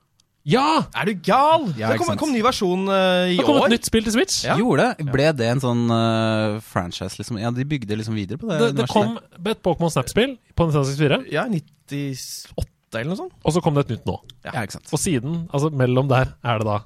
[0.45, 0.83] Ja!
[0.93, 1.71] Er du gal?!
[1.79, 3.65] Ja, det kom, kom ny versjon uh, i Det kom år.
[3.65, 4.43] et nytt spill til Switch.
[4.45, 4.53] Ja.
[4.59, 5.07] Gjorde det?
[5.09, 7.39] Ble det en sånn uh, franchise, liksom?
[7.41, 8.59] Ja, de bygde liksom videre på det?
[8.61, 13.33] Det, det kom et Pokémon Snap-spill på Nintendo 64, Ja, 98 eller noe sånt.
[13.43, 14.19] og så kom det et nytt nå.
[14.45, 14.91] Ja, ikke sant.
[14.93, 16.77] Og siden, altså mellom der, er det da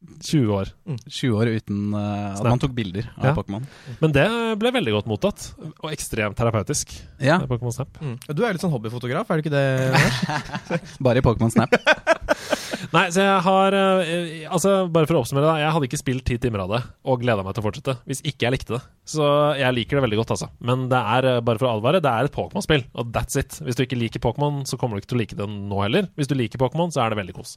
[0.00, 0.70] 20 år.
[1.06, 3.34] 20 år uten uh, at man tok bilder av Ja.
[3.36, 3.66] Pokémon.
[4.00, 4.26] Men det
[4.60, 5.50] ble veldig godt mottatt,
[5.82, 6.94] og ekstremt terapeutisk.
[7.20, 8.00] Ja, er Pokémon Snap.
[8.00, 8.16] Mm.
[8.32, 10.80] Du er litt sånn hobbyfotograf, er du ikke det?
[11.04, 11.76] bare i Pokémon Snap.
[12.94, 15.58] Nei, så jeg har eh, Altså, bare for å oppsummere, da.
[15.60, 16.80] Jeg hadde ikke spilt ti timer av det
[17.10, 18.80] og gleda meg til å fortsette hvis ikke jeg likte det.
[19.10, 19.26] Så
[19.58, 20.48] jeg liker det veldig godt, altså.
[20.64, 23.58] Men det er, eh, bare for å advare, det er et Pokémon-spill, og that's it.
[23.66, 26.08] Hvis du ikke liker Pokémon, så kommer du ikke til å like det nå heller.
[26.18, 27.56] Hvis du liker Pokémon, så er det veldig kos.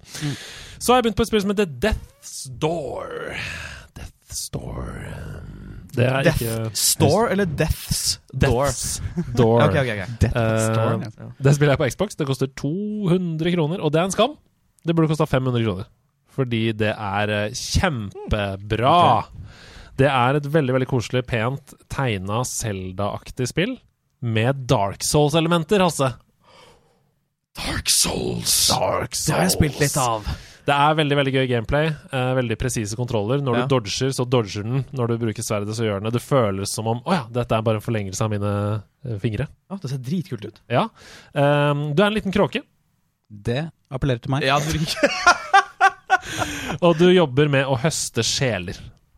[0.84, 3.38] Så har jeg begynt på et spill som heter Death's Door.
[3.96, 4.90] Death's Door
[5.96, 8.68] Det er Death ikke Store eller Death's Door?
[8.68, 9.00] Death's
[9.38, 9.64] Door.
[9.70, 10.28] okay, ok, ok.
[10.36, 12.20] uh, det spiller jeg på Xbox.
[12.20, 14.36] Det koster 200 kroner, og det er en skam.
[14.84, 15.88] Det burde kosta 500 kroner.
[16.34, 19.00] Fordi det er eh, kjempebra.
[20.02, 23.78] Det er et veldig veldig koselig, pent tegna Zelda-aktig spill
[24.20, 26.10] med Dark Souls-elementer, Hasse.
[27.54, 28.56] Dark Souls.
[28.74, 29.28] Dark Souls.
[29.30, 30.26] Det har jeg spilt litt av.
[30.64, 31.90] Det er veldig veldig gøy gameplay.
[31.92, 33.42] Eh, veldig presise kontroller.
[33.44, 33.66] Når Ja.
[33.66, 34.86] du dodger, så dodger den.
[34.96, 36.14] Når du bruker sverdet, så gjør den det.
[36.14, 38.54] Det føles som om Å ja, dette er bare en forlengelse av mine
[39.06, 39.50] eh, fingre.
[39.70, 40.62] Ja, det ser dritkult ut.
[40.72, 40.88] Ja.
[41.36, 42.62] Um, du er en liten kråke,
[43.30, 44.44] Det appellerer til meg.
[44.48, 44.78] Ja, du
[46.86, 48.78] og du jobber med å høste sjeler.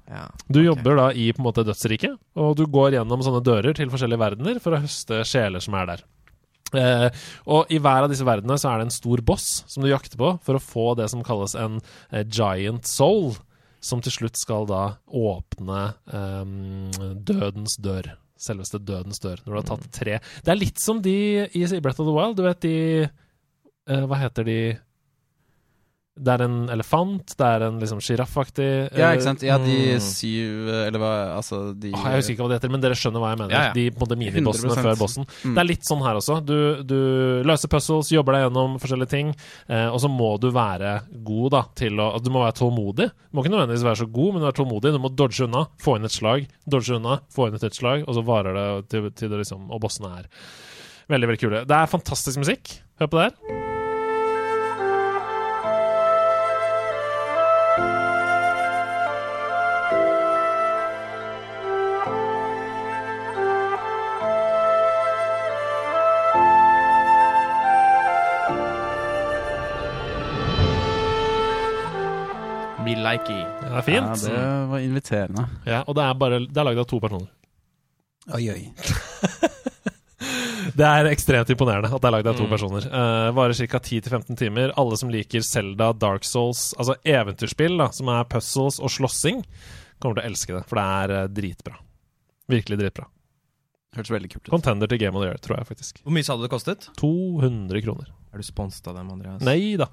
[0.09, 0.27] ja.
[0.49, 0.65] Du Ok.
[0.77, 4.19] jobber da i på en måte dødsriket, og du går gjennom sånne dører til forskjellige
[4.21, 6.03] verdener for å høste sjeler som er der.
[6.79, 7.07] Eh,
[7.51, 10.19] og i hver av disse verdenene så er det en stor boss som du jakter
[10.19, 11.79] på for å få det som kalles en
[12.11, 13.35] eh, giant soul,
[13.85, 16.45] som til slutt skal da åpne eh,
[17.27, 18.15] dødens dør.
[18.35, 19.39] Selveste dødens dør.
[19.45, 22.35] Når du har tatt tre Det er litt som de i Breath of the Wild.
[22.35, 24.59] Du vet de eh, Hva heter de
[26.15, 29.41] Det er en elefant, det er en liksom sjiraffaktig Ja, eh, ikke sant?
[29.43, 29.99] Ja, de Mm.
[29.99, 33.19] syv Eller hva Altså, de Åh, Jeg husker ikke hva de heter, men dere skjønner
[33.19, 33.51] hva jeg mener.
[33.51, 33.73] Ja, ja.
[33.75, 34.83] De på det minibossene 100%.
[34.85, 35.25] før bossen.
[35.43, 35.53] Mm.
[35.55, 36.37] Det er litt sånn her også.
[36.45, 36.55] Du,
[36.87, 39.35] du løser puzzles, jobber deg gjennom forskjellige ting,
[39.67, 43.09] eh, og så må du være god da, til å Du må være tålmodig.
[43.11, 44.93] Du må ikke nødvendigvis være så god, men du er tålmodig.
[44.95, 48.07] Du må dodge unna, få inn et slag, dodge unna, få inn et nytt slag,
[48.07, 50.31] og så varer det til, til det liksom Og bossene er
[51.11, 51.65] veldig, veldig kule.
[51.67, 52.79] Det er fantastisk musikk.
[52.99, 53.64] Hør på det her.
[73.75, 74.23] Det er fint.
[74.23, 75.43] Ja, det var inviterende.
[75.67, 77.27] Ja, og det er bare Det er lagd av to personer.
[78.33, 78.61] Oi, oi.
[80.75, 82.51] Det er ekstremt imponerende at det er lagd av to Mm.
[82.51, 82.85] personer.
[82.89, 83.79] Uh, varer ca.
[83.79, 84.71] 10-15 timer.
[84.75, 89.43] Alle som liker Zelda, Dark Souls, altså eventyrspill da, som er puzzles og slåssing,
[90.01, 91.77] kommer til å elske det, for det er eh, dritbra.
[92.51, 93.05] Virkelig dritbra.
[93.95, 94.51] Hørtes veldig kult ut.
[94.51, 96.01] Contender til Game of the Year, tror jeg faktisk.
[96.03, 96.89] Hvor mye sa du det kostet?
[96.99, 98.09] 200 kroner.
[98.35, 99.39] Er du sponset av dem, Andreas?
[99.47, 99.85] Nei da.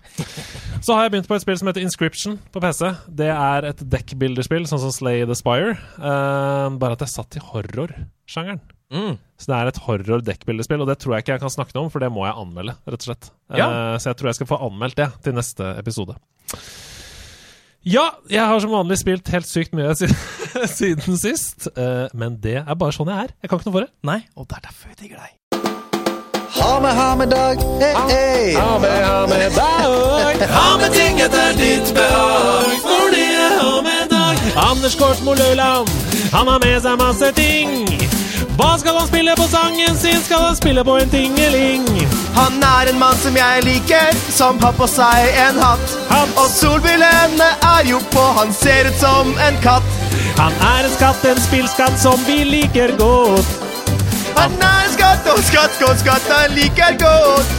[0.82, 2.88] Så har jeg begynt på et spill som heter Inscription på PC.
[3.06, 5.76] Det er et dekkbilderspill, sånn som Slay the Spire.
[5.94, 8.58] Uh, bare at det er satt i horrorsjangeren.
[8.90, 9.14] Mm.
[9.38, 11.92] Så det er et horror-dekkbildespill, og det tror jeg ikke jeg kan snakke noe om,
[11.94, 13.28] for det må jeg anmelde, rett og slett.
[13.54, 13.68] Ja.
[13.70, 16.16] Uh, så jeg tror jeg skal få anmeldt det til neste episode.
[17.86, 20.18] Ja, jeg har som vanlig spilt helt sykt mye siden,
[20.80, 23.36] siden sist, uh, men det er bare sånn jeg er.
[23.38, 23.94] Jeg kan ikke noe for det.
[24.10, 25.38] Nei, og det er derfor jeg digger deg.
[26.54, 27.56] Ha med, ha med dag.
[27.80, 28.54] Hey, hey.
[28.54, 30.48] Ha med, ha med dag.
[30.48, 32.74] Ha med ting etter ditt behag.
[32.82, 34.36] Fordi jeg har med dag.
[34.70, 35.88] Anders Korsmo Løland,
[36.32, 37.88] han har med seg masse ting.
[38.58, 40.20] Hva skal han spille på sangen sin?
[40.26, 41.88] Skal han spille på en tingeling?
[42.36, 45.96] Han er en mann som jeg liker, som har på seg en hatt.
[46.12, 46.36] Hatt.
[46.36, 49.88] Og solbrillene er jo på, han ser ut som en katt.
[50.36, 53.71] Han er en skatt, en spillskatt som vi liker godt.
[54.38, 57.50] Han er en skatt og skatt skatt, skatt han liker godt.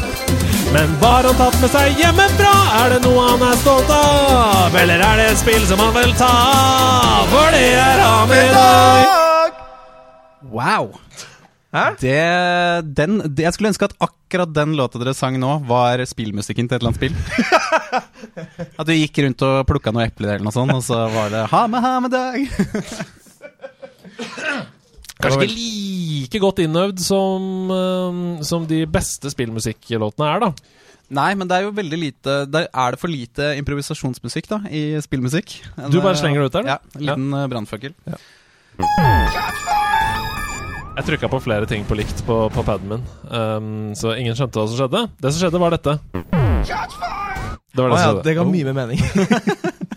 [0.74, 2.54] Men hva har han tatt med seg hjemmefra?
[2.80, 4.74] Er det noe han er stolt av?
[4.82, 6.32] Eller er det et spill som han vil ta?
[7.30, 8.50] For det er han deg.
[8.58, 9.60] Dag.
[10.54, 10.96] Wow!
[12.02, 12.18] Det,
[12.94, 16.78] den, det, jeg skulle ønske at akkurat den låta dere sang nå, var spillmusikken til
[16.78, 17.16] et eller annet spill.
[18.80, 21.48] At du gikk rundt og plukka noen epler eller noe sånt, og så var det
[21.50, 22.46] 'ha med, ha med dag'.
[25.24, 30.80] Kanskje ikke like godt innøvd som, eh, som de beste spillmusikklåtene er, da.
[31.14, 34.96] Nei, men det er jo veldig lite der Er det for lite improvisasjonsmusikk da i
[35.04, 35.60] spillmusikk?
[35.92, 36.70] Du bare slenger det ut der?
[36.74, 36.78] Ja.
[36.96, 37.48] En liten ja.
[37.52, 37.94] brannfakkel.
[40.94, 44.62] Jeg trykka på flere ting på likt på, på paden min, um, så ingen skjønte
[44.62, 45.08] hva som skjedde.
[45.22, 45.98] Det som skjedde, var dette.
[47.74, 48.26] Det var det ja, som skjedde.
[48.28, 49.00] det ga mye mer mening.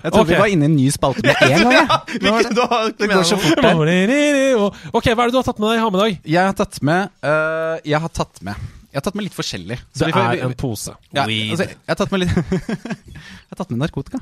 [0.00, 0.34] Jeg trodde okay.
[0.34, 1.72] vi var inne i en ny spalte med en gang.
[1.80, 4.66] Ja, det- det går så fort her.
[4.96, 6.20] Ok, hva er det du har tatt med deg i Hamedag?
[6.24, 8.54] Jeg har tatt med uh, Jeg har tatt med
[8.90, 9.76] Jeg har tatt med litt forskjellig.
[9.94, 10.94] Så Det er en pose.
[11.14, 14.18] ja, altså, jeg har tatt med litt Jeg har tatt med narkotika.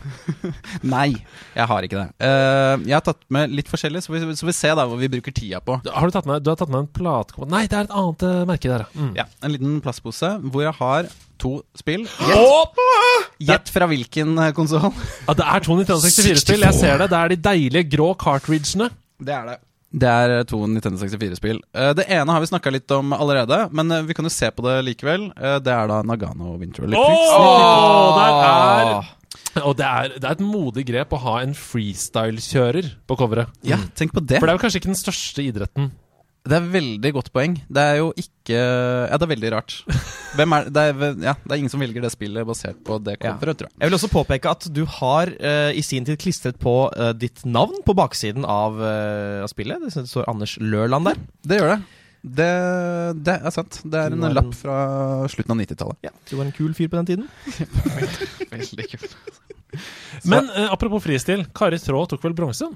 [0.94, 1.08] Nei,
[1.56, 2.08] jeg har ikke det.
[2.22, 5.10] Uh, jeg har tatt med litt forskjellig, så vi, så vi ser da hva vi
[5.10, 5.80] bruker tida på.
[5.86, 8.24] Har du tatt med, du har tatt med en platekopp Nei, det er et annet
[8.28, 8.86] eh, merke der.
[8.94, 9.10] Mm.
[9.18, 11.10] Ja, En liten plastpose hvor jeg har
[11.40, 12.04] to spill.
[12.04, 12.84] Gjett,
[13.48, 14.90] gjett fra hvilken konsoll.
[15.26, 16.66] Ja, det er to 1964-spill.
[16.68, 17.10] Jeg ser det.
[17.12, 18.90] Det er de deilige grå cartridgene.
[19.20, 19.58] Det er det.
[19.90, 21.56] Det er eh, to Nintendo 64-spill.
[21.74, 24.46] Eh, Det ene har vi snakka litt om allerede, men eh, vi kan jo se
[24.54, 25.24] på det likevel.
[25.34, 27.32] Eh, Det er da Nagano Winter Olympics.
[27.34, 32.92] Åh, der er Og det er, det er et modig grep å ha en freestyle-kjører
[33.10, 33.50] på coveret.
[33.66, 34.38] Ja, tenk på det.
[34.38, 35.90] For det er jo kanskje ikke den største idretten.
[36.50, 37.52] Det er veldig godt poeng.
[37.70, 39.76] Det er jo ikke Ja, det er veldig rart.
[40.38, 40.82] Hvem er det?
[40.90, 43.36] Er, ja, det er ingen som velger det spillet basert på det Ja.
[43.38, 43.70] tror jeg.
[43.76, 47.44] Jeg vil også påpeke at du har uh, i sin tid klistret på uh, ditt
[47.46, 49.82] navn på baksiden av, uh, av spillet.
[49.86, 51.20] Det står Anders Lørland der.
[51.46, 51.80] Det gjør det.
[52.20, 52.48] Det,
[53.24, 53.78] det er sant.
[53.84, 54.80] Det er en en- lapp fra
[55.32, 56.00] slutten av 90-tallet.
[56.04, 57.28] Ja, Du var en kul fyr på den tiden.
[58.50, 59.14] Veldig kult.
[60.26, 62.68] Men uh, apropos fristil, Kari Traa tok vel bronse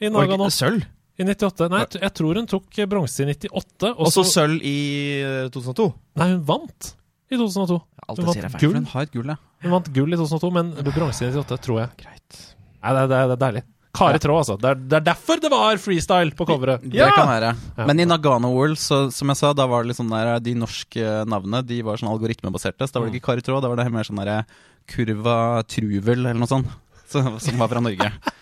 [0.00, 0.86] i Nagano Sølv.
[1.18, 1.68] I 98?
[1.72, 3.90] Nei, jeg, tror hun tok eh, bronse i 98.
[3.96, 4.76] Og så sølv i
[5.20, 5.88] eh, 2002.
[6.20, 6.92] Nei, hun vant
[7.30, 7.80] i 2002.
[8.06, 8.72] Alt Hun jeg sier er feil.
[8.78, 9.36] hun har et gull, ja.
[9.64, 11.92] Hun vant gull i 2002, men bronse i 98, tror jeg.
[12.00, 12.40] Greit.
[12.80, 13.66] Nei, det, det, det er deilig.
[13.90, 14.54] Kari Traa, altså.
[14.60, 16.84] Det er, det er derfor det var freestyle på coveret.
[16.86, 17.52] Det kan være.
[17.88, 20.54] Men i Nagano World, så, som jeg sa, da var det litt sånn der De
[20.58, 22.86] norske navnene De var sånn algoritmebaserte.
[22.86, 24.44] Så da var det ikke Kari Traa, da var det mer sånn derre
[24.90, 26.70] Kurva Truvel eller noe sånt.
[27.10, 28.12] Som var fra Norge.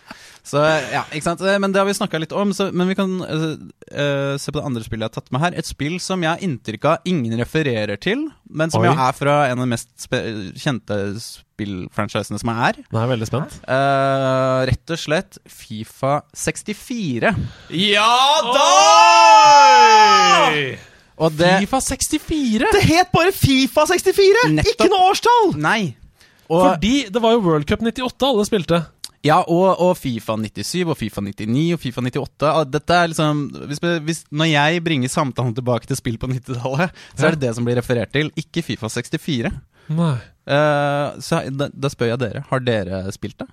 [0.49, 1.43] Så ja, ikke sant.
[1.45, 2.55] Eh, Men det har vi snakka litt om.
[2.57, 3.51] Så, men vi kan uh,
[3.93, 5.59] uh, se på det andre spillet jeg har tatt med her.
[5.61, 8.89] Et spill som jeg har inntrykk av ingen refererer til, men som Oi.
[8.89, 10.23] jo er fra en av de mest spe
[10.57, 12.81] kjente spillfranchisene som er.
[12.89, 13.61] Nå er jeg veldig spent.
[13.69, 17.35] Uh, rett og slett Fifa 64.
[17.77, 18.11] Ja
[21.19, 22.69] Og det Fifa 64!
[22.73, 24.45] Det het bare Fifa 64!
[24.55, 24.75] Nettopp.
[24.77, 25.57] Ikke noe årstall!
[25.61, 25.81] Nei.
[26.49, 28.79] Og, Fordi det var jo World Cup 98 alle spilte.
[29.27, 32.53] Ja, og, og Fifa 97 og Fifa 99 og Fifa 98.
[32.71, 33.41] Dette er liksom
[33.71, 37.55] hvis, hvis, Når jeg bringer samtalen tilbake til spill på 90-tallet, så er det det
[37.57, 39.51] som blir referert til, ikke Fifa 64.
[39.99, 40.17] Nei.
[40.49, 43.49] Uh, så da, da spør jeg dere, har dere spilt det?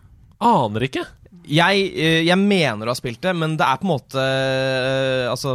[0.46, 1.06] Aner ikke.
[1.48, 5.26] Jeg, eh, jeg mener å ha spilt det, men det er på en måte eh,
[5.30, 5.54] Altså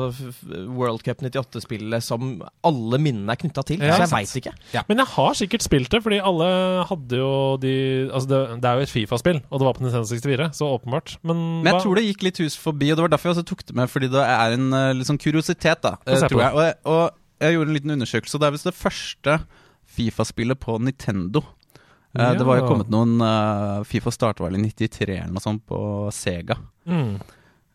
[0.76, 2.36] World Cup 98-spillet som
[2.66, 3.80] alle minnene er knytta til.
[3.82, 4.54] Ja, så jeg veit ikke.
[4.88, 6.48] Men jeg har sikkert spilt det, fordi alle
[6.90, 7.30] hadde jo
[7.62, 7.74] de
[8.10, 11.16] Altså, det, det er jo et Fifa-spill, og det var på Nintendo 64, så åpenbart.
[11.22, 13.36] Men, Men jeg hva- tror det gikk litt hus forbi, og det var derfor jeg
[13.38, 13.90] også tok det med.
[13.90, 15.96] Fordi det er en eh, litt sånn kuriositet, da.
[16.06, 16.52] Tror jeg.
[16.54, 17.02] Og, jeg- og
[17.40, 19.38] jeg gjorde en liten undersøkelse, og det er visst det første
[19.90, 21.42] Fifa-spillet på Nintendo.
[22.18, 25.62] Eh, Det var jo kommet noen eh, Fifa starta vel i 93 eller noe sånt
[25.68, 25.78] på
[26.14, 26.56] Sega.
[26.86, 27.12] mm.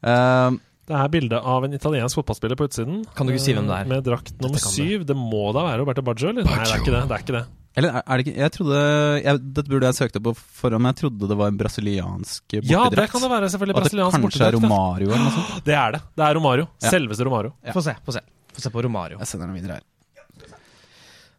[0.06, 0.54] Uh,
[0.86, 3.00] Det er bilde av en italiensk fotballspiller på utsiden.
[3.18, 3.88] Kan du ikke si hvem det er?
[3.90, 5.06] Med drakt nummer syv.
[5.10, 6.46] Det må da være Roberto Baggio, eller?
[6.46, 7.00] Nei, det er ikke det.
[7.10, 7.42] det, er ikke det.
[7.80, 8.84] eller er er det ikke Jeg trodde
[9.24, 12.44] jeg, Dette burde jeg søkt opp på forhånd, men jeg trodde det var en brasiliansk
[12.52, 12.70] bortedrakt.
[12.76, 13.50] Ja, det kan det være.
[13.56, 14.60] selvfølgelig Og at det Brasiliansk kanskje er.
[14.60, 15.66] Romario eller noe sånt.
[15.72, 16.02] Det er det.
[16.22, 16.68] Det er Romario.
[16.84, 16.94] Ja.
[16.94, 17.56] Selveste Romario.
[17.66, 17.74] Ja.
[17.74, 18.22] Få se, få se.
[18.54, 19.18] Få se på Romario.
[19.24, 19.88] Jeg sender den videre her.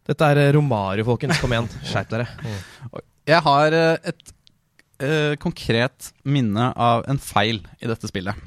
[0.07, 1.41] Dette er eh, Romario, folkens.
[1.43, 1.69] Kom igjen.
[1.87, 2.27] Skjerp dere.
[3.27, 4.35] Jeg har eh, et
[5.03, 8.39] uh, konkret minne av en feil i dette spillet.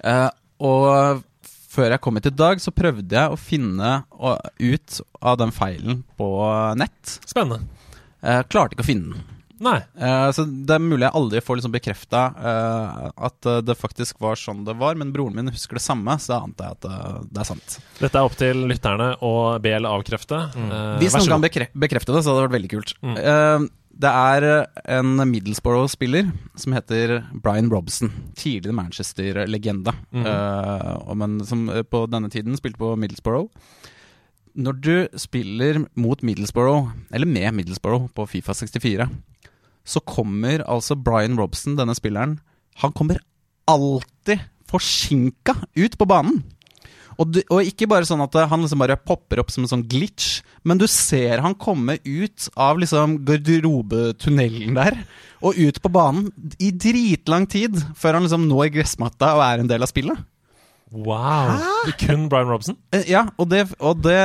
[0.00, 0.28] Eh,
[0.66, 1.22] og
[1.70, 6.02] før jeg kom hit i dag, så prøvde jeg å finne ut av den feilen
[6.18, 6.30] på
[6.80, 7.18] nett.
[7.22, 7.62] Spennende.
[8.20, 9.29] Uh, klarte ikke å finne den.
[9.60, 9.76] Nei.
[10.00, 12.20] Eh, så det er mulig jeg aldri får liksom bekrefta
[13.20, 16.32] at eh, det faktisk var sånn det var, men broren min husker det samme, så
[16.32, 17.76] da antar jeg at uh, det er sant.
[18.00, 20.38] Dette er opp til lytterne å be eller avkrefte.
[20.56, 21.46] Eh, Hvis noen kan god.
[21.48, 22.94] bekre bekrefte det, så hadde det vært veldig kult.
[23.04, 23.14] Mm.
[23.20, 23.68] Eh,
[24.00, 24.44] det er
[24.96, 28.12] en Middlesbrough-spiller som heter Brian Robson.
[28.38, 29.92] Tidligere Manchester-legende.
[30.14, 30.24] Mm.
[30.30, 33.50] Eh, men som eh, på denne tiden spilte på Middlesbrough.
[34.60, 39.06] Når du spiller mot Middlesbrough, eller med Middlesbrough på Fifa 64,
[39.84, 42.38] så kommer altså Brian Robson, denne spilleren,
[42.80, 43.20] han kommer
[43.70, 46.42] alltid forsinka ut på banen.
[47.20, 49.84] Og, du, og ikke bare sånn at han liksom bare popper opp som en sånn
[49.90, 54.96] glitch, men du ser han komme ut av liksom garderobetunnelen der,
[55.44, 56.30] og ut på banen
[56.60, 60.16] i dritlang tid, før han liksom når gressmatta og er en del av spillet.
[60.90, 61.52] Wow.
[61.86, 62.74] Det er kun Brian Robson?
[62.92, 64.16] Eh, ja, og det, og det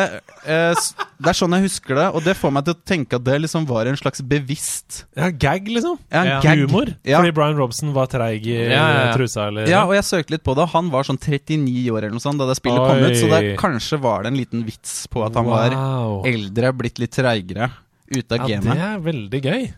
[0.49, 0.73] eh,
[1.21, 3.35] Det er sånn jeg husker det, og det får meg til å tenke at det
[3.43, 5.99] liksom var en slags bevisst Ja, gag, liksom.
[6.09, 6.39] ja, en Ja.
[6.41, 6.63] gag.
[6.65, 6.89] Humor.
[7.05, 7.19] Ja.
[7.21, 9.13] Fordi Brian Robson var treig i Ja, ja, ja.
[9.13, 10.65] trusa, eller Ja, og jeg søkte litt på det.
[10.73, 13.57] Han var sånn 39 år eller noe sånt da det spillet kom ut, så det,
[13.61, 15.77] kanskje var det en liten vits på at han var
[16.25, 17.69] eldre, blitt litt treigere
[18.09, 18.73] ute av Ja, gamet.
[18.73, 19.73] det er veldig gøy.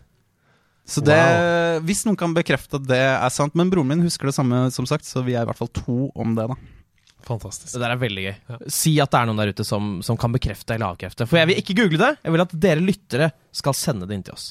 [0.88, 1.20] Så det,
[1.84, 4.86] hvis noen kan bekrefte at det er sant Men broren min husker det samme, som
[4.88, 6.54] sagt, så vi er i hvert fall to om det, da.
[7.26, 7.72] Fantastisk.
[7.74, 8.34] Det der er veldig gøy.
[8.72, 11.26] Si at det er noen der ute som, som kan bekrefte eller avkrefte.
[11.28, 12.10] For jeg vil ikke google det.
[12.24, 14.46] Jeg vil at dere lyttere skal sende det inn til oss.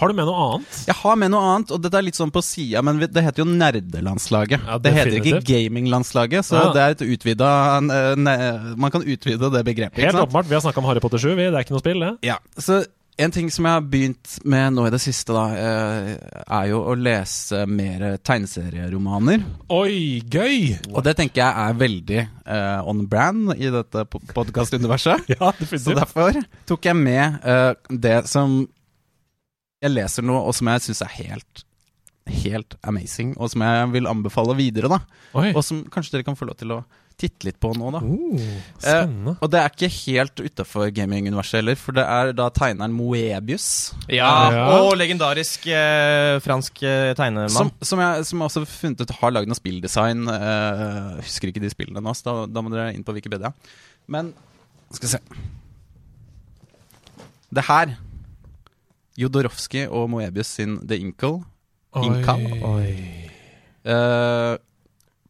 [0.00, 0.80] Har du med noe annet?
[0.90, 3.44] Jeg har med noe annet, og dette er litt sånn på sida, men det heter
[3.44, 4.66] jo Nerdelandslaget.
[4.66, 5.40] Ja, det heter ikke.
[5.48, 6.72] Gaminglandslaget, så Ja.
[6.74, 10.02] det er et utvida eh, Man kan utvide det begrepet.
[10.02, 10.50] Helt åpenbart.
[10.50, 11.46] Vi har snakka om Harry Potter 7, vi.
[11.48, 12.12] Det er ikke noe spill, det.
[12.26, 12.82] Ja, så
[13.16, 16.08] en ting som jeg har begynt med nå i det siste, da, eh,
[16.44, 19.44] er jo å lese mer tegneserieromaner.
[19.74, 20.74] Oi, gøy!
[20.92, 25.28] Og det tenker jeg er veldig uh, on brand i dette podkastuniverset.
[25.34, 26.36] Ja, Så derfor
[26.68, 28.64] tok jeg med uh, det som
[29.84, 31.64] jeg leser nå, og som jeg syns er helt
[32.24, 34.88] Helt amazing, og som jeg vil anbefale videre.
[34.88, 34.96] da
[35.36, 36.78] Oi, Og som kanskje dere kan få lov til å
[37.20, 38.00] titte litt på nå, da.
[38.82, 39.34] spennende.
[39.38, 43.68] Og det er ikke helt utafor gaming-universet heller, for det er da tegneren Moebius.
[44.10, 44.64] Ja, Ja.
[44.80, 47.54] Og legendarisk eh, fransk eh, tegnemann.
[47.54, 50.26] Som, som, jeg, som jeg også har funnet ut har lagd noe spilldesign.
[50.34, 53.54] eh, husker ikke de spillene nå, så da, da må dere inn på Wikipedia.
[54.10, 54.32] Men
[54.92, 55.22] skal vi se
[57.54, 57.94] Det her
[59.18, 61.44] Jodorowsky og Moebius sin The Inkle.
[61.94, 62.34] Inka
[62.66, 62.90] Oi.
[63.86, 64.54] Eh,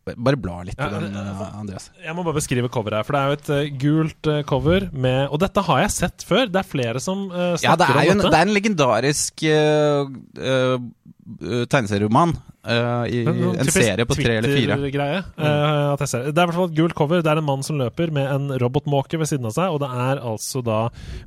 [0.05, 1.89] bare bla litt på den, eh, Andreas.
[2.03, 4.89] Jeg må bare beskrive coveret her, for det er jo et eh, gult eh, cover
[4.93, 6.51] med Og dette har jeg sett før.
[6.53, 8.33] Det er flere som snakker Ja, det er jo om en, dette.
[8.35, 10.03] det er en legendarisk uh,
[10.45, 10.77] uh,
[11.25, 12.35] tegneserieroman.
[12.65, 14.77] uh, i noen en serie på tre eller fire.
[14.79, 16.31] Twitter-greie, uh, ser.
[16.31, 17.23] Det er i hvert fall et gult cover.
[17.25, 19.91] Det er en mann som løper med en robotmåke ved siden av seg, og det
[19.91, 20.79] er altså da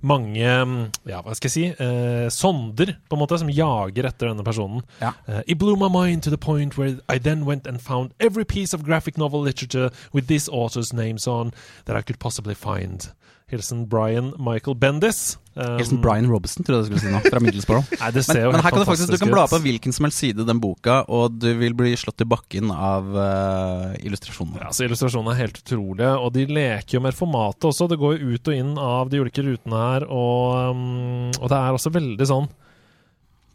[0.02, 0.78] mange mm,
[1.10, 1.66] Ja, hva skal jeg si?
[1.82, 4.82] uh, sonder, på en måte, som jager etter denne personen.
[5.02, 5.14] Ja.
[5.28, 8.46] Eh, It blew my mind to the point where I then went and found every
[8.46, 11.54] piece of graphic novel literature with this author's names on
[11.86, 13.10] that I could possibly find.
[13.50, 15.38] Hilsen Brian Michael Bendis.
[15.58, 17.20] Um, som Brian Robinson, tror jeg du skulle si nå.
[17.26, 17.86] Fra Middlesbrough.
[18.02, 19.92] Nei, det ser Men, jo men her kan du faktisk Du kan bla på hvilken
[19.96, 24.06] som helst side i den boka, og du vil bli slått i bakken av uh,
[24.06, 24.62] illustrasjonene.
[24.68, 27.84] Ja, så Illustrasjonene er helt utrolige, og de leker jo med formatet også.
[27.90, 31.58] Det går jo ut og inn av de ulike rutene her, og, um, og det
[31.58, 32.50] er også veldig sånn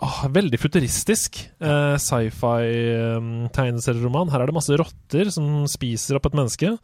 [0.03, 4.33] Oh, Veldig futuristisk eh, sci-fi-tegneserieroman.
[4.33, 6.75] her er det masse rotter som spiser opp et menneske.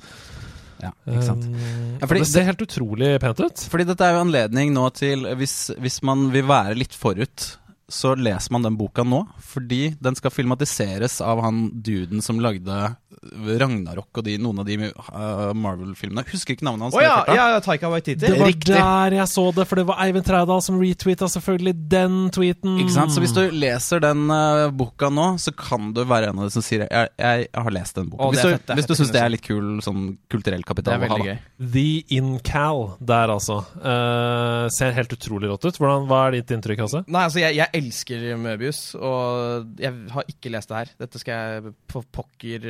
[0.83, 1.47] Ja, ikke sant?
[1.47, 1.57] Um,
[1.99, 3.65] Ja, fordi det ser helt utrolig pent ut.
[3.73, 7.49] Fordi dette er jo anledning nå til hvis, hvis man vil være litt forut,
[7.89, 9.23] så leser man den boka nå.
[9.43, 14.77] Fordi den skal filmatiseres av han duden som lagde Ragnarok og de, noen av de
[14.85, 16.27] uh, Marvel-filmene.
[16.29, 16.97] Husker ikke navnet hans.
[16.99, 18.19] Oh, ja, ja, Taika Waititi.
[18.21, 18.75] Det var Riktig.
[18.75, 22.77] der jeg så det, for det var Eivind Trædal som retweeta selvfølgelig den tweeten.
[22.83, 23.15] Ikke sant?
[23.15, 26.55] Så hvis du leser den uh, boka nå, så kan du være en av de
[26.59, 28.29] som sier jeg, jeg, jeg har lest den boka.
[28.29, 31.01] Oh, hvis du, fett, det hvis du syns det er litt kul sånn kulturell kapital
[31.01, 31.19] å ha.
[31.31, 31.35] gøy.
[31.79, 31.87] The
[32.19, 33.63] Incal der, altså.
[33.81, 35.81] Uh, ser helt utrolig rått ut.
[35.81, 37.03] Hvordan, hva er ditt inntrykk, Hasse?
[37.09, 40.95] Nei, altså, jeg, jeg elsker Møbius, og jeg har ikke lest det her.
[41.07, 42.69] Dette skal jeg på pokker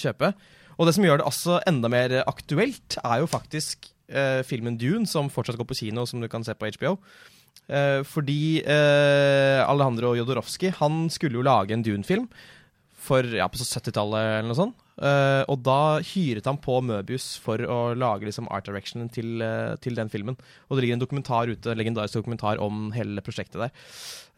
[0.00, 0.32] kjøpe.
[0.78, 5.08] Og det som gjør det altså enda mer aktuelt, er jo faktisk eh, filmen Dune,
[5.10, 6.96] som fortsatt går på kino, som du kan se på HBO.
[7.68, 12.28] Eh, fordi eh, Alejandro Jodorowsky han skulle jo lage en Dune-film
[13.08, 14.87] for ja, på 70-tallet eller noe sånt.
[14.98, 19.76] Eh, og da hyret han på Møbius for å lage liksom, art directionen til, uh,
[19.82, 20.38] til den filmen.
[20.68, 23.74] Og det ligger en dokumentar ute, legendarisk dokumentar om hele prosjektet der.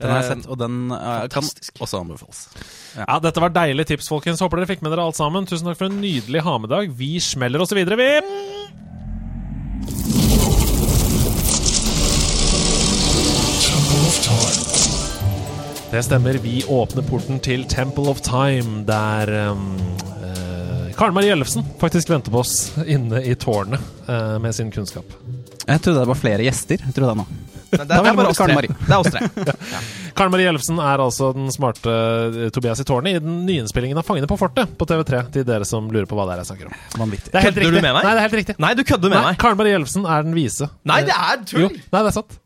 [0.01, 1.45] Den har jeg Eh, sett, og den uh, kan
[1.81, 2.47] også anbefales.
[2.97, 4.41] Ja, Dette var deilige tips, folkens.
[4.45, 5.49] Håper dere fikk med dere alt sammen.
[5.49, 6.93] Tusen takk for en nydelig ha-med-dag.
[6.97, 8.11] Vi smeller oss videre, vi!
[15.91, 16.37] Det stemmer.
[16.39, 19.73] Vi åpner porten til Temple of Time, der um,
[21.01, 25.05] Karen Marie Ellefsen faktisk venter på oss inne i tårnet eh, med sin kunnskap.
[25.65, 26.83] Jeg trodde det var flere gjester.
[26.85, 27.25] Jeg trodde det nå.
[27.71, 28.57] Men det, det er bare oss tre.
[28.67, 29.55] Det er oss tre.
[30.19, 34.05] Karen Marie Ellefsen er altså den smarte eh, Tobias i tårnet i den nyinnspillingen av
[34.05, 36.69] Fangene på fortet på TV3, til dere som lurer på hva det er jeg snakker
[36.69, 36.77] om.
[37.01, 37.33] Vanvittig.
[37.33, 37.97] Det er helt Kødder du med meg?
[38.03, 38.59] Nei, det er helt riktig.
[38.67, 39.41] Nei, du kødder med Nei, meg.
[39.47, 40.69] Karen Marie Ellefsen er den vise.
[40.93, 41.65] Nei, det er tull!
[41.65, 42.39] Jo, nei, det er sant.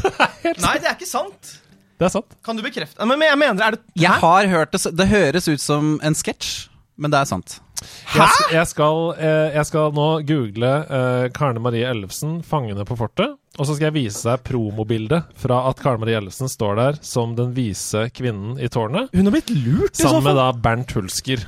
[0.66, 1.56] Nei, det er ikke sant.
[1.94, 2.40] Det er sant.
[2.42, 5.46] Kan du bekrefte Men, men jeg mener, er det Jeg har hørt det Det høres
[5.46, 7.60] ut som en sketsj, men det er sant.
[8.14, 12.96] Jeg, sk- jeg, skal, eh, jeg skal nå google uh, Karne Marie Ellefsen, 'Fangene på
[12.98, 13.36] fortet'.
[13.58, 17.34] Og så skal jeg vise deg promobildet fra at Karen Marie Ellefsen står der som
[17.36, 19.10] den vise kvinnen i tårnet.
[19.12, 21.42] Hun har blitt lurt, i så Sammen med da Bernt Hulsker.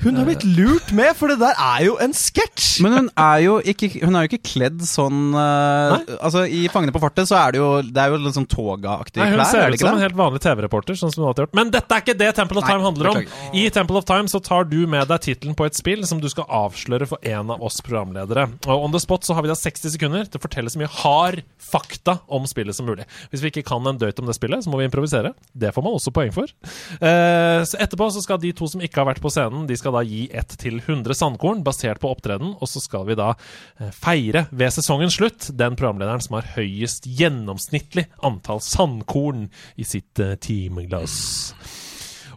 [0.00, 2.80] Hun har blitt lurt med, for det der er jo en sketsj!
[2.84, 6.94] Men hun er jo ikke, hun er jo ikke kledd sånn uh, Altså I 'Fangene
[6.94, 9.66] på fartet' så er det jo Det er jo litt sånn toga-aktige Nei, hun ser
[9.66, 10.96] er ut som en helt vanlig TV-reporter.
[10.96, 12.86] Sånn som hun alltid har gjort Men dette er ikke det Temple of Nei, Time
[12.86, 13.28] handler om.
[13.60, 16.30] I Temple of Time så tar du med deg tittelen på et spill som du
[16.32, 18.46] skal avsløre for en av oss programledere.
[18.64, 20.90] Og On the spot så har vi da 60 sekunder til å fortelle så mye
[21.02, 23.04] hard fakta om spillet som mulig.
[23.30, 25.34] Hvis vi ikke kan en døyt om det spillet, så må vi improvisere.
[25.52, 26.50] Det får man også poeng for.
[26.98, 29.89] Uh, så etterpå så skal de to som ikke har vært på scenen, de skal
[29.94, 33.90] da gi ett til 100 sandkorn basert på opptreden, og så skal vi da eh,
[33.94, 39.48] feire ved sesongens slutt den programlederen som har høyest gjennomsnittlig antall sandkorn
[39.80, 41.16] i sitt eh, timeglass.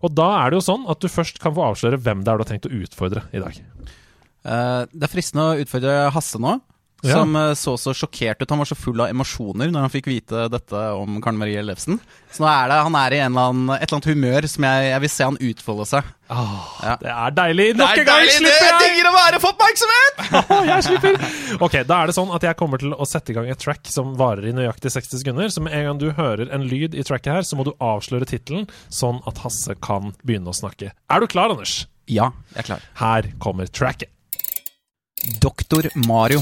[0.03, 2.39] Og da er det jo sånn at du først kan få avsløre hvem det er
[2.39, 3.59] du har tenkt å utfordre i dag.
[4.43, 6.57] Eh, det er fristende å utfordre Hasse nå.
[7.03, 7.17] Ja.
[7.19, 8.49] Som eh, så så sjokkert ut.
[8.49, 11.97] Han var så full av emosjoner når han fikk vite dette om Karen Marie Ellefsen.
[12.31, 14.67] Så nå er det, han er i en eller annen, et eller annet humør som
[14.69, 16.13] jeg, jeg vil se han utfolde seg.
[16.34, 16.95] Ja.
[17.01, 17.67] Det er deilig!
[17.75, 18.23] Det Nok en gang!
[18.25, 18.80] Det slipper jeg!
[18.88, 20.23] digger å være for oppmerksomhet!
[20.71, 21.19] jeg slipper!
[21.67, 23.91] Ok, Da er det sånn at jeg kommer til å sette i gang et track
[23.91, 25.51] som varer i nøyaktig 60 sekunder.
[25.53, 28.27] Så med en gang du hører en lyd i tracket her, så må du avsløre
[28.30, 30.95] tittelen, sånn at Hasse kan begynne å snakke.
[30.95, 31.84] Er du klar, Anders?
[32.09, 32.89] Ja, jeg er klar.
[33.03, 34.09] Her kommer tracket.
[35.43, 36.41] Doktor Mario.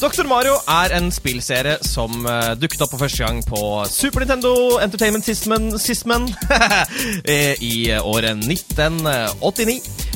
[0.00, 0.24] Dr.
[0.24, 3.58] Mario er en spillserie som uh, dukket opp for første gang på
[3.92, 6.24] Super Nintendo Entertainment Systemen System
[7.28, 9.74] eh, i året 1989.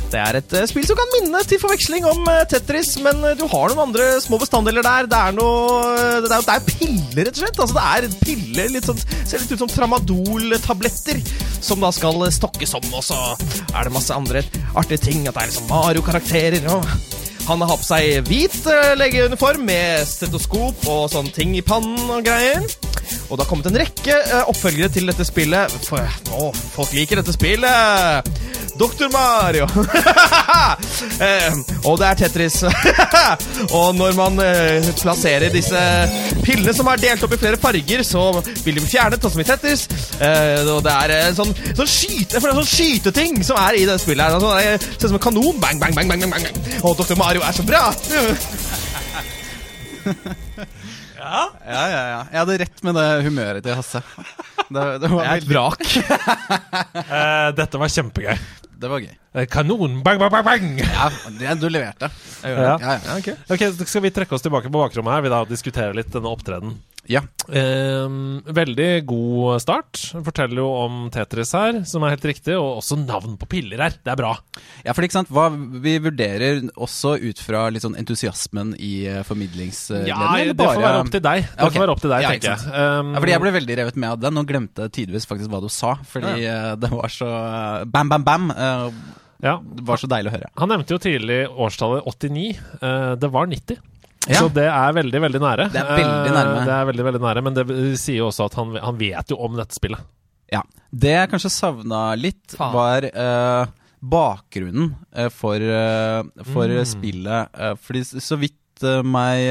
[0.09, 3.83] Det er et spill som kan minne til forveksling om Tetris, men du har noen
[3.91, 5.09] andre små bestanddeler der.
[5.11, 5.83] Det er noe
[6.25, 7.61] Det er, det er piller, rett og slett.
[7.67, 11.21] Altså, det er piller, litt sånn, Ser litt ut som tramadol-tabletter,
[11.59, 13.21] som da skal stokkes om, og så
[13.75, 15.27] er det masse andre artige ting.
[15.29, 16.73] At det er liksom Mario-karakterer.
[16.73, 16.89] og
[17.45, 22.25] han har på seg hvit uh, legeuniform med stetoskop og sånne ting i pannen og
[22.25, 22.65] greier.
[23.29, 25.75] Og det har kommet en rekke uh, oppfølgere til dette spillet.
[25.85, 26.01] For,
[26.33, 28.33] å, folk liker dette spillet!
[28.79, 29.09] Dr.
[29.13, 29.65] Mario!
[29.65, 29.87] uh,
[31.89, 32.63] og det er Tetris.
[33.79, 34.41] og når man
[35.01, 35.81] plasserer disse
[36.45, 39.45] pillene som er delt opp i flere farger, så vil de bli fjernet, sånn som
[39.45, 39.83] i Tetris.
[40.19, 43.87] og det er en sånn, sånn, skyte, for det er sånn skyteting som er i
[43.89, 44.25] det spillet.
[44.25, 44.33] her.
[44.41, 45.61] Sånn, det ser ut som en kanon.
[45.63, 46.47] Bang, bang, bang, bang, bang, bang.
[46.83, 47.85] Og Doktor Mario er så bra!
[51.25, 52.21] Ja, ja, ja.
[52.31, 54.03] Jeg hadde rett med det humøret til Hasse.
[54.65, 55.83] Det, det var et vrak.
[57.01, 58.39] uh, dette var kjempegøy.
[58.85, 59.13] Det var gøy.
[59.35, 60.01] Eh, Kanon!
[60.05, 60.45] Bang, bang, bang!
[60.45, 60.81] bang!
[60.83, 62.11] Ja, det, du leverte.
[62.43, 62.75] Ja.
[62.77, 63.19] Ja, ja.
[63.19, 63.37] Okay.
[63.49, 65.25] Ok, Skal vi trekke oss tilbake på bakrommet her?
[65.25, 66.77] Vi da diskutere litt denne opptredenen.
[67.11, 67.21] Ja.
[67.49, 68.15] Eh,
[68.57, 70.01] veldig god start.
[70.25, 73.99] Forteller jo om Tetris her, som er helt riktig, og også navn på piller her.
[74.01, 74.33] Det er bra.
[74.87, 78.95] Ja, for ikke sant, hva Vi vurderer også ut fra litt sånn entusiasmen i
[79.27, 80.11] formidlingsledningen.
[80.11, 81.45] Ja, eller det får være opp til deg.
[81.45, 81.77] Det okay.
[81.77, 82.73] får være opp til deg, Ja, tenker jeg.
[82.73, 85.61] Um, Ja, fordi Jeg ble veldig revet med av den og glemte tidvis faktisk hva
[85.63, 85.95] du sa.
[86.09, 86.75] Fordi ja.
[86.81, 88.51] det var så eh, bam, bam, bam.
[88.51, 88.89] Uh,
[89.45, 89.59] ja.
[89.61, 90.53] det var så deilig å høre.
[90.61, 92.47] Han nevnte jo tidlig årstallet 89.
[92.81, 93.83] Uh, det var 90.
[94.29, 94.41] Ja.
[94.41, 95.67] Så det er veldig, veldig nære.
[95.75, 96.59] Det er veldig nærme.
[96.61, 97.65] Eh, det er veldig, veldig nære, Men det
[98.01, 100.01] sier jo også at han, han vet jo om dette spillet.
[100.53, 100.63] Ja.
[100.95, 102.73] Det jeg kanskje savna litt, Faen.
[102.73, 103.67] var uh,
[104.05, 106.23] bakgrunnen eh, for, uh,
[106.53, 106.85] for Mm.
[106.89, 107.49] spillet.
[107.59, 108.61] Uh, fordi så vidt
[109.07, 109.45] meg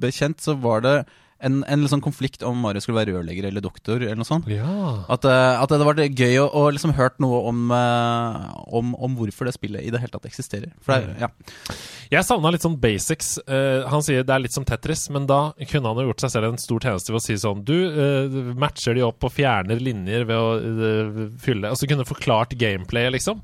[0.00, 0.96] bekjent, så var det
[1.44, 4.46] en, en sånn konflikt om Mario skulle være rørlegger eller doktor, eller noe sånt.
[4.48, 5.04] Ja.
[5.12, 8.46] At, eh, at det hadde vært gøy å, å liksom hørt noe om, eh,
[8.78, 10.72] om, om hvorfor det spillet i det hele tatt eksisterer.
[10.80, 11.76] For det, er- ja.
[12.16, 13.32] Jeg savna litt sånn basics.
[13.50, 16.36] Uh, han sier det er litt som Tetris, men da kunne han jo gjort seg
[16.36, 19.82] selv en stor tjeneste ved å si sånn Du uh, matcher de opp og fjerner
[19.82, 23.42] linjer ved å uh, fylle Og så kunne du forklart gameplayet, liksom.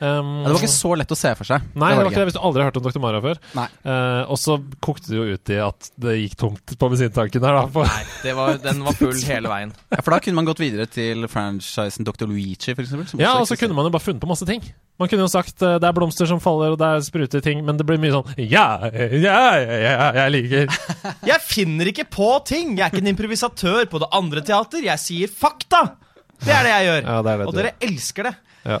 [0.00, 1.64] Um, Ja, Det var ikke så lett å se for seg.
[1.74, 3.00] Nei, det var ikke det hvis du aldri har hørt om Dr.
[3.02, 3.40] Mara før.
[3.58, 3.66] Nei.
[3.82, 7.58] Eh, og så kokte det jo ut i at det gikk tomt på bensintanken her,
[7.58, 7.64] da.
[7.74, 9.72] For, Det var, den var full hele veien.
[9.94, 12.28] Ja, For da kunne man gått videre til franchisen Dr.
[12.30, 12.86] Luigi, eksempel.
[13.18, 14.62] ja, og så kunne man jo bare funnet på masse ting.
[14.98, 17.64] Man kunne jo sagt eh, det er blomster som faller, og det er spruter ting,
[17.66, 20.74] men det blir mye sånn Ja, ja, ja, ja jeg liker
[21.30, 22.76] Jeg finner ikke på ting!
[22.78, 24.82] Jeg er ikke en improvisatør på det andre teater.
[24.86, 25.84] Jeg sier fakta!
[26.38, 27.00] Det er det jeg gjør.
[27.08, 28.34] Ja, det det og dere elsker det.
[28.68, 28.78] Ja.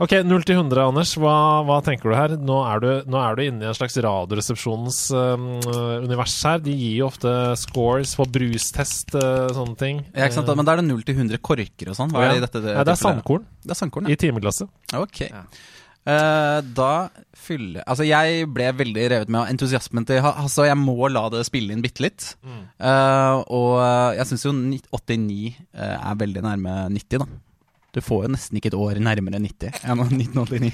[0.00, 1.10] Ok, 0 til 100, Anders.
[1.20, 1.34] Hva,
[1.68, 2.32] hva tenker du her?
[2.40, 5.48] Nå er du, nå er du inne i en slags Radioresepsjonens um,
[6.06, 6.62] univers her.
[6.64, 10.00] De gir jo ofte scores på brustest, uh, sånne ting.
[10.14, 10.54] Ja, ikke sant?
[10.56, 12.14] Men da er det 0 til 100 korker og sånn?
[12.14, 14.14] Hva er det i dette Nei, det er sandkorn Det er sandkorn, ja.
[14.14, 14.22] i ja.
[14.24, 14.72] timeglasset.
[14.96, 15.20] Ok.
[16.08, 16.92] Eh, da
[17.36, 21.44] fyller Altså, jeg ble veldig revet med av entusiasmen til Altså, jeg må la det
[21.44, 22.30] spille inn bitte litt.
[22.40, 27.28] Eh, og eh, jeg syns jo 89 uh, er veldig nærme 90, da.
[27.94, 30.72] Du får jo nesten ikke et år nærmere 90 enn 1989.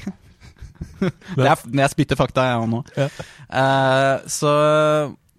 [1.38, 2.82] det er, jeg spytter fakta, jeg òg nå.
[2.98, 3.08] Ja.
[3.48, 4.52] Uh, så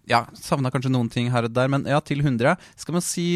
[0.09, 3.27] ja, savna kanskje noen ting her og der, men ja, til 100 skal man si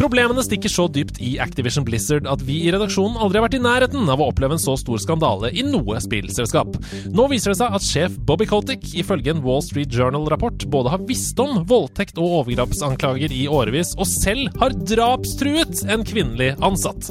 [0.00, 3.60] Problemene stikker så dypt i Activision Blizzard at vi i redaksjonen aldri har vært i
[3.60, 6.78] nærheten av å oppleve en så stor skandale i noe spillselskap.
[7.12, 11.04] Nå viser det seg at sjef Bobby Kotick ifølge en Wall Street Journal-rapport både har
[11.04, 17.10] visst om voldtekt og overgrepsanklager i årevis, og selv har drapstruet en kvinnelig ansatt.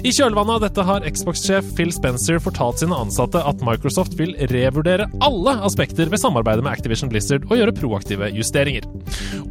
[0.00, 5.10] I kjølvannet av dette har Xbox-sjef Phil Spencer fortalt sine ansatte at Microsoft vil revurdere
[5.20, 8.88] alle aspekter ved samarbeidet med Activision Blizzard og gjøre proaktive justeringer.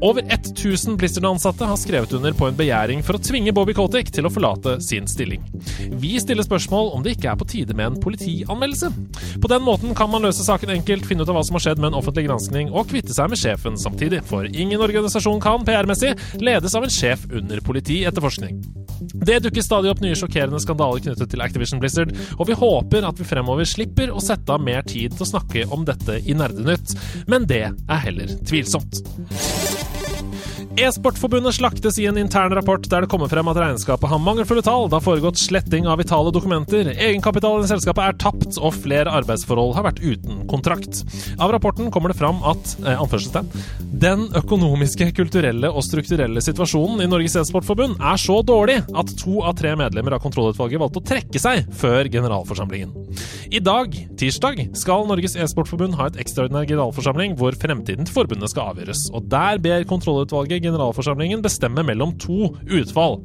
[0.01, 2.70] Over 1000 Blizzard-ansatte har skrevet under på en begjæring
[3.03, 5.41] for å tvinge Bobby Kotek til å forlate sin stilling.
[5.99, 8.89] Vi stiller spørsmål om det ikke er på tide med en politianmeldelse.
[9.43, 11.81] På den måten kan man løse saken enkelt, finne ut av hva som har skjedd
[11.81, 16.13] med en offentlig granskning, og kvitte seg med sjefen samtidig, for ingen organisasjon kan, PR-messig,
[16.39, 18.63] ledes av en sjef under politietterforskning.
[19.11, 23.19] Det dukker stadig opp nye sjokkerende skandaler knyttet til Activision Blizzard, og vi håper at
[23.19, 26.95] vi fremover slipper å sette av mer tid til å snakke om dette i Nerdenytt,
[27.27, 29.03] men det er heller tvilsomt.
[30.79, 34.85] E-sportforbundet slaktes i en intern rapport der det kommer frem at regnskapet har mangelfulle tall.
[34.87, 39.75] Det har foregått sletting av vitale dokumenter, egenkapitalen i selskapet er tapt, og flere arbeidsforhold
[39.75, 41.01] har vært uten kontrakt.
[41.43, 43.03] Av rapporten kommer det fram at eh,
[44.01, 49.57] den økonomiske, kulturelle og strukturelle situasjonen i Norges e-sportforbund er så dårlig at to av
[49.59, 52.95] tre medlemmer av kontrollutvalget valgte å trekke seg før generalforsamlingen.
[53.51, 58.71] I dag, tirsdag, skal Norges e-sportforbund ha et ekstraordinær generalforsamling hvor fremtiden til forbundet skal
[58.71, 59.09] avgjøres.
[59.11, 63.19] Og der ber kontrollutvalget generalforsamlingen bestemme mellom to utfall.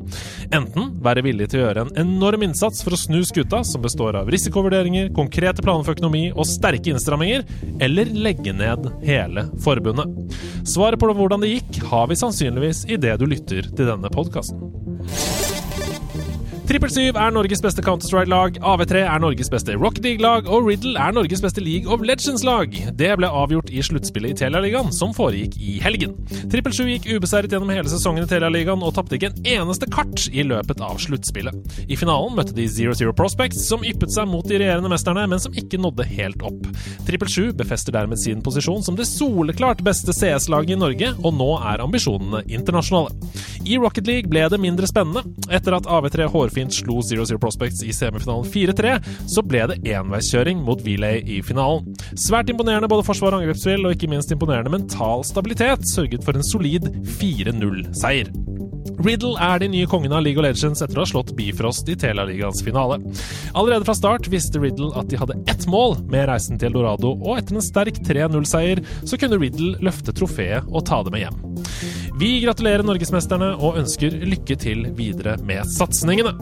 [0.54, 4.18] Enten være villig til å gjøre en enorm innsats for å snu skuta, som består
[4.20, 7.46] av risikovurderinger, konkrete planer for økonomi og sterke innstramminger,
[7.84, 10.36] eller legge ned hele forbundet.
[10.66, 15.45] Svaret på hvordan det gikk, har vi sannsynligvis i det du lytter til denne podkasten.
[16.66, 21.12] Trippel 7 er Norges beste Counter-Strike-lag, AV3 er Norges beste Rocket League-lag, og Riddle er
[21.14, 22.72] Norges beste League of Legends-lag.
[22.98, 26.16] Det ble avgjort i sluttspillet i Telialigaen, som foregikk i helgen.
[26.50, 30.26] Trippel 7 gikk ubeseiret gjennom hele sesongen i Telialigaen og tapte ikke en eneste kart
[30.32, 31.78] i løpet av sluttspillet.
[31.86, 35.42] I finalen møtte de Zero Zero Prospects, som yppet seg mot de regjerende mesterne, men
[35.42, 36.66] som ikke nådde helt opp.
[37.06, 41.52] Trippel 7 befester dermed sin posisjon som det soleklart beste CS-laget i Norge, og nå
[41.62, 43.14] er ambisjonene internasjonale.
[43.66, 45.22] I Rocket League ble det mindre spennende.
[45.50, 46.26] Etter at AV3
[46.56, 48.96] hårfint slo Zero Zero Prospects i semifinalen 4-3,
[49.28, 51.84] så ble det enveiskjøring mot Relay i finalen.
[52.16, 56.46] Svært imponerende både forsvar og angrepsspill, og ikke minst imponerende mental stabilitet sørget for en
[56.46, 56.88] solid
[57.18, 58.32] 4-0-seier.
[59.02, 61.96] Riddle er de nye kongene av League of Legends etter å ha slått Bifrost i
[61.98, 62.96] Telialigaens finale.
[63.52, 67.36] Allerede fra start visste Riddle at de hadde ett mål med reisen til Eldorado, og
[67.36, 71.42] etter en sterk 3-0-seier så kunne Riddle løfte trofeet og ta det med hjem.
[72.16, 76.32] Vi gratulerer norgesmesterne og ønsker lykke til videre med satsingene.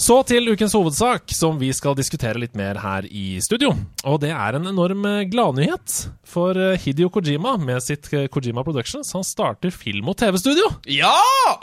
[0.00, 3.74] Så til ukens hovedsak, som vi skal diskutere litt mer her i studio.
[4.08, 8.64] Og det er en enorm eh, gladnyhet for eh, Hidio Kojima med sitt eh, Kojima
[8.64, 9.12] Productions.
[9.12, 10.72] Han starter film- og TV-studio!
[10.88, 11.12] Ja!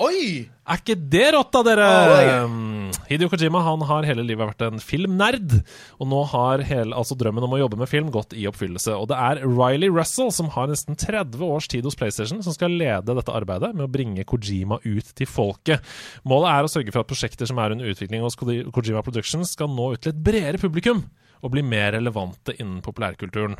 [0.06, 0.45] Oi!
[0.69, 1.85] Er ikke det rått, da, dere?
[1.89, 5.55] Oh, Hidio Hideo Kojima han har hele livet vært en filmnerd,
[5.97, 8.93] og nå har hele, altså drømmen om å jobbe med film gått i oppfyllelse.
[8.93, 12.77] Og det er Riley Russell, som har nesten 30 års tid hos PlayStation, som skal
[12.77, 15.81] lede dette arbeidet med å bringe Kojima ut til folket.
[16.29, 19.73] Målet er å sørge for at prosjekter som er under utvikling hos Kojima Productions, skal
[19.73, 21.01] nå ut til et bredere publikum
[21.39, 23.57] og bli mer relevante innen populærkulturen.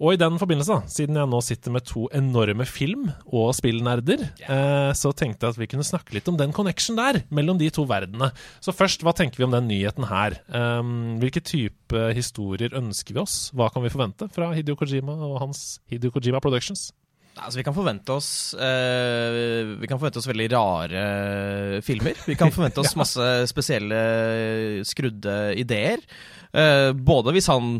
[0.00, 4.22] Og i den forbindelse, da, siden jeg nå sitter med to enorme film- og spillnerder,
[4.40, 7.68] eh, så tenkte jeg at vi kunne snakke litt om den connection der, mellom de
[7.68, 8.30] to verdenene.
[8.64, 10.38] Så først, hva tenker vi om den nyheten her?
[10.48, 13.50] Um, hvilke type historier ønsker vi oss?
[13.52, 16.88] Hva kan vi forvente fra Hideo Kojima og hans Hideo Kojima Productions?
[17.36, 21.04] Altså, vi kan forvente oss uh, Vi kan forvente oss veldig rare
[21.84, 22.16] filmer.
[22.26, 24.00] Vi kan forvente oss masse spesielle
[24.88, 26.00] skrudde ideer.
[26.56, 27.76] Uh, både hvis han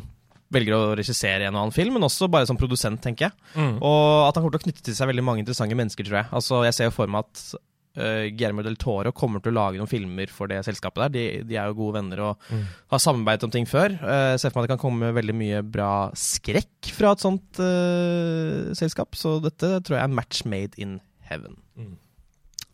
[0.50, 3.34] velger å regissere en og annen film, men også bare som produsent, tenker jeg.
[3.54, 3.76] Mm.
[3.86, 6.30] Og at han kommer til å knytte til seg veldig mange interessante mennesker, tror jeg.
[6.40, 9.78] Altså, jeg ser jo for meg at uh, Guillermo del Toro kommer til å lage
[9.78, 11.14] noen filmer for det selskapet der.
[11.14, 12.64] De, de er jo gode venner og Mm.
[12.90, 13.94] har samarbeidet om ting før.
[14.02, 17.62] Uh, ser for meg at det kan komme veldig mye bra skrekk fra et sånt
[17.62, 20.98] uh, selskap, så dette tror jeg er match made in
[21.30, 21.60] heaven.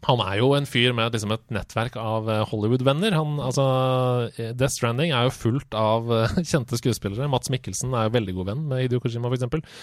[0.07, 3.17] Han er jo en fyr med liksom et nettverk av eh, Hollywood-venner.
[3.17, 3.65] Altså,
[4.37, 7.31] eh, Death Stranding er jo fullt av eh, kjente skuespillere.
[7.33, 9.81] Mats Mikkelsen er jo veldig god venn med Hideo Kojima, f.eks.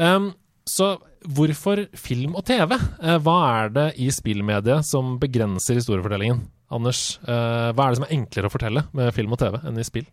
[0.00, 0.30] Um,
[0.70, 0.94] så
[1.34, 2.76] hvorfor film og TV?
[3.24, 6.44] Hva er det i spillmediet som begrenser historiefortellingen?
[6.70, 9.86] Anders, hva er det som er enklere å fortelle med film og TV enn i
[9.88, 10.06] spill?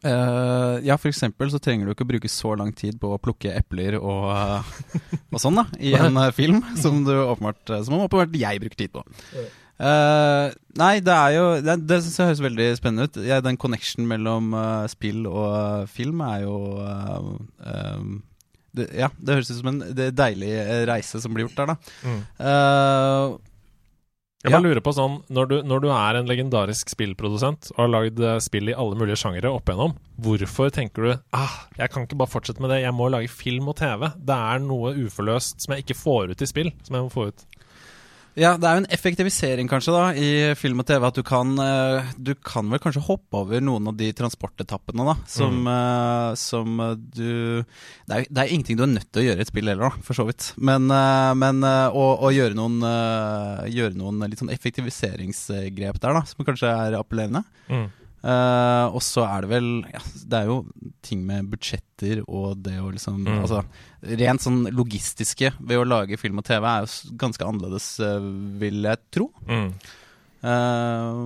[0.00, 3.20] Eh, ja, for eksempel så trenger du ikke å bruke så lang tid på å
[3.20, 7.98] plukke epler og, uh, og sånn da i en uh, film, som, du åpenbart, som
[7.98, 9.04] åpenbart jeg bruker tid på.
[9.80, 13.14] Nei, det er jo Det, det synes jeg høres veldig spennende ut.
[13.24, 14.52] Ja, den connection mellom
[14.92, 16.58] spill og film er jo
[18.76, 20.52] det, Ja, det høres ut som en deilig
[20.90, 21.78] reise som blir gjort der, da.
[22.04, 23.40] Mm.
[24.40, 27.90] Jeg bare lurer på sånn, når du, når du er en legendarisk spillprodusent og har
[27.92, 29.92] lagd eh, spill i alle mulige sjangere opp igjennom,
[30.24, 33.68] hvorfor tenker du ah, jeg kan ikke bare fortsette med det, jeg må lage film
[33.68, 34.06] og TV?
[34.16, 37.28] Det er noe uforløst som jeg ikke får ut i spill, som jeg må få
[37.28, 37.44] ut.
[38.38, 40.28] Ja, det er jo en effektivisering kanskje da i
[40.58, 43.96] film og TV at du kan eh, Du kan vel kanskje hoppe over noen av
[43.98, 47.30] de transportetappene da som, eh, som eh, du
[48.06, 49.90] det er, det er ingenting du er nødt til å gjøre i et spill heller,
[49.90, 50.50] da, for så vidt.
[50.58, 50.88] Men,
[51.38, 52.80] men å, å gjøre noen
[53.70, 57.44] Gjøre noen litt sånn effektiviseringsgrep der, da, som kanskje er appellerende.
[57.70, 57.86] Mm.
[58.20, 60.58] Eh, og så er det vel ja, Det er jo
[61.00, 63.40] ting med budsjetter og det å liksom Mm.
[63.40, 63.62] Altså
[64.20, 68.16] rent sånn logistiske ved å lage film og TV er jo ganske annerledes, uh,
[68.60, 69.26] vil jeg tro.
[69.44, 69.66] Mm.
[70.40, 71.18] Eh,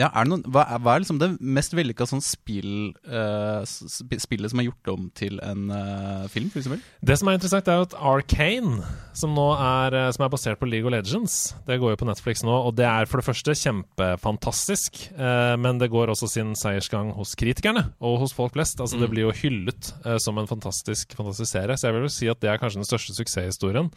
[0.00, 3.60] ja, er det noen, hva, er, hva er liksom det mest vellykka sånn spill, uh,
[3.68, 6.80] spillet som er gjort om til en uh, film, for eksempel?
[7.04, 8.80] Det som er interessant, er at Arcane,
[9.16, 11.36] som er, eh, som er basert på League of Legends,
[11.68, 15.82] det går jo på Netflix nå, og det er for det første kjempefantastisk, uh, men
[15.82, 18.80] det går også sin seiersgang hos kritikerne og hos folk flest.
[18.80, 22.32] Altså, Det blir jo hyllet som en fantastisk, fantastisk serie, så jeg vil vel si
[22.32, 23.92] at det er kanskje den største suksesshistorien.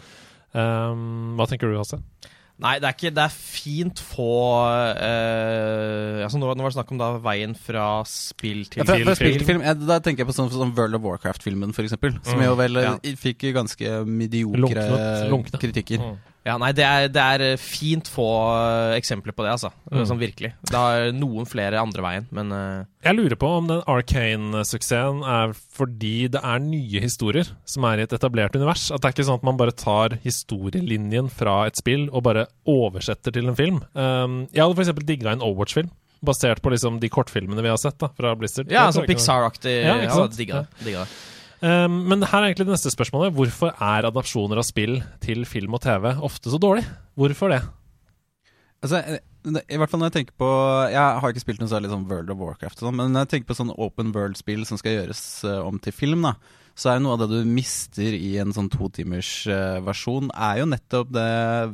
[0.54, 1.98] Um, hva tenker du, Hasse?
[2.64, 4.28] Nei, det er ikke Det er fint få
[4.64, 8.98] uh, altså nå, nå var det snakk om da veien fra spill til Ja, fra,
[9.04, 9.40] fra spill film.
[9.44, 9.64] til film.
[9.68, 12.16] Ja, da tenker jeg på sånn, sånn World of Warcraft-filmen, for eksempel.
[12.24, 13.16] Som Mm, jo vel eh, ja.
[13.20, 15.60] fikk ganske mediokre lunknet, lunknet.
[15.62, 16.00] kritikker.
[16.04, 16.18] Mm.
[16.44, 19.70] Ja, nei, det er, det er eh, fint få eh, eksempler på det, altså.
[19.88, 20.02] Mm.
[20.10, 20.50] Sånn virkelig.
[20.68, 22.82] Det har noen flere andre veien, men uh...
[23.06, 28.06] Jeg lurer på om den Arcane-suksessen er fordi det er nye historier som er i
[28.08, 28.90] et etablert univers.
[28.92, 32.48] At det er ikke sånn at man bare tar historielinjen fra et spill og bare
[32.70, 33.82] oversetter til en film.
[33.96, 35.06] Um, jeg hadde f.eks.
[35.08, 35.92] digga en Overwatch-film.
[36.24, 38.72] Basert på liksom de kortfilmene vi har sett da, fra Blizzard.
[38.72, 39.80] Ja, sånn noe- Pixar-aktig.
[39.84, 39.96] Ja,
[40.64, 40.84] Ja?
[40.84, 41.33] Digga det.
[41.64, 43.36] Um, men her er egentlig det neste spørsmålet.
[43.38, 46.84] Hvorfor er adopsjoner av spill til film og TV ofte så dårlig?
[47.16, 47.62] Hvorfor det?
[48.84, 49.22] Altså, eh,
[49.72, 50.50] I hvert fall når jeg tenker på
[50.92, 53.32] Jeg har ikke spilt noe særlig sånn World of Warcraft, og sånn, men når jeg
[53.34, 56.34] tenker på sånn open world-spill som skal gjøres eh, om til film, da,
[56.76, 60.70] så er noe av det du mister i en sånn totimers uh, versjon, er jo
[60.72, 61.28] nettopp det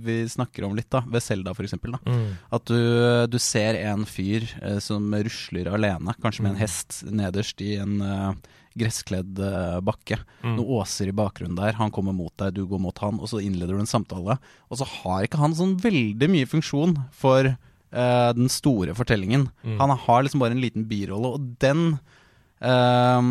[0.04, 1.78] vi snakker om litt, da, ved Selda f.eks.
[2.58, 2.82] At du,
[3.32, 7.96] du ser en fyr eh, som rusler alene, kanskje med en hest, nederst i en
[8.04, 8.50] eh,
[8.80, 10.20] gresskledd eh, bakke.
[10.46, 13.42] Noen åser i bakgrunnen der, han kommer mot deg, du går mot han, og så
[13.44, 14.40] innleder du en samtale.
[14.70, 19.50] Og så har ikke han sånn veldig mye funksjon for uh, den store fortellingen.
[19.80, 22.00] Han har liksom bare en liten birolle, og den
[22.64, 23.22] uh,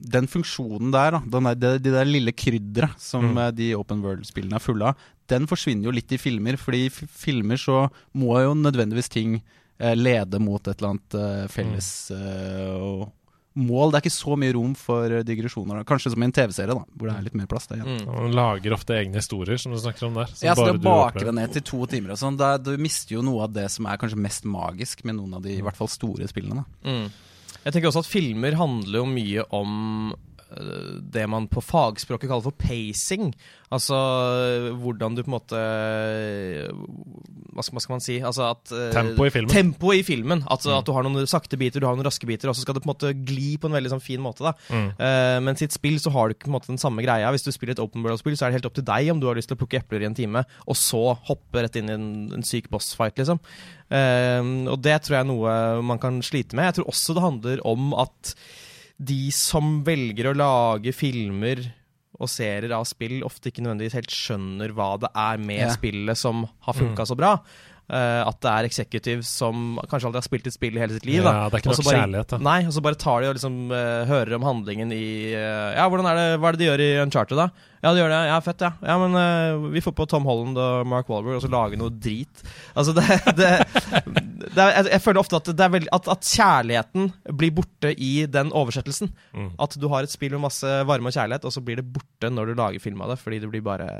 [0.00, 3.42] den funksjonen der, da, den der, de, de der lille krydderet som mm.
[3.56, 6.58] de open world-spillene er fulle av, den forsvinner jo litt i filmer.
[6.60, 7.84] Fordi i filmer så
[8.18, 13.08] må jo nødvendigvis ting eh, lede mot et eller annet eh, felles eh, og-
[13.58, 13.90] mål.
[13.90, 15.82] Det er ikke så mye rom for eh, digresjoner.
[15.88, 17.66] Kanskje som i en TV-serie, da, hvor det er litt mer plass.
[17.70, 18.04] Der, igjen.
[18.06, 20.30] Man lager ofte egne historier, som du snakker om der.
[20.32, 22.38] som Ja, så bare det du å bake det ned til to timer og sånn,
[22.38, 25.42] da- du mister jo noe av det som er kanskje mest magisk med noen av
[25.42, 26.62] de i hvert fall store spillene.
[26.62, 26.90] Da.
[26.90, 27.10] Mm.
[27.64, 30.14] Jeg tenker også at filmer handler jo mye om
[31.14, 33.30] det man på fagspråket kaller for pacing.
[33.70, 33.96] Altså
[34.80, 35.58] hvordan du på en måte
[37.54, 38.16] Hva skal, hva skal man si?
[38.18, 39.52] Altså at øh, Tempo i filmen.
[39.52, 40.42] Tempo i filmen.
[40.50, 42.76] Altså At du har noen sakte biter, du har noen raske biter, og så skal
[42.76, 44.42] det på en måte gli på en veldig sånn fin måte.
[44.46, 44.90] da Mm.
[45.00, 47.30] Uh, mens i et spill så har du ikke på en måte den samme greia.
[47.34, 49.26] Hvis du spiller et open world-spill, så er det helt opp til deg om du
[49.26, 51.96] har lyst til å plukke epler i en time, og så hoppe rett inn i
[51.96, 53.40] en, en syk boss-fight, liksom.
[53.90, 55.54] Uh, og det tror jeg er noe
[55.86, 56.70] man kan slite med.
[56.70, 58.34] Jeg tror også det handler om at
[59.00, 61.62] de som velger å lage filmer
[62.20, 65.70] og serier av spill, ofte ikke nødvendigvis helt skjønner hva det er med Ja.
[65.72, 67.38] spillet som har funka så bra.
[67.90, 71.06] Eh, at det er executives som kanskje aldri har spilt et spill i hele sitt
[71.08, 71.24] liv.
[71.26, 72.38] da Ja, det er ikke nok bare, kjærlighet, da.
[72.46, 75.88] Nei, og så bare tar de og liksom uh, hører om handlingen i uh, Ja,
[75.90, 77.48] hvordan er det, hva er det de gjør i Uncharted, da?
[77.80, 78.20] Ja, de gjør det.
[78.28, 78.70] Ja, fett, ja.
[78.84, 81.90] Ja, men uh, vi får på Tom Holland og Mark Wahlberg og så lager noe
[81.90, 82.46] drit.
[82.78, 83.06] Altså, det,
[83.40, 83.50] det,
[84.44, 87.10] det er, jeg, føler ofte at, det er veldig, at, at kjærligheten
[87.42, 89.10] blir borte i den oversettelsen.
[89.34, 89.52] Mm.
[89.66, 92.30] At du har et spill med masse varme og kjærlighet, og så blir det borte
[92.30, 93.90] når du lager film av det, fordi det blir bare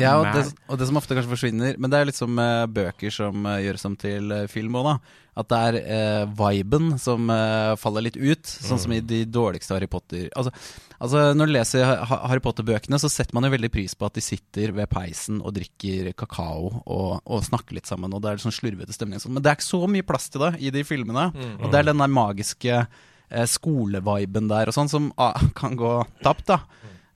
[0.00, 2.66] Ja, og det, og det som ofte kanskje forsvinner Men det er litt som uh,
[2.70, 5.24] bøker som uh, gjøres om til uh, film òg, da.
[5.38, 7.30] At det er uh, viben som
[7.78, 10.50] faller litt ut, sånn som i de dårligste Harry Potter Altså,
[10.98, 14.18] altså når du leser ha Harry Potter-bøkene, så setter man jo veldig pris på at
[14.18, 18.42] de sitter ved peisen og drikker kakao og, og snakker litt sammen, og det er
[18.42, 19.36] sånn slurvete stemning sånn.
[19.36, 21.28] Men det er ikke så mye plass til det i de filmene.
[21.60, 22.82] Og det er den der magiske
[23.28, 26.62] skoleviben der og sånn, som ah, kan gå tapt, da.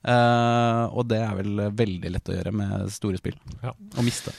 [0.03, 3.37] Eh, og det er vel veldig lett å gjøre med store spill.
[3.63, 3.73] Ja.
[3.73, 4.35] Å miste.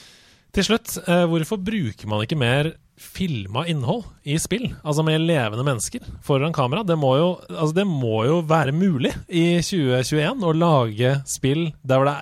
[0.55, 4.69] Til slutt, uh, hvorfor bruker man ikke mer filma innhold i spill?
[4.87, 6.85] Altså med levende mennesker foran kamera.
[6.87, 11.99] Det må jo, altså det må jo være mulig i 2021 å lage spill der
[11.99, 12.21] hvor det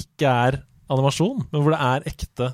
[0.00, 0.58] ikke er
[0.90, 2.50] animasjon, men hvor det er ekte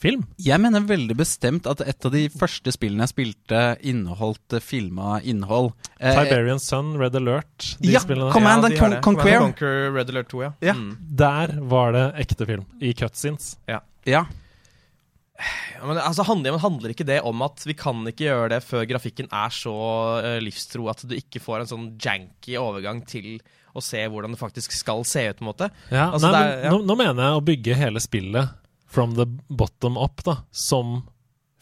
[0.00, 0.22] film.
[0.40, 5.18] Jeg mener veldig bestemt at et av de første spillene jeg spilte, inneholdt eh, filma
[5.22, 5.72] innhold.
[6.00, 8.32] Eh, Tiberian Sun, Red Alert, de Ja, spillene.
[8.32, 9.22] kom Command and de har Con- Conquer.
[9.22, 10.52] Command and Conquer Red Alert 2, ja.
[10.70, 10.74] Ja.
[10.74, 10.92] Mm.
[11.20, 13.56] Der var det ekte film, i cutscenes.
[13.68, 13.80] ja.
[14.10, 18.58] Ja, men altså, handler, men handler ikke det om at vi kan ikke gjøre det
[18.66, 19.72] før grafikken er så
[20.20, 23.38] uh, livstro at du ikke får en sånn janky overgang til
[23.72, 25.38] å se hvordan det faktisk skal se ut?
[25.38, 25.70] på en måte?
[25.88, 26.70] Ja, Altså, nei, men er- ja.
[26.74, 28.50] nå, nå mener jeg å bygge hele spillet
[28.90, 31.04] from the bottom up, da, som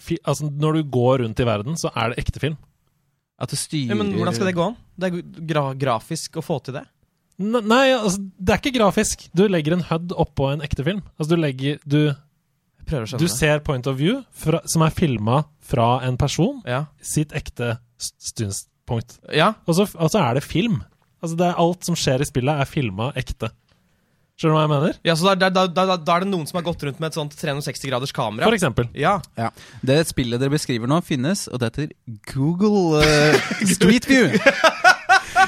[0.00, 2.56] fi, Altså, når du går rundt i verden, så er det ekte film.
[3.38, 4.78] At du styrer Ja, men Hvordan skal det gå an?
[4.98, 6.86] Det er gra grafisk å få til det.
[7.38, 9.28] N nei, altså, det er ikke grafisk.
[9.36, 11.04] Du legger en HUD oppå en ekte film.
[11.18, 16.00] Altså, du legger Du, å du ser point of view fra, som er filma fra
[16.08, 16.86] en person, Ja.
[17.04, 19.18] sitt ekte synspunkt.
[19.32, 19.52] ja.
[19.68, 20.82] Og så, og så er det film.
[21.22, 23.50] Altså, det er alt som skjer i spillet, er filma ekte.
[24.38, 24.98] Skjønner du hva jeg mener?
[25.02, 27.10] ja så da, da, da, da, da er det noen som har gått rundt med
[27.10, 28.46] et sånt 360 graders kamera.
[28.46, 28.86] For eksempel.
[28.94, 29.16] ja.
[29.34, 29.48] Ja.
[29.82, 31.90] Det spillet dere beskriver nå, finnes, og det heter
[32.30, 34.30] Google uh, Street View.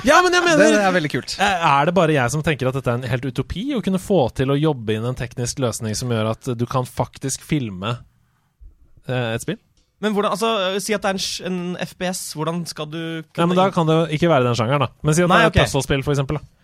[0.07, 1.33] Ja, men jeg mener Det er veldig kult.
[1.43, 3.65] Eh, Er det bare jeg som tenker at dette er en helt utopi?
[3.77, 6.87] Å kunne få til å jobbe inn en teknisk løsning som gjør at du kan
[6.89, 7.91] faktisk filme
[9.11, 9.59] eh, et spill?
[10.01, 11.19] Men hvordan, altså, Si at det er
[11.51, 12.23] en, en FPS.
[12.39, 13.01] Hvordan skal du
[13.37, 14.91] Ja, men Da kan det jo ikke være den sjangeren, da.
[15.05, 16.41] Men si at Nei, det er et puzzlespill, for eksempel.
[16.41, 16.60] Da.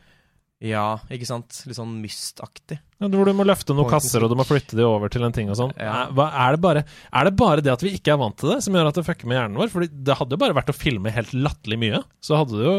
[0.64, 1.58] Ja, ikke sant?
[1.68, 2.78] Litt sånn Myst-aktig.
[2.96, 5.34] Ja, Hvor du må løfte noen kasser, og du må flytte de over til en
[5.36, 5.74] ting og sånn.
[5.76, 6.06] Ja.
[6.08, 8.76] Er, det bare, er det bare det at vi ikke er vant til det, som
[8.76, 9.72] gjør at det fucker med hjernen vår?
[9.74, 12.00] Fordi det hadde jo bare vært å filme helt latterlig mye.
[12.24, 12.78] Så hadde du jo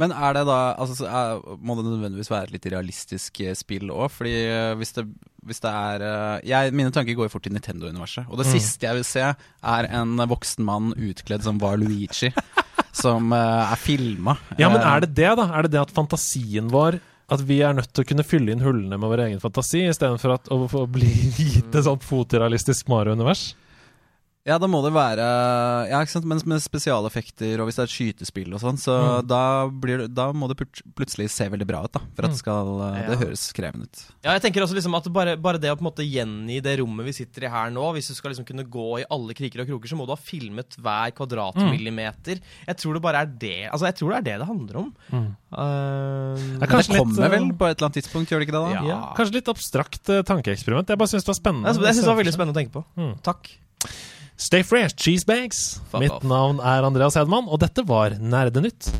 [0.00, 3.90] Men er det da altså, er, Må det nødvendigvis være et litt realistisk eh, spill
[3.92, 4.10] òg?
[4.12, 5.06] Fordi eh, hvis det,
[5.48, 8.28] hvis det er eh, jeg, Mine tanker går jo fort til Nintendo-universet.
[8.28, 9.32] Og det siste jeg vil se,
[9.76, 12.32] er en voksen mann utkledd som var Luigi.
[12.96, 14.36] som uh, er filma.
[14.56, 15.50] Ja, men er det det, da?
[15.52, 16.96] Er det det at fantasien vår
[17.32, 20.38] At vi er nødt til å kunne fylle inn hullene med vår egen fantasi, istedenfor
[20.54, 23.50] å bli gitt et sånt fotorealistisk Mario-univers?
[24.46, 25.24] Ja, da må det være
[25.90, 28.94] Ja, ikke sant, men med spesialeffekter, og hvis det er et skytespill og sånn, så
[28.96, 29.26] Mm.
[29.26, 32.00] da, blir da må det plut- plutselig se veldig bra ut, da.
[32.14, 33.08] For at det skal eh, Ja.
[33.10, 34.04] Det høres krevende ut.
[34.22, 36.78] Ja, jeg tenker også liksom at bare, bare det å på en måte gjengi det
[36.78, 39.60] rommet vi sitter i her nå Hvis du skal liksom kunne gå i alle kriker
[39.62, 42.40] og kroker, så må du ha filmet hver kvadratmillimeter.
[42.68, 44.94] Jeg tror det bare er det Altså, jeg tror det er det det handler om.
[45.12, 45.36] Mm.
[45.52, 48.62] Uh, det kommer litt, vel på et eller annet tidspunkt, gjør det ikke det?
[48.62, 48.72] da?
[48.78, 48.82] Ja.
[48.86, 50.86] Ja, kanskje litt abstrakt uh, tankeeksperiment.
[50.92, 51.66] Jeg bare syns det var spennende.
[51.66, 52.84] jeg synes det var veldig spennende å tenke på.
[52.96, 53.14] Mm.
[53.26, 53.50] Takk.
[54.36, 55.80] Stay fresh, cheesebags.
[55.90, 56.22] Fuck Mitt off.
[56.22, 58.90] navn er Andreas Hedman, og dette var Nerdenytt.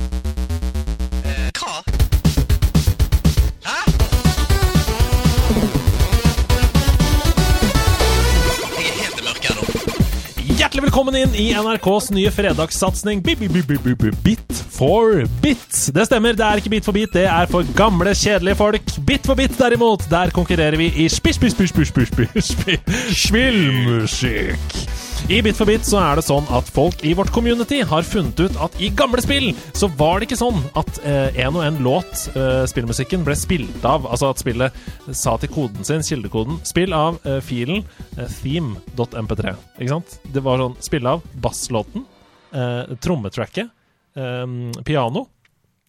[10.56, 15.22] Hjertelig velkommen inn i NRKs nye fredagssatsing Bi- bi- bi- bi- bi- bi- Bit for
[15.42, 15.66] bit.
[15.94, 18.92] Det stemmer, det er ikke Bit for bit, det er for gamle, kjedelige folk.
[19.08, 22.06] Bit for bit, derimot, der konkurrerer vi i spill, spill, spill, spill, spill,
[22.42, 22.80] spill,
[23.16, 24.80] spillmusikk.
[25.28, 28.38] I Bit for bit så er det sånn at folk i vårt community har funnet
[28.46, 31.80] ut at i gamle spill så var det ikke sånn at eh, en og en
[31.82, 34.76] låt, eh, spillmusikken, ble spilt av Altså at spillet
[35.16, 37.82] sa til koden sin, kildekoden, spill av eh, filen
[38.14, 39.56] eh, theme.mp3.
[39.80, 40.14] Ikke sant?
[40.30, 42.06] Det var sånn spille av basslåten,
[42.54, 43.72] eh, trommetracket,
[44.14, 44.46] eh,
[44.86, 45.26] piano,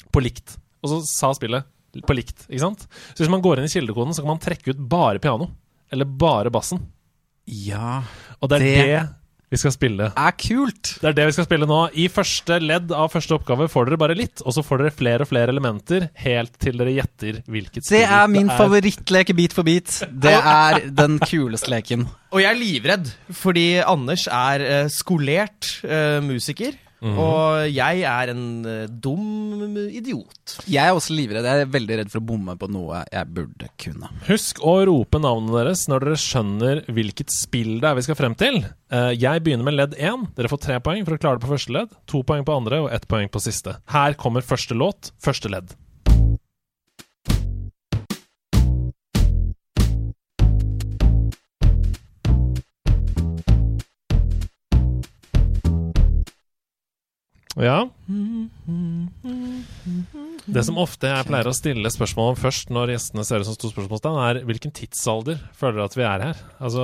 [0.09, 0.57] på likt.
[0.81, 2.87] Og så sa spillet på likt, ikke sant?
[3.13, 5.51] Så hvis man går inn i kildekoden, så kan man trekke ut bare piano.
[5.93, 6.81] Eller bare bassen.
[7.47, 8.01] Ja,
[8.41, 9.09] Og det er Det- det,
[9.47, 10.09] vi skal spille.
[10.11, 10.97] er kult!
[11.01, 11.79] Det er det vi skal spille nå.
[11.95, 15.23] I første ledd av første oppgave får dere bare litt, og så får dere flere
[15.23, 19.67] og flere elementer, helt til dere gjetter hvilket spill Det er min favorittleke bit for
[19.67, 20.01] bit.
[20.11, 22.07] Det er den kuleste leken.
[22.35, 26.75] Og jeg er livredd, fordi Anders er eh, skolert uh, musiker.
[26.97, 27.17] Mhm.
[27.21, 30.57] Og jeg er en eh, dum idiot.
[30.65, 31.45] Jeg er også livredd.
[31.45, 34.09] Jeg er veldig redd for å bomme på noe jeg burde kunne.
[34.29, 38.37] Husk å rope navnet deres når dere skjønner hvilket spill det er vi skal frem
[38.39, 38.63] til.
[38.89, 40.25] Eh, jeg begynner med ledd én.
[40.37, 42.81] Dere får tre poeng for å klare det på første ledd, to poeng på andre
[42.85, 43.77] og ett poeng på siste.
[43.93, 45.77] Her kommer første låt, første ledd.
[57.57, 57.77] Ja.
[60.47, 63.57] Det som ofte jeg pleier å stille spørsmål om først når gjestene ser ut som
[63.57, 66.41] stort spørsmålstegn, er hvilken tidsalder føler dere at vi er her?
[66.61, 66.83] Altså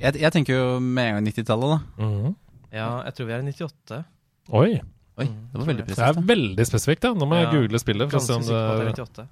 [0.00, 2.06] Jeg, jeg tenker jo med en gang 90-tallet, da.
[2.06, 2.36] mhm.
[2.68, 3.98] Ja, jeg tror vi er i 98.
[4.58, 4.70] Oi.
[5.18, 7.14] Oi, det var veldig Det er veldig spesifikt, ja.
[7.16, 8.10] Nå må jeg Ja, google spillet.
[8.12, 9.24] For å se Ganske om sikker på at det er det 98.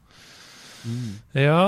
[1.46, 1.60] Ja,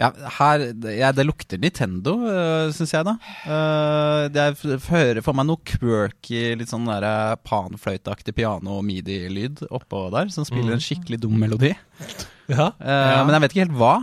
[0.00, 0.08] Ja,
[0.38, 0.62] her,
[0.96, 3.12] ja, det lukter Nintendo, uh, syns jeg, da.
[3.44, 8.86] Uh, det er, hører for meg noe quirky, litt sånn der eh, panfløyteaktig piano- og
[8.88, 11.74] midi-lyd oppå der, som spiller en skikkelig dum melodi.
[12.48, 12.70] ja.
[12.80, 13.20] Uh, Ja.
[13.26, 13.94] Men jeg vet ikke helt hva.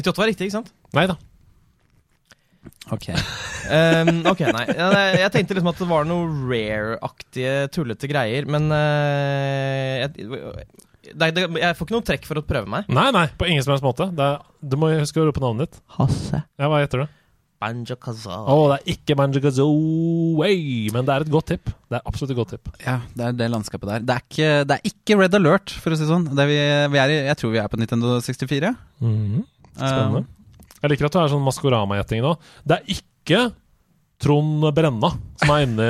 [0.00, 0.72] 98 var riktig, ikke sant?
[0.96, 1.18] Nei da.
[2.92, 3.06] Ok.
[3.12, 4.64] um, ok, nei.
[5.20, 10.30] Jeg tenkte liksom at det var noe rare-aktige, tullete greier, men uh, jeg,
[11.00, 12.90] det, det, jeg får ikke noe trekk for å prøve meg.
[12.92, 14.10] Nei, nei, på ingen som helst måte.
[14.16, 15.80] Det er, du må huske å rope navnet ditt.
[15.96, 16.42] Hasse.
[16.60, 17.16] Ja, Hva heter du?
[17.60, 18.32] Banjo Kazoo.
[18.48, 21.72] Å, det er ikke Banjo Kazoo, men det er et godt tipp.
[21.92, 22.70] Det er absolutt et godt tipp.
[22.86, 24.04] Ja, det er det landskapet der.
[24.08, 26.24] Det er ikke, det er ikke Red Alert, for å si sånn.
[26.30, 26.48] Det sånn.
[26.48, 26.58] vi,
[26.94, 28.72] vi er jeg tror vi er på Nintendo 64.
[29.04, 29.42] Mhm.
[29.76, 30.24] Spennende.
[30.24, 30.36] Um,
[30.80, 32.32] Jeg liker at du er sånn Maskorama-gjetting nå.
[32.64, 33.42] Det er ikke
[34.20, 35.88] Trond Brenna som er inne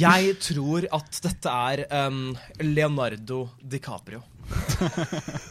[0.00, 2.20] Jeg tror at dette er um,
[2.62, 4.22] Leonardo DiCaprio.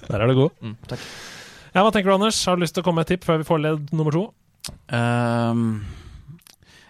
[0.10, 0.52] Der er du god.
[0.64, 1.04] Mm, takk.
[1.76, 2.40] Ja, Hva tenker du, Anders?
[2.50, 4.24] Har du lyst til å komme med et tipp før vi får ledd nummer to?
[4.92, 5.86] Um,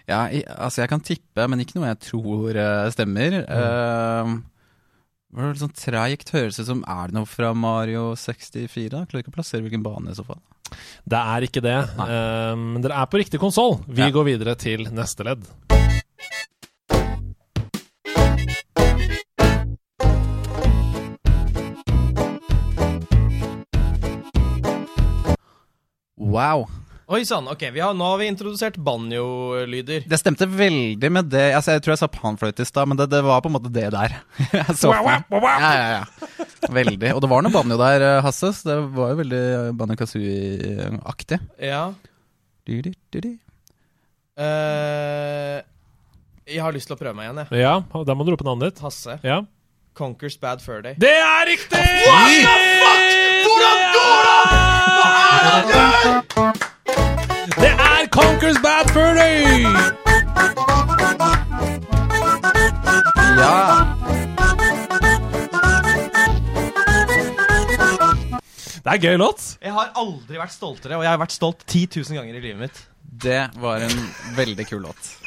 [0.08, 3.36] ja, jeg, altså jeg kan tippe, men ikke noe jeg tror uh, stemmer.
[3.46, 4.38] Um,
[5.30, 8.88] var det litt sånn treigt hørelse som Er det noe fra Mario 64?
[8.90, 9.04] da?
[9.06, 10.40] Klarer ikke å plassere hvilken bane i så fall.
[11.06, 11.76] Det er ikke det.
[11.98, 13.78] Men Men dere er på riktig konsoll.
[13.86, 14.10] Vi Ja.
[14.14, 15.46] går videre til neste ledd.
[26.20, 26.68] Wow!
[27.10, 30.04] Oi sann, ok, vi har, nå har vi introdusert banjo-lyder.
[30.06, 33.08] Det stemte veldig med det Altså Jeg tror jeg sa panfløyte i stad, men det,
[33.10, 34.14] det var på en måte det der.
[34.54, 36.04] Ja, ja, ja.
[36.70, 37.10] Veldig.
[37.16, 38.52] Og det var noe banjo der, eh, Hasse.
[38.54, 39.42] Så det var jo veldig
[39.80, 41.40] Banjo Kazooie-aktig.
[41.66, 41.82] Ja.
[42.68, 43.32] Du-du-du-du.
[44.40, 45.58] Eh,
[46.50, 47.64] jeg har lyst til å prøve meg igjen, jeg.
[47.64, 47.74] Ja,
[48.06, 48.84] da må du rope navnet ditt.
[48.86, 49.18] Hasse.
[49.26, 49.40] Ja.
[49.94, 50.94] Conquers Bad Fur Day.
[51.00, 51.78] Det er riktig!
[52.08, 53.00] What the fuck?!
[53.46, 54.40] Hvordan går det?!
[54.96, 55.90] Hva er det han gjør?!
[57.60, 59.40] Det er Conquers Bad Fur Day!
[63.40, 63.56] Ja.
[68.80, 69.42] Det er gøy låt.
[69.60, 72.60] Jeg har aldri vært stoltere, og jeg har vært stolt 10 000 ganger i livet
[72.62, 72.84] mitt.
[73.20, 73.98] Det var en
[74.38, 75.19] veldig kul låt.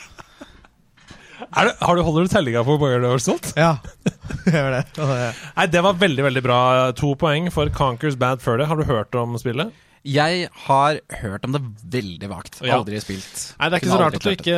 [1.51, 3.53] Er det, har du, holder du tellinga på hvor mange du har solgt?
[3.59, 3.75] Ja,
[4.45, 4.83] jeg gjør det.
[5.57, 6.59] Nei, Det var veldig veldig bra.
[6.99, 8.67] To poeng for Conquers Bad Furday.
[8.69, 9.73] Har du hørt om spillet?
[10.03, 11.61] Jeg har hørt om det
[11.93, 12.57] veldig vagt.
[12.59, 12.75] Ja.
[12.81, 13.37] Aldri spilt.
[13.55, 14.57] Nei, Det er ikke Kunne så rart at du ikke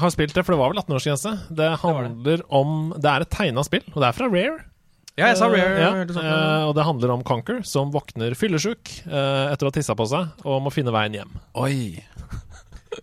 [0.00, 1.32] har spilt det, for det var vel 18-årsgrense.
[1.58, 4.56] Det handler om Det er et tegna spill, og det er fra Rare.
[5.16, 5.60] Ja, jeg sa Rare.
[5.76, 6.24] Eh, ja, sånn.
[6.28, 10.08] eh, og det handler om Conquer, som våkner fyllesyk eh, etter å ha tissa på
[10.08, 11.36] seg og må finne veien hjem.
[11.60, 12.00] Oi.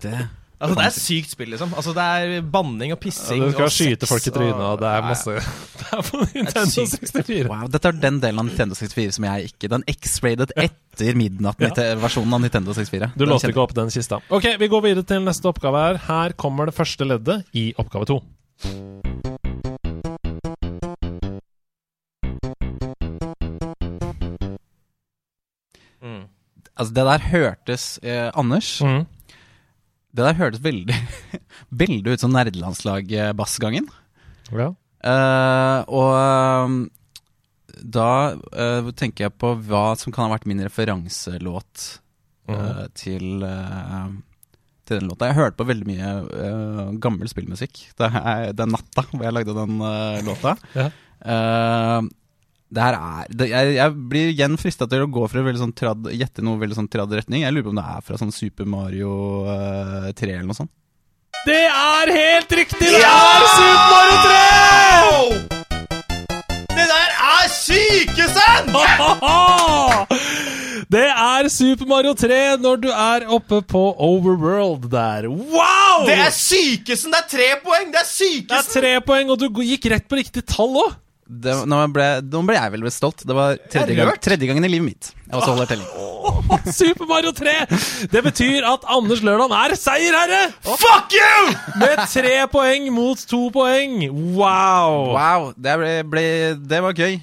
[0.02, 0.18] Det
[0.64, 1.74] Altså, det er sykt spill, liksom.
[1.76, 4.62] Altså, det er banning og Ja, pissing du skal og skyte sex folk i trynet,
[4.64, 5.10] og det er Ja, ja.
[5.10, 5.34] masse
[5.80, 7.50] Det er på Nintendo 64.
[7.52, 12.38] Wow, Dette er den delen av Nintendo 64 som jeg ikke Den X-rated etter midnatt-versjonen
[12.38, 13.12] av Nintendo 64.
[13.20, 14.22] Du låste ikke opp den kista.
[14.34, 16.02] Ok, vi går videre til neste oppgave her.
[16.08, 18.22] Her kommer det første leddet i oppgave to.
[26.02, 26.24] Mm.
[26.78, 29.06] Altså, det der hørtes eh, Anders, Mm.
[30.14, 30.96] Det der hørtes veldig
[31.84, 33.88] Veldig ut som nerdelandslag-bassgangen.
[34.54, 34.70] Ja.
[35.04, 36.76] Uh, og eh,
[37.98, 42.00] da uh, tenker jeg på hva som kan ha vært min referanselåt
[42.44, 42.58] Mm.
[42.60, 44.08] eh, til, eh,
[44.84, 45.30] til den låta.
[45.30, 46.10] Jeg hørte på veldig mye
[46.44, 50.52] eh, gammel spillmusikk den natta hvor jeg lagde den eh, låta.
[50.76, 50.90] Ja.
[52.74, 55.58] Eh, det her er det, jeg, jeg blir igjen frista til å gå for å
[55.58, 57.44] sånn trad, gjette noe veldig sånn trad retning.
[57.44, 60.72] Jeg lurer på om det er fra sånn Super Mario uh, 3 eller noe sånt.
[61.46, 62.88] Det er helt riktig!
[62.88, 65.60] Det er Super Mario 3!
[66.74, 68.72] Det der er sykesen!
[70.94, 75.26] Det er Super Mario 3 når du er oppe på Overworld der.
[75.28, 76.06] Wow!
[76.08, 77.12] Det er sykesen!
[77.14, 77.90] Det er tre poeng!
[77.92, 78.10] Det er
[78.54, 81.03] Det er tre poeng, og du gikk rett på riktig tall òg.
[81.24, 83.24] Det, nå, ble, nå ble jeg veldig stolt.
[83.28, 85.12] Det var tredje, gang, tredje gangen i livet mitt.
[85.28, 85.88] Jeg også holder telling.
[86.72, 87.54] Super Mario 3!
[88.12, 90.42] Det betyr at Anders Lørland er seierherre!
[90.64, 91.54] Fuck you!
[91.82, 94.02] Med tre poeng mot to poeng.
[94.36, 95.14] Wow!
[95.16, 96.26] Wow, det, ble, ble,
[96.60, 97.20] det var gøy.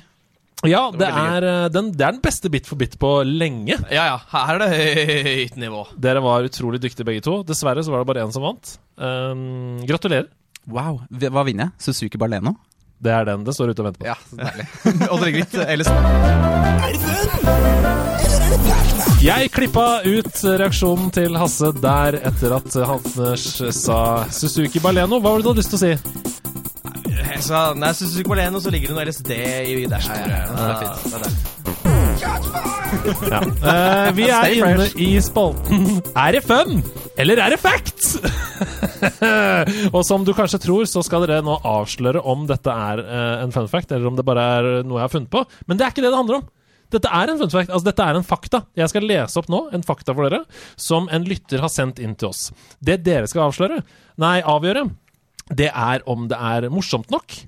[0.68, 3.78] Ja, det det er, eh, den, det er den beste Bit for bit på lenge.
[3.88, 4.18] Ja, ja.
[4.32, 5.86] Her er det høyt nivå.
[5.96, 7.38] Dere var utrolig dyktige begge to.
[7.48, 8.74] Dessverre så var det bare én som vant.
[9.00, 10.28] Um, gratulerer.
[10.68, 11.86] Wow, Hva vinner jeg?
[11.88, 12.58] Suzuki Baleno?
[13.00, 14.08] Det er den det står ute og venter på.
[14.10, 14.66] Ja, så deilig.
[15.14, 15.84] Oddre litt eller
[19.20, 23.46] Jeg klippa ut reaksjonen til Hasse der etter at Anders
[23.76, 24.00] sa
[24.32, 25.20] Suzuki Baleno.
[25.20, 25.92] Hva var det du hadde lyst til å si?
[27.76, 30.44] nei, så syk var det, og så ligger det noe LSD i dashbordet.
[30.56, 30.96] det er fint.
[31.04, 31.99] Det er det.
[32.90, 36.80] Eh, vi er inne i spalten Er det fun,
[37.20, 38.16] eller er det facts?
[39.94, 43.54] og som du kanskje tror, så skal dere nå avsløre om dette er uh, en
[43.54, 45.44] fun fact, eller om det bare er noe jeg har funnet på.
[45.70, 46.48] Men det er ikke det det handler om.
[46.90, 48.62] Dette er en fun fact, altså dette er en fakta.
[48.78, 50.42] Jeg skal lese opp nå en fakta for dere,
[50.74, 52.48] som en lytter har sendt inn til oss.
[52.82, 53.84] Det dere skal avsløre,
[54.20, 54.88] nei, avgjøre,
[55.54, 57.38] det er om det er morsomt nok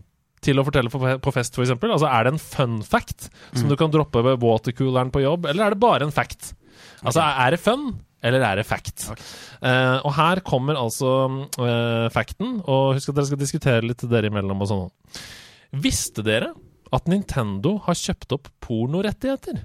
[0.43, 1.75] til å fortelle på, fest, f.eks.
[1.77, 5.67] Altså, er det en fun fact som du kan droppe ved watercooleren på jobb, eller
[5.67, 6.53] er det bare en fact?
[7.03, 7.93] Altså, er det fun,
[8.23, 9.07] eller er det fact?
[9.63, 11.13] Eh, og her kommer altså
[11.59, 14.87] uh, facten, og husk at dere skal diskutere litt dere imellom og sånn.
[15.83, 16.53] Visste dere
[16.93, 19.63] at Nintendo har kjøpt opp pornorettigheter?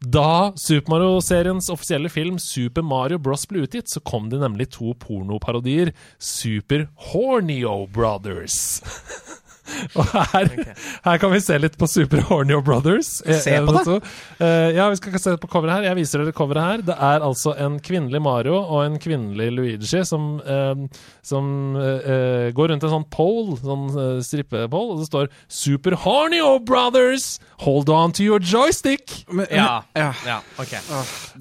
[0.00, 4.94] Da Super Mario-seriens offisielle film Super Mario Bros ble utgitt, så kom det nemlig to
[4.98, 5.92] pornoparodier.
[6.18, 8.80] Super Hornio Brothers.
[9.98, 10.50] Og her,
[11.04, 13.18] her kan vi se litt på Super Hornio Brothers.
[13.24, 13.96] Se Eh, på det.
[14.42, 15.88] eh, ja, vi skal se på coveret her.
[15.90, 16.84] Jeg viser dere coveret her.
[16.90, 20.74] Det er altså en kvinnelig Mario og en kvinnelig Luigi som, uh,
[21.26, 25.96] som eh, eh, går rundt en sånn pole, sånn uh, strippepole, og det står Super
[26.04, 27.38] Hornio Brothers!
[27.64, 29.24] Hold on to your joystick!
[29.50, 29.82] Ja.
[29.96, 30.10] ja.
[30.26, 30.74] ja, ok.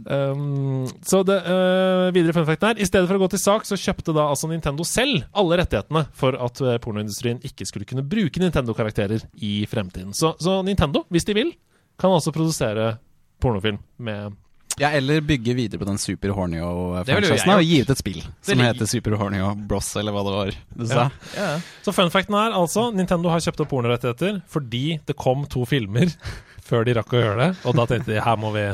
[0.10, 3.65] Um, så det uh, videre fun fact her I stedet for å gå til sak,
[3.68, 8.03] så kjøpte da altså Nintendo selv alle rettighetene for at uh, pornoindustrien ikke skulle kunne
[8.03, 10.14] bruke Nintendo-karakterer i fremtiden.
[10.14, 11.54] Så, så Nintendo, hvis de vil,
[12.00, 12.98] kan altså produsere
[13.41, 14.36] pornofilm med
[14.80, 17.98] Ja, eller bygge videre på den Super Det ville jo Hornio-franchisen og gi ut et
[18.00, 20.96] spill som ligger- heter Super Hornio Bros, eller hva det var du sa.
[20.96, 21.10] Ja.
[21.36, 21.60] Ja.
[21.84, 26.08] Så fun facten er altså Nintendo har kjøpt opp pornorettigheter fordi det kom to filmer
[26.70, 28.68] før de rakk å gjøre det, og da tenkte de her må vi,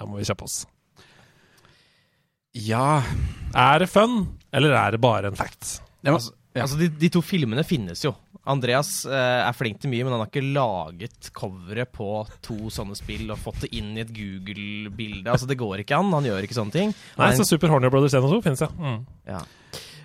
[0.00, 0.62] her må vi kjappe oss.
[2.54, 3.02] Ja,
[3.54, 5.80] Er det fun, eller er det bare en fact?
[6.02, 6.18] det må...
[6.18, 6.64] Altså, ja.
[6.64, 8.14] altså de, de to filmene finnes jo.
[8.52, 12.08] Andreas eh, er flink til mye, men han har ikke laget coveret på
[12.42, 15.30] to sånne spill og fått det inn i et Google-bilde.
[15.30, 16.10] Altså Det går ikke an.
[16.16, 16.94] Han gjør ikke sånne ting.
[17.20, 18.70] Nei, så Super Horner Brothers 1 og 2 finnes, ja.
[18.74, 19.02] Mm.
[19.30, 19.44] ja.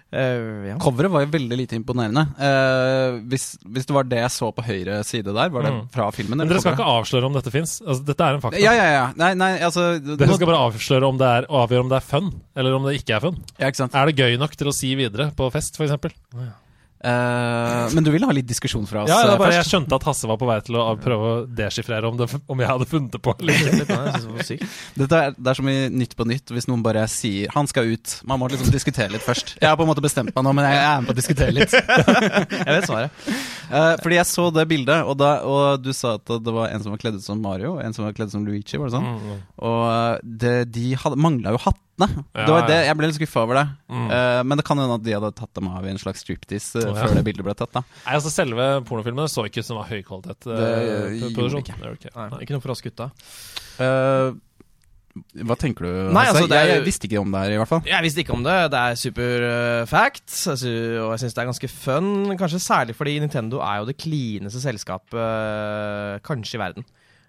[0.07, 0.75] Eh, ja.
[0.79, 2.21] Coveret var jo veldig lite imponerende.
[2.39, 5.81] Uh, hvis, hvis det var det jeg så på høyre side der, var det Mm.
[5.91, 6.37] fra filmen?
[6.39, 6.79] Men dere skal coveret?
[6.79, 7.81] ikke avsløre om dette fins?
[7.83, 8.61] Altså, dette er en fakta.
[8.63, 9.05] Ja, ja, ja.
[9.19, 12.31] Nei, nei, altså Dere skal bare avsløre om det er, avgjøre om det er fun,
[12.55, 13.41] eller om det ikke er fun.
[13.59, 13.95] Ja, ikke sant.
[13.99, 16.15] Er det gøy nok til å si videre på fest, f.eks.?
[16.97, 20.05] Eh, men du ville ha litt diskusjon fra oss Ja, eh, er jeg skjønte at
[20.07, 23.21] Hasse var på vei til å prøve å deschiffrere om, om jeg hadde funnet det
[23.21, 23.35] på.
[23.45, 24.57] Litt, det.
[24.97, 27.93] Dette er, det er som i Nytt på Nytt, hvis noen bare sier 'han skal
[27.93, 28.17] ut'.
[28.25, 29.57] Man må liksom diskutere litt først.
[29.61, 31.53] Jeg har på en måte bestemt meg nå, men jeg er med på å diskutere
[31.53, 31.71] litt.
[32.67, 33.11] Jeg vet svaret.
[33.67, 36.83] Uh, fordi jeg så det bildet, og, da, og du sa at det var en
[36.83, 38.89] som var kledd ut som Mario, og en som var kledd ut som Luigi, var
[38.89, 39.07] det sånn?
[39.07, 41.61] Mm, Og eh, det, de mangla jo
[41.97, 42.25] hattene.
[42.33, 43.65] Ja, det var det, jeg ble litt skuffa over det.
[43.89, 44.07] Mm.
[44.11, 46.81] Uh, men det kan hende at de hadde tatt dem av i en slags striptease
[46.81, 47.05] uh, oh, ja.
[47.05, 47.73] før det bildet ble tatt.
[47.73, 50.49] da Nei, altså Selve pornofilmene så ikke ut som var høy kvalitet.
[50.51, 51.77] eh, Det gjorde ikke.
[51.81, 52.11] Det okay.
[52.15, 52.41] Nei, Nei.
[52.45, 53.09] ikke noe for oss gutta.
[53.81, 54.35] Uh,
[55.47, 55.91] hva tenker du?
[56.13, 57.81] Nei, altså, det er jeg, jeg visste ikke om det her, i hvert fall.
[57.89, 58.57] Jeg visste ikke om det.
[58.73, 60.73] Det er super uh, fact, altså,
[61.05, 62.11] og jeg syns det er ganske fun.
[62.37, 66.87] Kanskje særlig fordi Nintendo er jo det klineste selskapet uh, kanskje i verden.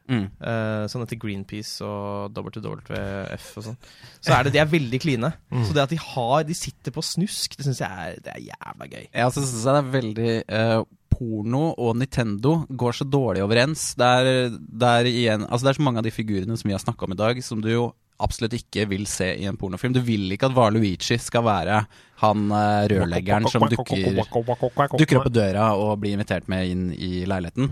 [0.08, 0.26] Mm.
[0.40, 3.80] Eh, sånn etter Greenpeace og WWF og sånn.
[4.24, 5.32] Så er det, de er veldig cleane.
[5.52, 8.46] Så det at de har De sitter på snusk, det syns jeg er, det er
[8.48, 9.04] jævla gøy.
[9.04, 10.80] Jeg syns synes det er veldig uh,
[11.12, 13.90] Porno og Nintendo går så dårlig overens.
[13.98, 16.76] Det er, det er igjen Altså det er så mange av de figurene som vi
[16.76, 19.94] har snakka om i dag, som du jo absolutt ikke vil se i en pornofilm.
[19.94, 21.82] Du vil ikke at Valuigi skal være
[22.22, 27.22] han eh, rørleggeren som dukker, dukker opp på døra og blir invitert med inn i
[27.30, 27.70] leiligheten.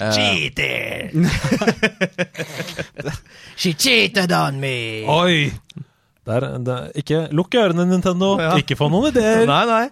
[0.00, 1.12] Eh, Cheated!
[3.56, 5.04] she cheated on me!
[5.08, 5.52] Oi!
[6.30, 8.34] Der, der, ikke Lukk ørene, Nintendo.
[8.38, 8.50] Ja.
[8.60, 9.40] Ikke få noen ideer.
[9.48, 9.86] Nei, nei.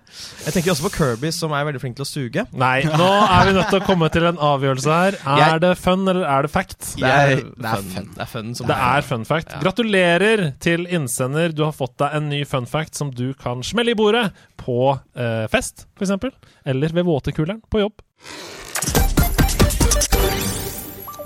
[0.44, 2.44] Jeg tenker også på Kirby, som er veldig flink til å suge.
[2.52, 5.16] Nei, nå er vi nødt til å komme til en avgjørelse her.
[5.24, 6.92] Er Jeg- det fun, eller er det fact?
[7.00, 8.10] Det er, Jeg- det er fun.
[8.12, 9.56] Det er fun som Det er fun fact.
[9.56, 9.62] Ja.
[9.64, 11.56] Gratulerer til innsender.
[11.56, 14.28] Du har fått deg en ny fun fact som du kan smelle i bordet
[14.62, 14.78] på
[15.16, 16.14] eh, fest, f.eks.
[16.68, 18.04] Eller ved våtekuleren på jobb.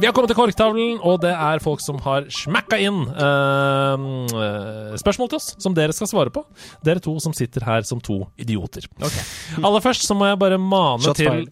[0.03, 5.29] Vi har kommet til korktavlen, og det er folk som har smakka inn eh, spørsmål
[5.31, 6.43] til oss, som dere skal svare på.
[6.83, 8.89] Dere to som sitter her som to idioter.
[9.63, 11.47] Aller først så må jeg bare mane Shot til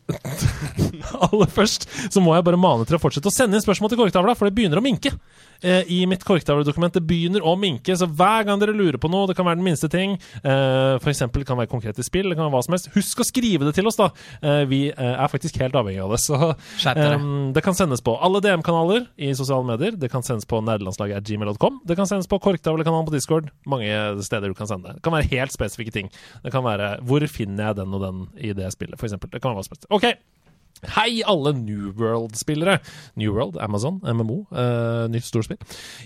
[1.28, 4.02] aller først så må jeg bare mane til å fortsette å sende inn spørsmål til
[4.02, 5.14] Korktavla, for det begynner å minke.
[5.62, 9.28] Eh, I mitt korktavledokument det begynner å minke, så hver gang dere lurer på noe,
[9.28, 12.46] det kan være den minste ting, eh, for eksempel kan være konkrete spill, det kan
[12.46, 14.10] være hva som helst, husk å skrive det til oss, da.
[14.40, 16.20] Eh, vi eh, er faktisk helt avhengig av det.
[16.30, 16.38] Så
[17.54, 19.96] det kan sendes på alle DM-kanaler i sosiale medier.
[20.00, 21.80] Det kan sendes på nerdelandslaget.gmail.com.
[21.88, 23.50] Det kan sendes på Korktavlekanalen på Discord.
[23.68, 23.90] Mange
[24.24, 25.00] steder du kan sende det.
[25.00, 26.10] Det kan være helt spesifikke ting.
[26.44, 29.18] Det kan være hvor finner jeg den og den i det spillet, f.eks.
[29.20, 29.88] Det kan være hva som helst.
[29.92, 30.08] OK.
[30.80, 32.78] Hei, alle New World-spillere.
[33.20, 35.58] New World, Amazon, MMO, uh, nytt storspill.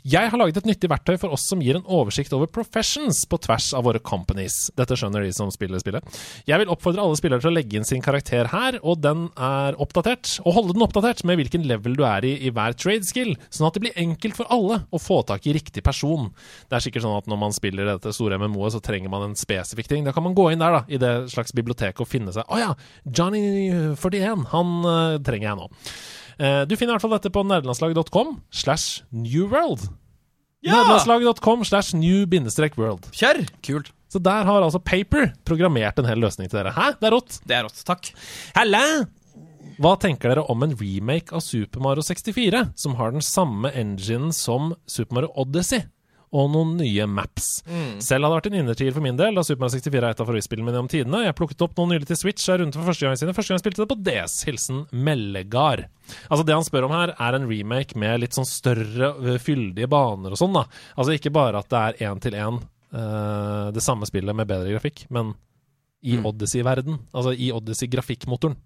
[0.03, 3.39] Jeg har laget et nyttig verktøy for oss som gir en oversikt over professions på
[3.45, 4.73] tvers av våre companies.
[4.75, 6.19] Dette skjønner de som spiller spillet.
[6.51, 9.79] Jeg vil oppfordre alle spillere til å legge inn sin karakter her, og den er
[9.79, 10.41] oppdatert.
[10.43, 13.69] Og holde den oppdatert med hvilken level du er i i hver trade skill, sånn
[13.69, 16.33] at det blir enkelt for alle å få tak i riktig person.
[16.67, 19.39] Det er sikkert sånn at når man spiller dette store MMO-et, så trenger man en
[19.39, 20.03] spesifikk ting.
[20.03, 22.59] Da kan man gå inn der, da, i det slags bibliotek og finne seg Å
[22.59, 22.71] ja,
[23.07, 25.69] Johnny 41, han eh, trenger jeg nå.
[26.39, 29.87] Eh, du finner i hvert fall dette på nerdelandslaget.com slash newworld.
[30.65, 30.79] Ja!
[30.79, 33.11] Nerdelandslaget.com slash new-world.
[33.13, 33.45] Kjør!
[33.67, 33.93] Kult.
[34.09, 36.73] Så der har altså Paper programmert en hel løsning til dere.
[36.77, 36.93] Hæ?
[37.01, 37.39] Det er rått.
[37.45, 37.81] Det er rått.
[37.87, 38.13] Takk.
[38.55, 38.83] Helle!
[39.83, 44.31] Hva tenker dere om en remake av Super Mario 64, som har den samme enginen
[44.37, 45.83] som Super Mario Odyssey?
[46.35, 47.49] Og noen nye maps.
[48.03, 50.23] Selv hadde det vært en innertier for min del, da Super Mario 64 er et
[50.23, 51.23] av favorittspillene mine om tidene.
[51.23, 53.37] Jeg plukket opp noen nylig til Switch, er rundt for første gang siden.
[53.37, 54.37] Første gang jeg spilte det på DS.
[54.49, 55.87] Hilsen Mellegard.
[56.27, 60.35] Altså Det han spør om her, er en remake med litt sånn større, fyldige baner
[60.35, 60.67] og sånn, da.
[60.99, 64.75] Altså ikke bare at det er én til én uh, det samme spillet med bedre
[64.75, 65.37] grafikk, men
[66.05, 66.99] i Odyssey-verden.
[67.17, 68.59] Altså i Odyssey-grafikkmotoren.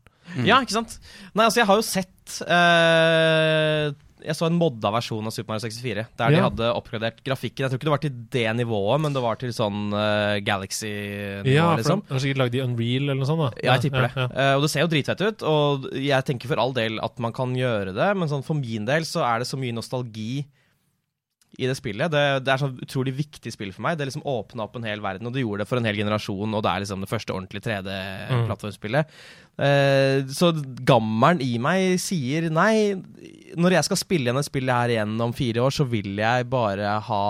[0.44, 0.98] Ja, ikke sant?
[1.32, 5.64] Nei, altså, jeg har jo sett eh, Jeg så en modda versjon av Super Mario
[5.66, 7.64] 64, der de hadde oppgradert grafikken.
[7.64, 11.54] Jeg tror ikke det var til det nivået, men det var til sånn uh, Galaxy-nivå,
[11.54, 12.02] Ja, for liksom.
[12.08, 13.44] de har sikkert lagd i Unreal eller noe sånt.
[13.46, 14.08] da Ja, jeg tipper.
[14.08, 14.28] Ja, det.
[14.36, 17.34] Uh, og det ser jo dritfett ut, og jeg tenker for all del at man
[17.36, 20.44] kan gjøre det, men sånn for min del så er det så mye nostalgi
[21.56, 22.12] i det spillet.
[22.12, 23.96] Det, det er sånn utrolig viktig spill for meg.
[23.98, 26.54] Det liksom åpna opp en hel verden, og det gjorde det for en hel generasjon,
[26.54, 29.14] og det er liksom det første ordentlige 3D-plattformspillet.
[29.64, 30.52] Eh, så
[30.86, 32.94] gammelen i meg sier nei,
[33.58, 36.50] når jeg skal spille igjen et spill her igjen om fire år, så vil jeg
[36.52, 37.22] bare ha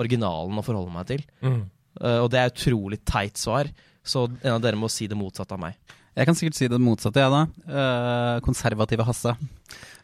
[0.00, 1.26] originalen å forholde meg til.
[1.44, 1.60] Mm.
[2.00, 3.68] Eh, og det er utrolig teit svar,
[4.06, 5.96] så en av dere må si det motsatte av meg.
[6.16, 7.42] Jeg kan sikkert si det motsatte, jeg, da.
[7.68, 9.34] Eh, konservative Hasse.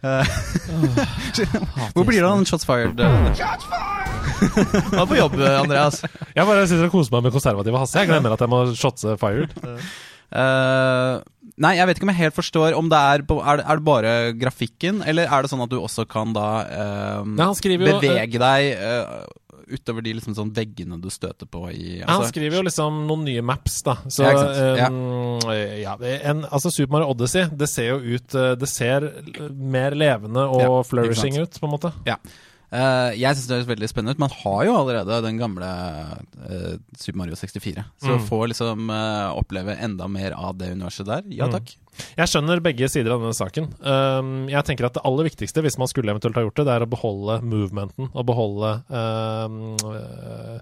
[0.02, 0.32] Eh,
[1.94, 3.00] Hvor blir det av den Shots Fired?
[3.00, 3.32] eh?
[4.92, 6.02] Du er på jobb, Andreas.
[6.34, 7.96] Jeg bare sitter og koser meg med konservative Hasse.
[8.02, 9.54] Jeg glemmer at jeg må shotse fired.
[10.32, 11.14] Eh,
[11.60, 13.80] nei, jeg vet ikke om jeg helt forstår om det er på, er, det, er
[13.80, 17.58] det bare grafikken, eller er det sånn at du også kan da eh, Nei, han
[17.58, 19.26] skriver jo- bevege deg eh,
[19.72, 23.02] utover de liksom sånn veggene du støter på i Ja, han altså, skriver jo liksom
[23.08, 23.96] noen nye maps, da.
[24.06, 24.78] Så Ja, um.
[24.78, 24.88] Ja.
[24.92, 25.50] um,
[25.80, 29.08] ja, en, altså Super Mario Odyssey, det ser jo ut uh, Det ser
[29.50, 31.92] mer levende og flourishing ut, på en måte.
[32.08, 32.18] Ja.
[32.72, 34.20] Eh, jeg syns det høres veldig spennende ut.
[34.22, 35.66] Man har jo allerede den gamle
[36.48, 37.84] eh, Super Mario 64.
[38.00, 38.22] Så Mm.
[38.30, 41.22] få liksom eh, oppleve enda mer av det universet der.
[41.28, 41.52] Ja Mm.
[41.58, 41.74] takk.
[42.16, 43.66] Jeg skjønner begge sider av denne saken.
[43.84, 46.72] Um, jeg tenker at det aller viktigste, hvis man skulle eventuelt ha gjort det, det
[46.78, 50.58] er å beholde movementen og beholde um, uh,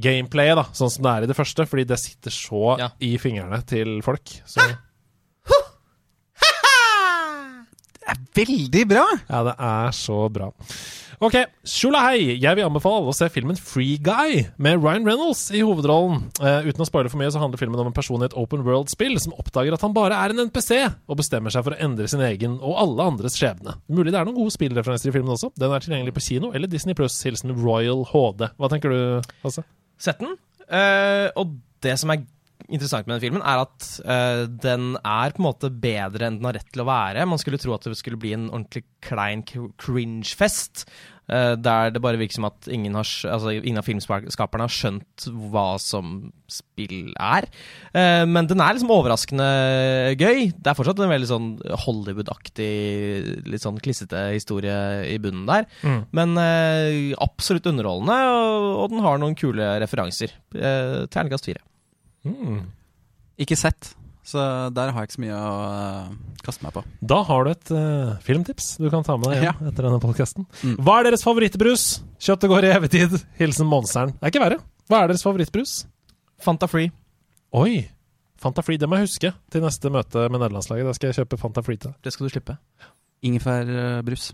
[0.00, 2.88] gameplayet, da, sånn som det er i det første, fordi det sitter så Ja.
[3.04, 4.24] i fingrene til folk.
[4.48, 4.64] Så
[8.34, 9.04] Veldig bra!
[9.30, 10.48] ja, det er så bra.
[11.24, 12.34] Ok, Shula hei!
[12.36, 16.26] Jeg vil anbefale alle å se filmen Free Guy med Ryan Reynolds i hovedrollen.
[16.36, 18.60] Eh, uten å spoile for mye, så handler filmen om en person i et open
[18.66, 22.10] world-spill som oppdager at han bare er en NPC, og bestemmer seg for å endre
[22.12, 23.78] sin egen og alle andres skjebne.
[23.88, 25.54] Mulig det er noen gode spillreferanser i filmen også.
[25.56, 27.16] Den er tilgjengelig på kino eller Disney Pluss.
[27.24, 28.50] Hilsen Royal HD.
[28.60, 29.64] Hva tenker du, Hasse?
[29.96, 30.36] Sett den.
[30.68, 32.26] Uh, og det som er
[32.72, 36.48] interessant med den filmen, er at uh, den er på en måte bedre enn den
[36.48, 37.26] har rett til å være.
[37.28, 40.86] Man skulle tro at det skulle bli en ordentlig klein cringe-fest.
[41.28, 45.26] Eh, der det bare virker som at ingen, har, altså, ingen av filmskaperne har skjønt
[45.52, 47.48] hva som spill er.
[47.96, 49.48] Eh, men den er liksom overraskende
[50.20, 50.50] gøy.
[50.54, 51.50] Det er fortsatt en veldig sånn
[51.86, 52.70] Hollywood-aktig,
[53.48, 54.76] litt sånn klissete historie
[55.10, 55.68] i bunnen der.
[56.14, 60.34] Men eh, absolutt underholdende, og, og den har noen kule referanser.
[60.54, 61.62] Uh, Terningkast fire.
[63.40, 63.94] Ikke sett.
[64.24, 64.40] Så
[64.72, 66.12] der har jeg ikke så mye å uh,
[66.46, 66.82] kaste meg på.
[67.04, 69.54] Da har du et uh, filmtips du kan ta med deg hjem Ja.
[69.68, 70.46] etter denne podkasten.
[70.64, 70.78] Mm.
[70.80, 71.84] Hva er deres favorittbrus?
[72.24, 73.18] Kjøttet går i evig tid.
[73.36, 74.14] Hilsen Monseren.
[74.16, 74.60] Det er ikke verre.
[74.88, 75.74] Hva er deres favorittbrus?
[76.40, 76.88] Fanta Free.
[77.54, 77.84] Oi!
[78.40, 80.88] Fanta Free, det må jeg huske til neste møte med nederlandslaget.
[80.88, 82.00] Da skal jeg kjøpe Fanta Free til deg.
[82.04, 82.56] Det skal du slippe.
[83.24, 84.32] Ingefærbrus.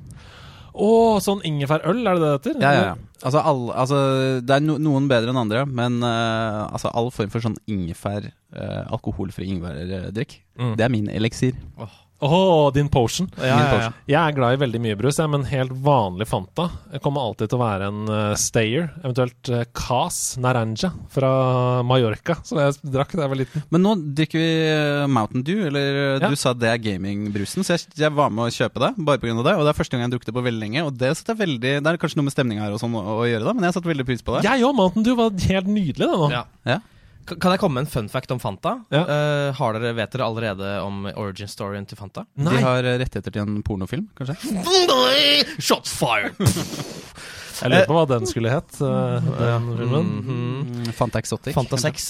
[0.74, 2.60] Å, sånn ingefærøl, er det det heter?
[2.62, 2.94] Ja, ja, ja.
[3.22, 3.96] Altså, all- altså,
[4.40, 8.30] det er no, noen bedre enn andre, men uh, altså, all form for sånn ingefær,
[8.56, 10.76] uh, alkoholfri ingefærdrikk, Mm.
[10.76, 11.54] det er min eliksir.
[12.20, 13.30] Åh, din potion.
[13.40, 13.90] Ja, ja, ja.
[14.10, 17.48] Jeg er glad i veldig mye brus, jeg, men helt vanlig Fanta Jeg kommer alltid
[17.48, 21.30] til å være en uh, stayer, eventuelt uh, Cas Naranja fra
[21.86, 23.64] Mallorca, som jeg drakk da jeg var liten.
[23.72, 26.28] Men nå drikker vi eh, Mountain Dew, eller Ja.
[26.28, 29.34] du sa det er gamingbrusen, så jeg, jeg var med å kjøpe det bare pga.
[29.40, 29.56] det.
[29.56, 31.40] Og det er første gang jeg har drukket det på veldig lenge, og det jeg
[31.40, 33.68] veldig Det er kanskje noe med stemninga her og sånn å, å gjøre, da, men
[33.68, 34.44] jeg satte veldig pris på det.
[34.46, 36.30] Jeg òg, Mountain Dew var helt nydelig, det nå.
[36.68, 36.80] Ja.
[37.38, 38.76] Kan jeg komme med en fun fact om Fanta?
[38.90, 39.04] Ja.
[39.06, 42.26] Uh, har dere, vet dere allerede om origin storyen til Fanta?
[42.40, 42.56] Nei.
[42.56, 44.38] De har rettigheter til en pornofilm, kanskje?
[45.60, 46.34] Shots fired!
[47.60, 50.10] Jeg lurer på hva den skulle hett, eh, den filmen.
[50.24, 51.54] Mm, Fanta Exotic.
[51.56, 52.06] Fanta 6.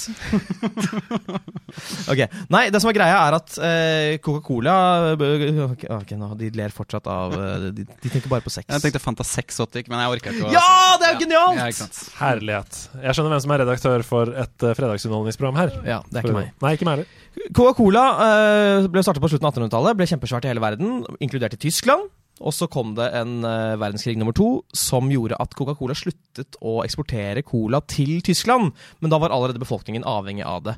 [2.12, 2.22] ok.
[2.54, 4.76] Nei, det som er greia, er at eh, Coca-Cola
[5.16, 8.68] okay, ok, ok, De ler fortsatt av eh, de, de tenker bare på sex.
[8.70, 11.58] Jeg tenkte Fanta Sexotic, men jeg orker ikke å Ja, det er jo genialt!
[11.60, 11.90] Ja.
[12.20, 12.80] Herlighet.
[13.00, 15.74] Jeg skjønner hvem som er redaktør for et uh, fredagsunderholdningsprogram her.
[15.82, 16.54] Ja, det er ikke meg.
[16.62, 17.50] Nei, ikke meg heller.
[17.56, 21.62] Coca-Cola uh, ble startet på slutten av 1800-tallet, ble kjempesvært i hele verden, inkludert i
[21.68, 22.10] Tyskland.
[22.40, 26.78] Og så kom det en uh, verdenskrig nummer to som gjorde at Coca-Cola sluttet å
[26.86, 28.72] eksportere cola til Tyskland.
[29.00, 30.76] Men da var allerede befolkningen avhengig av det.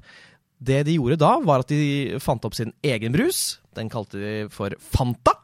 [0.62, 3.60] Det de gjorde da, var at de fant opp sin egen brus.
[3.78, 5.36] Den kalte de for Fanta.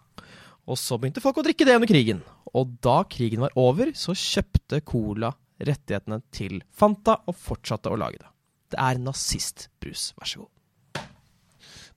[0.68, 2.20] Og så begynte folk å drikke det under krigen.
[2.56, 8.20] Og da krigen var over, så kjøpte Cola rettighetene til Fanta og fortsatte å lage
[8.20, 8.30] det.
[8.74, 10.12] Det er nazistbrus.
[10.18, 10.54] Vær så god.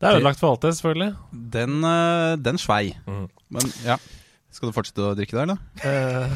[0.02, 1.12] Det er ødelagt for alt det, selvfølgelig.
[1.54, 2.96] Den, eh, den svei.
[3.06, 3.28] Mhm.
[3.52, 4.00] Men ja.
[4.52, 5.54] Skal du fortsette å drikke der, da?
[5.88, 6.32] Eh,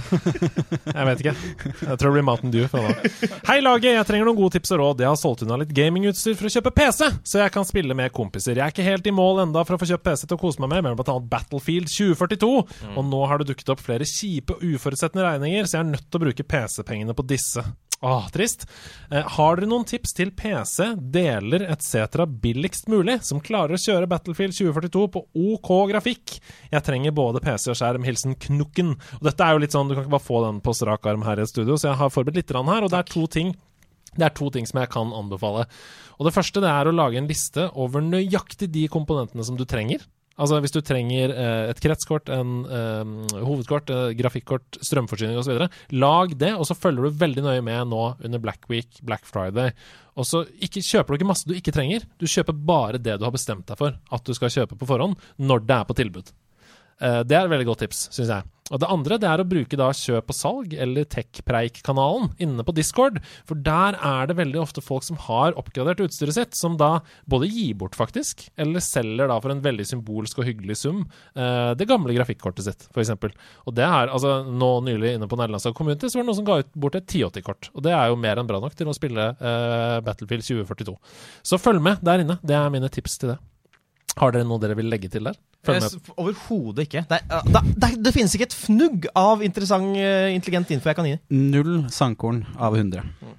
[0.88, 1.34] jeg vet ikke.
[1.36, 2.64] Jeg tror det blir Mountain Dew.
[2.72, 3.10] for nå.
[3.50, 3.90] Hei, laget!
[3.92, 5.04] Jeg trenger noen gode tips og råd.
[5.04, 8.14] Jeg har solgt unna litt gamingutstyr for å kjøpe PC, så jeg kan spille med
[8.16, 8.56] kompiser.
[8.56, 10.64] Jeg er ikke helt i mål enda for å få kjøpt PC til å kose
[10.64, 11.18] meg med, men bl.a.
[11.36, 12.54] Battlefield 2042.
[12.96, 16.08] Og nå har det dukket opp flere kjipe og uforutsette regninger, så jeg er nødt
[16.08, 17.66] til å bruke PC-pengene på disse.
[18.06, 18.68] Åh, trist.
[19.12, 22.28] Eh, har dere noen tips til PC, deler etc.
[22.30, 26.36] billigst mulig, som klarer å kjøre Battlefield 2042 på OK grafikk?
[26.70, 28.06] Jeg trenger både PC og skjerm.
[28.06, 28.94] Hilsen Knukken.
[29.18, 31.26] Og dette er jo litt sånn, Du kan ikke bare få den på strak arm
[31.26, 32.86] her i studio, så jeg har forberedt litt her.
[32.86, 33.56] Og det er to ting
[34.16, 35.66] det er to ting som jeg kan anbefale.
[36.20, 39.66] Og Det første det er å lage en liste over nøyaktig de komponentene som du
[39.66, 40.06] trenger.
[40.36, 45.62] Altså Hvis du trenger eh, et kretskort, en eh, hovedkort, eh, grafikkort, strømforsyning osv.,
[45.96, 49.72] lag det, og så følger du veldig nøye med nå under Black Week, Black Friday.
[50.20, 52.04] Og så ikke, kjøper du ikke masse du ikke trenger.
[52.20, 55.16] Du kjøper bare det du har bestemt deg for at du skal kjøpe på forhånd,
[55.40, 56.34] når det er på tilbud.
[57.00, 58.52] Eh, Det er et veldig godt tips, syns jeg.
[58.74, 62.74] Og det andre det er å bruke da kjøp og salg, eller TechPreik-kanalen, inne på
[62.74, 63.20] Discord.
[63.46, 67.52] For der er det veldig ofte folk som har oppgradert utstyret sitt, som da både
[67.52, 71.90] gir bort, faktisk, eller selger da for en veldig symbolsk og hyggelig sum eh, det
[71.90, 73.14] gamle grafikkortet sitt, f.eks.
[73.70, 76.50] Og det er altså nå nylig inne på Nederlandslag Community så var det noen som
[76.50, 77.70] ga ut bort et 1080-kort.
[77.78, 80.98] Og det er jo mer enn bra nok til å spille eh, Battlefield 2042.
[81.46, 82.42] Så følg med der inne.
[82.42, 83.44] Det er mine tips til det.
[84.16, 85.36] Har dere noe dere vil legge til der?
[86.16, 87.02] Overhodet ikke.
[87.10, 90.98] Det, ah, det, det, det, finnes ikke et fnugg av interessant, eh, intelligent info jeg
[91.00, 91.18] kan gi.
[91.36, 93.04] Null sandkorn av 100.
[93.04, 93.34] Mm.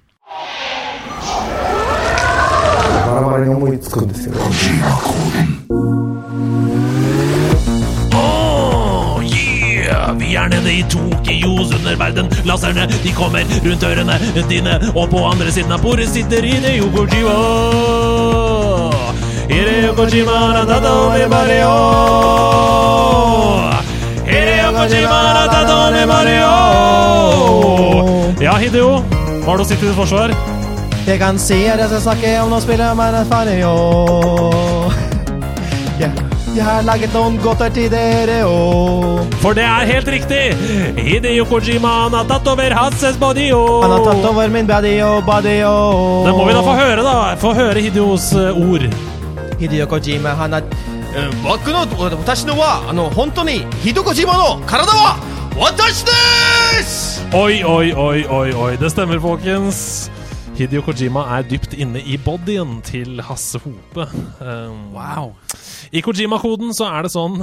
[9.27, 10.13] Yeah.
[10.19, 12.27] Vi er nede i Tokyos underverden.
[12.45, 18.96] Laserne de kommer rundt ørene dine, og på andre siden av bordet sitter Hideo Kojiwa.
[19.49, 21.73] Hideo Kojima natato ne Mario.
[24.25, 26.53] Hideo Kojima natato ne Mario.
[28.43, 28.89] Ja, Hideo,
[29.43, 30.35] hva har du å si til ditt forsvar?
[31.07, 33.73] Jeg kan si at jeg skal snakke om noen spiller med en Fario.
[35.97, 36.11] Jeg,
[36.53, 39.23] jeg har laget noen godter til dere òg.
[39.39, 40.43] For det er helt riktig!
[40.99, 45.23] Hideo Kojima han har tatt over Hasses body Han har tatt over min body og
[45.25, 47.17] body og Det må vi da få høre, da.
[47.39, 48.51] Få høre Hideos eh,
[49.56, 49.58] ord.
[49.60, 50.62] Hideo Kojima, han er
[51.14, 51.80] Eh, 僕の
[52.16, 55.18] 私のはあの本当にヒデコジマの体は
[55.58, 56.10] 私で
[56.82, 58.78] す Oi, oi, oi, oi, oi.
[58.78, 60.10] Det stemmer, folkens.
[60.56, 64.08] Hideo Kojima er dypt inne i bodyen til Hasse Hope.
[64.40, 65.34] Um, Wow.
[65.92, 67.42] I Kojima-koden så er det sånn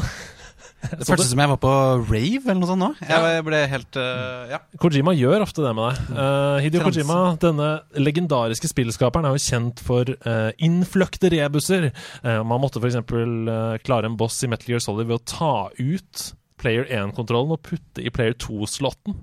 [0.90, 1.72] det føltes som jeg var på
[2.10, 2.90] rave eller noe sånt nå.
[3.08, 4.60] Jeg ble helt uh, Ja.
[4.80, 6.14] Kojima gjør ofte det med deg.
[6.14, 7.02] Uh, Hideo Transe.
[7.02, 7.68] Kojima, denne
[8.00, 11.90] legendariske spillskaperen, er jo kjent for uh, innfløkte rebuser.
[12.24, 13.00] Uh, man måtte f.eks.
[13.02, 16.26] Uh, klare en boss i Metal Gear Solid ved å ta ut
[16.60, 19.16] Player 1-kontrollen og putte i Player 2-slotten.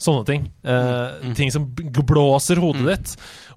[0.00, 0.46] Sånne ting.
[0.64, 3.10] Eh, Ting som blåser hodet ditt.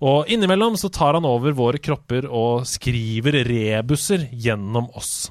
[0.03, 5.29] Og innimellom så tar han over våre kropper og skriver rebuser gjennom oss.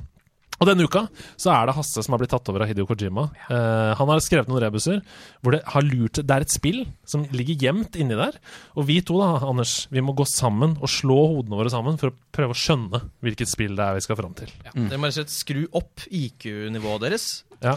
[0.62, 1.04] Og denne uka
[1.40, 3.26] så er det Hasse som har blitt tatt over av Hidio Kojima.
[3.48, 5.00] Uh, han har skrevet noen rebuser
[5.42, 8.38] hvor det har lurt Det er et spill som ligger gjemt inni der.
[8.78, 12.12] Og vi to, da, Anders, vi må gå sammen og slå hodene våre sammen for
[12.12, 14.54] å prøve å skjønne hvilket spill det er vi skal fram til.
[14.70, 17.28] Dere må rett og slett skru opp IQ-nivået deres.
[17.62, 17.76] Ja.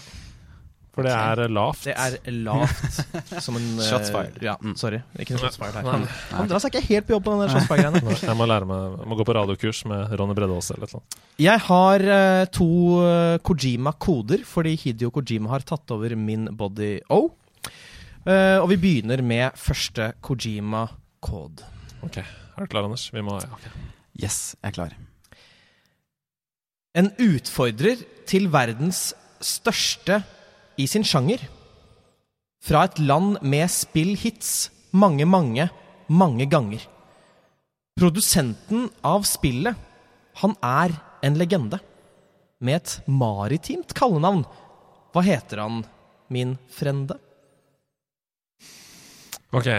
[0.95, 1.81] For det er eh, lavt.
[1.89, 2.99] Det er lavt
[3.43, 4.37] som en eh, Shots fired.
[4.45, 5.01] Ja, sorry.
[5.19, 6.05] Ikke noe shots fired her.
[6.05, 6.45] Nei.
[6.47, 8.17] Drar seg ikke helt på jobb på den der shots fired-greiene.
[8.23, 10.93] Jeg må lære meg Jeg må gå på radiokurs med Ronny Bredde også, eller et
[10.95, 11.17] eller annet.
[11.45, 12.69] Jeg har eh, to
[13.03, 17.25] eh, Kojima-koder, fordi Hidio Kojima har tatt over min Body O.
[18.25, 21.67] Eh, og vi begynner med første Kojima-kode.
[22.07, 23.09] Ok, Er du klar, Anders?
[23.11, 23.67] Vi må ja, ok.
[24.23, 24.95] Yes, jeg er klar.
[26.95, 27.99] En utfordrer
[28.29, 29.09] til verdens
[29.43, 30.21] største
[30.77, 31.41] i sin sjanger.
[32.65, 35.69] Fra et land med spillhits mange, mange,
[36.07, 36.83] mange ganger.
[37.95, 39.75] Produsenten av spillet,
[40.41, 41.79] han er en legende.
[42.59, 44.43] Med et maritimt kallenavn.
[45.13, 45.83] Hva heter han,
[46.33, 47.19] min frende?
[49.55, 49.69] Ok.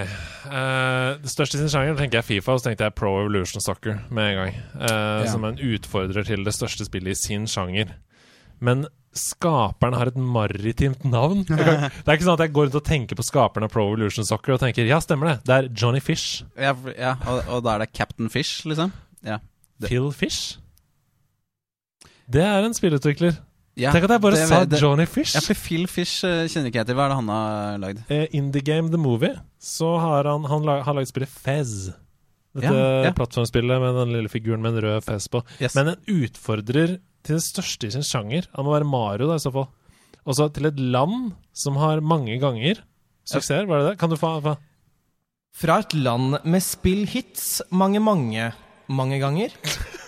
[0.47, 3.61] Uh, det største i sin sjanger tenker jeg Fifa, og så tenkte jeg Pro Evolution
[3.61, 4.61] Soccer med en gang.
[4.79, 5.33] Uh, Ja.
[5.33, 7.93] Som en utfordrer til det største spillet i sin sjanger.
[8.61, 8.87] Men
[9.19, 11.43] skaperen har et maritimt navn.
[11.49, 14.25] Det er ikke sånn at jeg går rundt og tenker på skaperen av Pro Evolution
[14.29, 16.43] Soccer og tenker ja, stemmer det, det er Johnny Fish.
[16.59, 18.93] Ja, ja og, og da er det Captain Fish, liksom?
[19.27, 19.41] Ja.
[19.81, 20.57] Det- Phil Fish?
[22.27, 23.37] Det er en spillutvikler.
[23.79, 25.35] ja Tenk at jeg bare det- sa det- Johnny Fish.
[25.37, 26.97] Ja, for Phil Fish eh, kjenner ikke jeg til.
[26.97, 28.01] Hva er det han har lagd?
[28.11, 31.91] eh, Indie Game The Movie, så har han, han lag, har lagd spillet Fez.
[32.57, 33.13] Dette Ja, ja.
[33.13, 35.43] plattformspillet med den lille figuren med en rød fez på.
[35.61, 35.75] Yes.
[35.77, 38.49] Men en utfordrer til det største i sin sjanger.
[38.57, 39.69] Han må være Mario, da, i så fall.
[40.27, 42.81] Også til et land som har mange ganger
[43.27, 43.67] suksesser.
[43.69, 43.99] Var det det?
[44.01, 44.57] Kan du få, få
[45.57, 48.51] Fra et land med spillhits mange, mange,
[48.89, 49.55] mange ganger.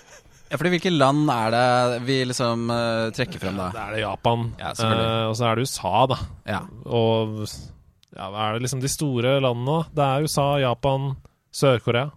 [0.49, 3.67] Ja, fordi Hvilke land er det vi liksom uh, trekker frem da?
[3.75, 4.47] Da er det Japan.
[4.57, 6.17] Ja, eh, og så er det USA, da.
[6.49, 6.61] Ja.
[6.89, 9.83] Og ja, hva er det liksom de store landene?
[9.93, 11.11] Det er USA, Japan,
[11.53, 12.09] Sør-Korea.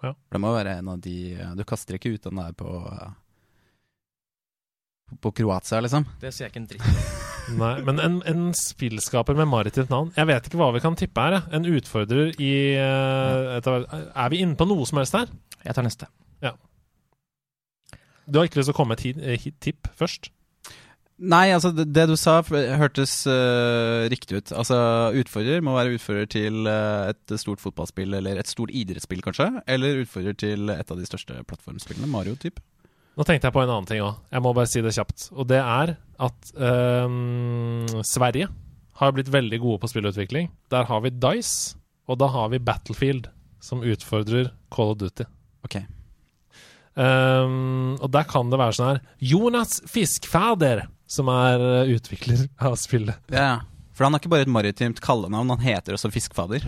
[0.00, 2.68] For Det må være en av de eh, Du kaster ikke ut den der på
[2.88, 3.10] eh,
[5.20, 6.06] På Kroatia, liksom?
[6.22, 7.02] Det sier jeg ikke en dritt om.
[7.60, 11.24] Nei, men en, en spillskaper med maritimt navn Jeg vet ikke hva vi kan tippe
[11.24, 11.40] her.
[11.56, 15.32] En utfordrer i etter, Er vi inne på noe som helst her?
[15.64, 16.06] Jeg tar neste.
[18.30, 20.30] Du har ikke lyst til å komme med et eh, tipp først?
[21.20, 24.52] Nei, altså det, det du sa hørtes uh, riktig ut.
[24.56, 24.78] Altså
[25.20, 29.50] Utfordrer må være utfordrer til uh, et stort fotballspill eller et stort idrettsspill, kanskje.
[29.68, 32.08] Eller utfordrer til et av de største plattformspillene.
[32.08, 32.62] Mario-typ.
[33.20, 34.16] Nå tenkte jeg på en annen ting òg.
[34.32, 35.28] Jeg må bare si det kjapt.
[35.36, 35.94] Og det er
[36.24, 38.48] at ehm, Sverige
[39.00, 40.48] har blitt veldig gode på spillutvikling.
[40.72, 41.76] Der har vi Dice,
[42.08, 43.28] og da har vi Battlefield,
[43.60, 45.26] som utfordrer Call of Duty.
[45.66, 45.82] Ok.
[46.96, 52.78] Um, og der kan det være sånn her Jonas Fiskfader, som er eh, utvikler av
[52.80, 53.18] spillet.
[53.34, 53.58] Ja, ja.
[53.96, 56.62] For han har ikke bare et maritimt kallenavn, han heter også Fiskfader.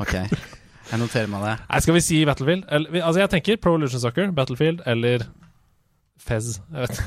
[0.00, 1.56] Ok, jeg noterer meg det.
[1.66, 2.64] Nei, skal vi si Battlefield?
[2.72, 5.26] Eller, altså, jeg tenker Pro Evolution Soccer, Battlefield eller
[6.20, 6.54] Fez.
[6.70, 7.02] Jeg vet.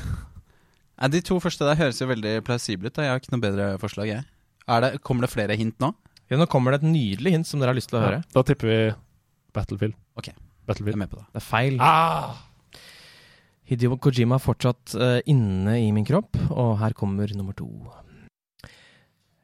[1.00, 2.94] Ja, De to første der høres jo veldig plausible ut.
[2.94, 3.08] da.
[3.08, 4.24] Jeg har ikke noe bedre forslag, jeg.
[4.70, 5.90] Er det, kommer det flere hint nå?
[6.30, 8.22] Ja, nå kommer det et nydelig hint som dere har lyst til å høre.
[8.22, 8.78] Ja, da tipper vi
[9.54, 9.96] Battlefield.
[10.18, 10.30] Ok.
[10.30, 11.26] Jeg er med på det.
[11.34, 11.74] Det er feil.
[11.82, 12.38] Ah!
[13.64, 17.68] Hideo Kojima er fortsatt eh, inne i min kropp, og her kommer nummer to.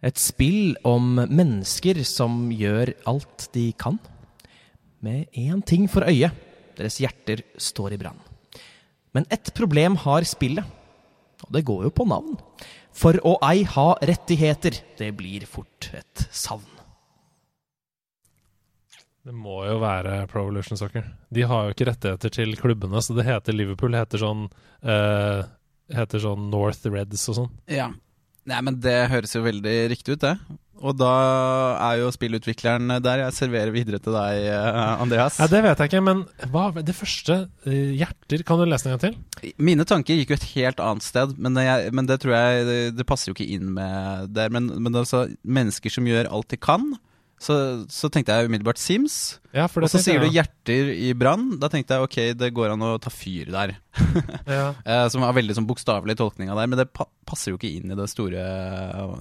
[0.05, 3.97] Et spill om mennesker som gjør alt de kan,
[5.01, 6.29] med én ting for øye.
[6.77, 8.21] Deres hjerter står i brann.
[9.17, 10.69] Men ett problem har spillet,
[11.47, 12.37] og det går jo på navn.
[12.93, 16.80] For å ei ha rettigheter, det blir fort et savn.
[19.27, 21.05] Det må jo være Pro Evolution Soccer.
[21.29, 23.97] De har jo ikke rettigheter til klubbene, så det heter Liverpool.
[23.99, 25.43] heter sånn uh,
[25.91, 27.53] Heter sånn North Reds og sånn.
[27.69, 27.91] Ja.
[28.49, 30.37] Nei, men det høres jo veldig riktig ut, det.
[30.81, 31.11] Og da
[31.91, 33.25] er jo spillutvikleren der.
[33.27, 35.37] Jeg serverer videre til deg, eh, Andreas.
[35.43, 36.23] Ja, det vet jeg ikke, men
[36.55, 37.37] hva det første
[37.69, 39.53] eh, Hjerter Kan du lese en gang til?
[39.61, 42.79] Mine tanker gikk jo et helt annet sted, men jeg, men det tror jeg det,
[42.97, 44.49] det passer jo ikke inn med der.
[44.55, 46.95] Men, men altså, mennesker som gjør alt de kan.
[47.41, 47.55] Så,
[47.89, 49.15] så tenkte jeg umiddelbart Sims.
[49.57, 51.55] Ja, for Og så så jeg, sier du hjerter i brann.
[51.63, 53.73] Da tenkte jeg ok, det går an å ta fyr der.
[54.45, 54.67] ja.
[54.85, 57.69] Eh, som var veldig sånn bokstavelig tolkning av det, men det pa passer jo ikke
[57.71, 58.41] inn i det store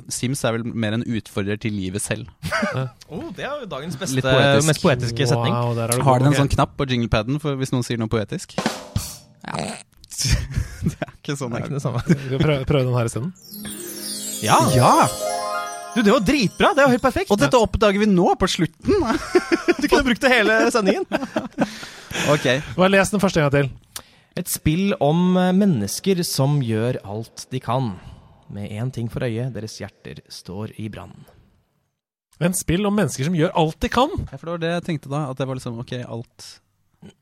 [0.09, 2.31] Sims er vel mer en utfordrer til livet selv.
[3.09, 4.67] Oh, det er jo dagens Litt poetisk.
[4.67, 5.53] mest poetiske setning.
[5.53, 8.11] Wow, der er du Har den en sånn knapp på jinglepaden hvis noen sier noe
[8.11, 8.53] poetisk?
[8.59, 9.55] Ja.
[10.89, 12.05] det er ikke sånn Det er ikke det samme.
[12.05, 13.33] Skal vi prøve, prøve den her isteden?
[14.45, 14.61] Ja!
[14.75, 14.93] Ja!
[15.99, 16.69] Du, det var dritbra!
[16.75, 17.31] Det var helt perfekt.
[17.33, 19.01] Og dette oppdager vi nå, på slutten!
[19.79, 21.05] Du kunne brukt det hele sendingen.
[22.31, 22.45] ok.
[22.75, 24.05] Bare les den første gangen gang til.
[24.39, 27.93] Et spill om eh, mennesker som gjør alt de kan.
[28.51, 31.15] Med én ting for øye, deres hjerter står i brann.
[32.39, 34.15] En spill om mennesker som gjør alt de kan.
[34.29, 35.25] Ja, for det var det jeg tenkte da.
[35.31, 36.47] At det var liksom ok, alt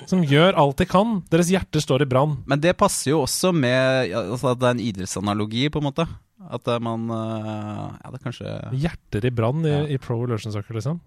[0.10, 1.20] Som gjør alt de kan.
[1.34, 2.38] Deres hjerter står i brann.
[2.46, 5.90] Men det passer jo også med ja, altså at det er en idrettsanalogi, på en
[5.90, 6.08] måte.
[6.54, 9.80] At man eh, Ja, det er kanskje Hjerter i brann i, Ja.
[9.90, 11.00] i Pro Evolution Soccer, liksom.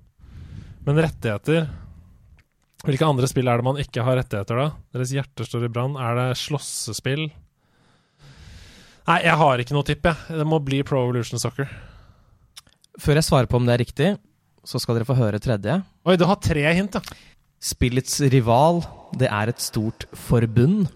[0.87, 1.69] Men rettigheter
[2.83, 4.71] Hvilke andre spill er det man ikke har rettigheter, da?
[4.97, 5.99] Deres hjerter står i brann.
[6.01, 7.27] Er det slåssespill?
[9.11, 10.39] Nei, jeg har ikke noe tipp, jeg.
[10.41, 11.69] Det må bli Pro Evolution Soccer.
[13.01, 14.09] Før jeg svarer på om det er riktig,
[14.65, 15.77] så skal dere få høre tredje.
[16.09, 17.03] Oi, du har tre hint, ja.
[17.61, 18.81] Spillets rival,
[19.21, 20.89] det er et stort forbund.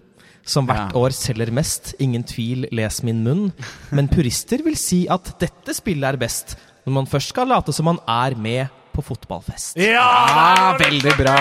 [0.45, 0.99] Som hvert Ja.
[0.99, 1.95] år selger mest.
[1.99, 3.51] Ingen tvil, les min munn.
[3.91, 6.55] Men purister vil si at dette spillet er best,
[6.85, 9.75] når man først skal late som man er med på fotballfest.
[9.75, 11.35] Ja, veldig bra.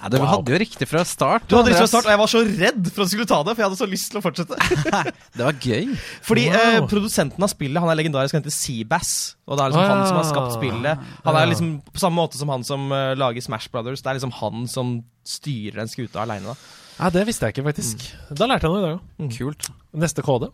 [0.00, 1.44] Ja, du hadde jo riktig fra start.
[1.46, 3.28] Du hadde riktig fra å starte, og jeg var så redd for at du skulle
[3.28, 4.56] ta det, for jeg hadde så lyst til å fortsette.
[5.36, 5.90] Det var gøy.
[6.24, 6.56] Fordi Wow.
[6.56, 9.10] eh, produsenten av spillet Han er legendarisk, han heter Seabass.
[9.46, 9.92] Og det er liksom Ah.
[9.92, 10.98] han som har skapt spillet.
[11.26, 14.00] Han er liksom På samme måte som han som uh, lager Smash Brothers.
[14.00, 16.56] Det er liksom han som styrer den skuta aleine.
[17.00, 18.02] Nei, det visste jeg ikke, faktisk.
[18.36, 19.30] Da lærte jeg noe i dag òg.
[19.32, 19.68] Kult.
[19.96, 20.50] Neste kode.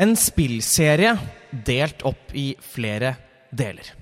[0.00, 1.12] En spillserie
[1.52, 3.12] delt opp i flere
[3.52, 3.92] deler.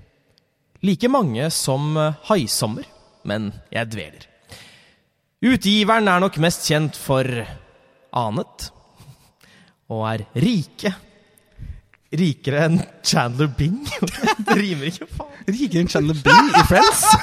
[0.86, 2.86] Like mange som eh, Haisommer,
[3.26, 4.28] men jeg dveler.
[5.50, 7.26] Utgiveren er nok mest kjent for
[8.16, 8.70] Anet,
[9.90, 10.94] og er rike.
[12.10, 13.76] Rikere enn Chandler Bing.
[14.46, 15.34] det rimer ikke, faen.
[15.46, 17.04] Rikere enn Chandler Bing i Friends.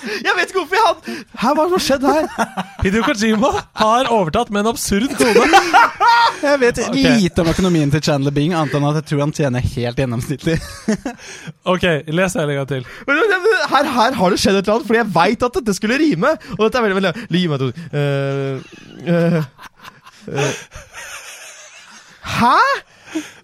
[0.00, 2.28] Jeg vet ikke hvorfor jeg hadde Hæ, hva har skjedd her?
[2.80, 5.44] Hideo Kojima har overtatt med en absurd kode.
[6.46, 7.02] Jeg vet okay.
[7.20, 10.56] lite om økonomien til Chandler Bing, annet enn at jeg tror han tjener helt gjennomsnittlig.
[11.68, 12.86] OK, les hele en gang til.
[13.68, 16.32] Her, her har det skjedd et eller annet, fordi jeg veit at dette skulle rime.
[16.56, 17.66] Og dette er veldig, veldig Gi meg
[18.00, 18.56] Eh,
[19.12, 19.42] eh,
[20.32, 20.64] eh.
[22.40, 22.56] Hæ?!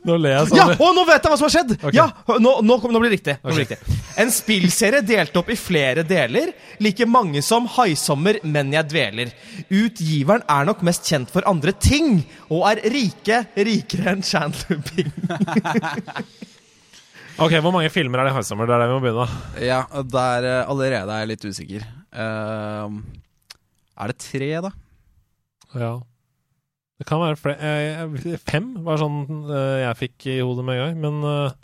[0.06, 0.80] Nå ler jeg Ja, sånn.
[0.80, 1.72] og nå vet jeg hva som har skjedd!
[1.80, 1.96] Okay.
[1.98, 2.06] Ja,
[2.38, 3.36] nå, nå, kom- nå blir det riktig.
[3.42, 3.96] Nå blir det riktig.
[4.22, 6.52] En spillserie delt opp i flere deler.
[6.80, 9.32] Like mange som Haisommer, men jeg dveler.
[9.70, 15.12] Utgiveren er nok mest kjent for andre ting, og er rike rikere enn Chandler Bing.
[17.36, 18.64] Ok, Hvor mange filmer er det i 'Haisommer'?
[18.64, 19.26] Det er der vi må begynne.
[19.60, 21.82] Ja, der eh, allerede er jeg litt usikker.
[22.16, 22.88] Uh,
[24.00, 24.70] er det tre, da?
[25.76, 25.90] Ja.
[26.96, 30.82] Det kan være flere eh, Fem var sånn eh, jeg fikk i hodet med en
[30.86, 31.56] gang, men eh,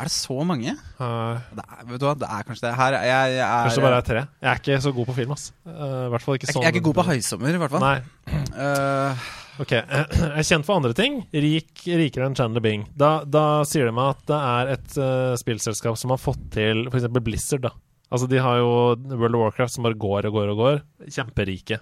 [0.00, 0.72] Er det så mange?
[0.96, 2.74] Uh, Det er, vet du hva, det er kanskje det.
[2.78, 4.22] Her, jeg, jeg, er, Kanskje det bare er tre.
[4.40, 5.48] Jeg er ikke så god på film, ass.
[5.64, 6.64] Uh, I hvert fall ikke jeg, sånn.
[6.64, 7.84] jeg er ikke god på Haisommer, i hvert fall.
[7.84, 8.38] Nei.
[8.56, 9.26] Uh,
[9.56, 11.14] Ok, Jeg er kjent for andre ting.
[11.32, 12.82] Rik, rikere enn Chandler Bing.
[12.92, 14.96] Da, da sier de meg at det er et
[15.40, 17.06] spillselskap som har fått til f.eks.
[17.24, 17.64] Blizzard.
[17.64, 17.72] da
[18.12, 18.68] Altså De har jo
[19.16, 20.76] World of Warcraft som bare går og går og går.
[21.08, 21.80] Kjemperike.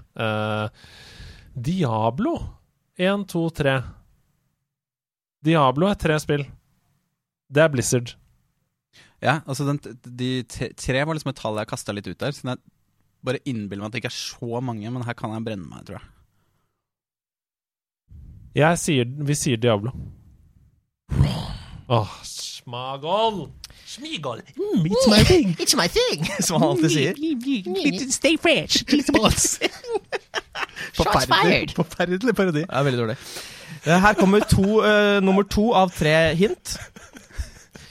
[1.66, 2.36] Diablo.
[2.94, 3.80] Én, to, tre.
[5.44, 6.44] Diablo er tre spill.
[7.50, 8.14] Det er Blizzard.
[9.20, 12.32] ja, altså den, de tre, var liksom et tall jeg kasta litt ut der.
[12.32, 12.60] Så jeg
[13.24, 15.86] bare innbiller meg at det ikke er så mange, men her kan jeg brenne meg,
[15.88, 16.10] tror jeg.
[18.54, 19.90] Jeg sier, vi sier Diablo.
[21.90, 23.48] Åh, smagol!
[23.94, 24.40] Smigol!
[24.56, 25.54] It's my thing!
[25.62, 26.24] It's my thing!
[26.46, 28.10] Som han alltid sier.
[28.10, 28.82] Stay fresh.
[28.90, 29.58] Cheeseballs.
[30.94, 31.74] Shots fired.
[31.76, 32.64] Forferdelig parodi.
[32.66, 33.16] Er veldig dårlig.
[33.84, 36.74] Eh, Her kommer to, uh, nummer to av tre hint.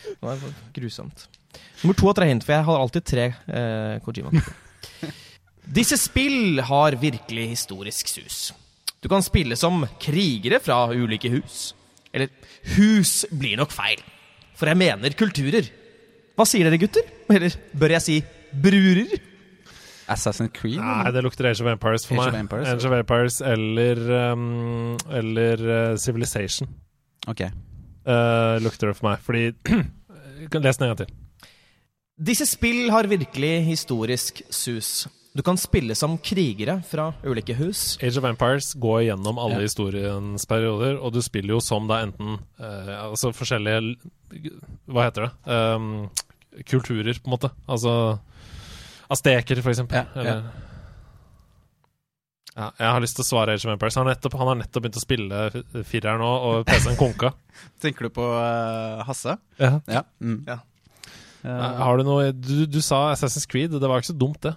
[0.08, 0.42] Det var
[0.76, 1.28] grusomt.
[1.84, 4.44] Nummer to av tre hint, for jeg har alltid tre uh, Kojima.
[5.74, 8.42] Disse spill har virkelig historisk sus.
[9.04, 11.72] Du kan spille som krigere fra ulike hus.
[12.14, 12.30] Eller
[12.76, 14.00] hus blir nok feil,
[14.60, 15.68] for jeg mener kulturer.
[16.38, 17.06] Hva sier dere, gutter?
[17.30, 18.16] Eller bør jeg si
[18.64, 19.12] brurer?
[20.14, 20.80] Assassin's Creed?
[20.82, 22.40] Nei, det lukter Age of Empires for Age of.
[22.42, 24.02] Empires, Age of Empires eller
[24.34, 26.68] um, Eller uh, Civilization
[27.32, 27.46] Ok.
[27.48, 29.22] uh, lukter det for meg.
[29.24, 29.46] Fordi
[30.66, 31.14] Les den en gang til.
[32.20, 35.08] Disse spill har virkelig historisk sus.
[35.34, 37.98] Du kan spille som krigere fra ulike hus.
[38.06, 39.66] Age of Empires går gjennom alle Ja.
[39.66, 43.96] historiens perioder, og du spiller jo som da enten uh, Altså forskjellige
[44.86, 45.32] Hva heter det?
[45.50, 46.10] Um,
[46.70, 47.50] kulturer, på en måte.
[47.68, 48.20] Altså
[49.10, 49.98] Asteker, for eksempel.
[49.98, 50.22] Ja, ja.
[50.22, 50.44] Eller
[52.54, 53.96] ja, jeg har lyst til å svare Age of Empires.
[53.98, 55.40] Han har nettopp, han har nettopp begynt å spille
[55.90, 57.32] fireren nå, og PC-en konka.
[57.82, 59.34] Tenker du på uh, Hasse?
[59.58, 59.80] Ja.
[59.90, 60.04] Ja.
[60.22, 60.44] Mm.
[60.46, 60.60] Ja.
[61.42, 64.54] Uh, Har du noe du, du sa Assassin's Creed, det var ikke så dumt, det.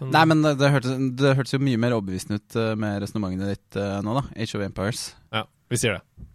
[0.00, 3.52] Nei, men det, det, hørtes, det hørtes jo mye mer overbevisende ut eh, med resonnementet
[3.52, 4.22] ditt eh, nå, da.
[4.36, 5.02] Age of Empires.
[5.34, 6.30] Ja, vi sier det.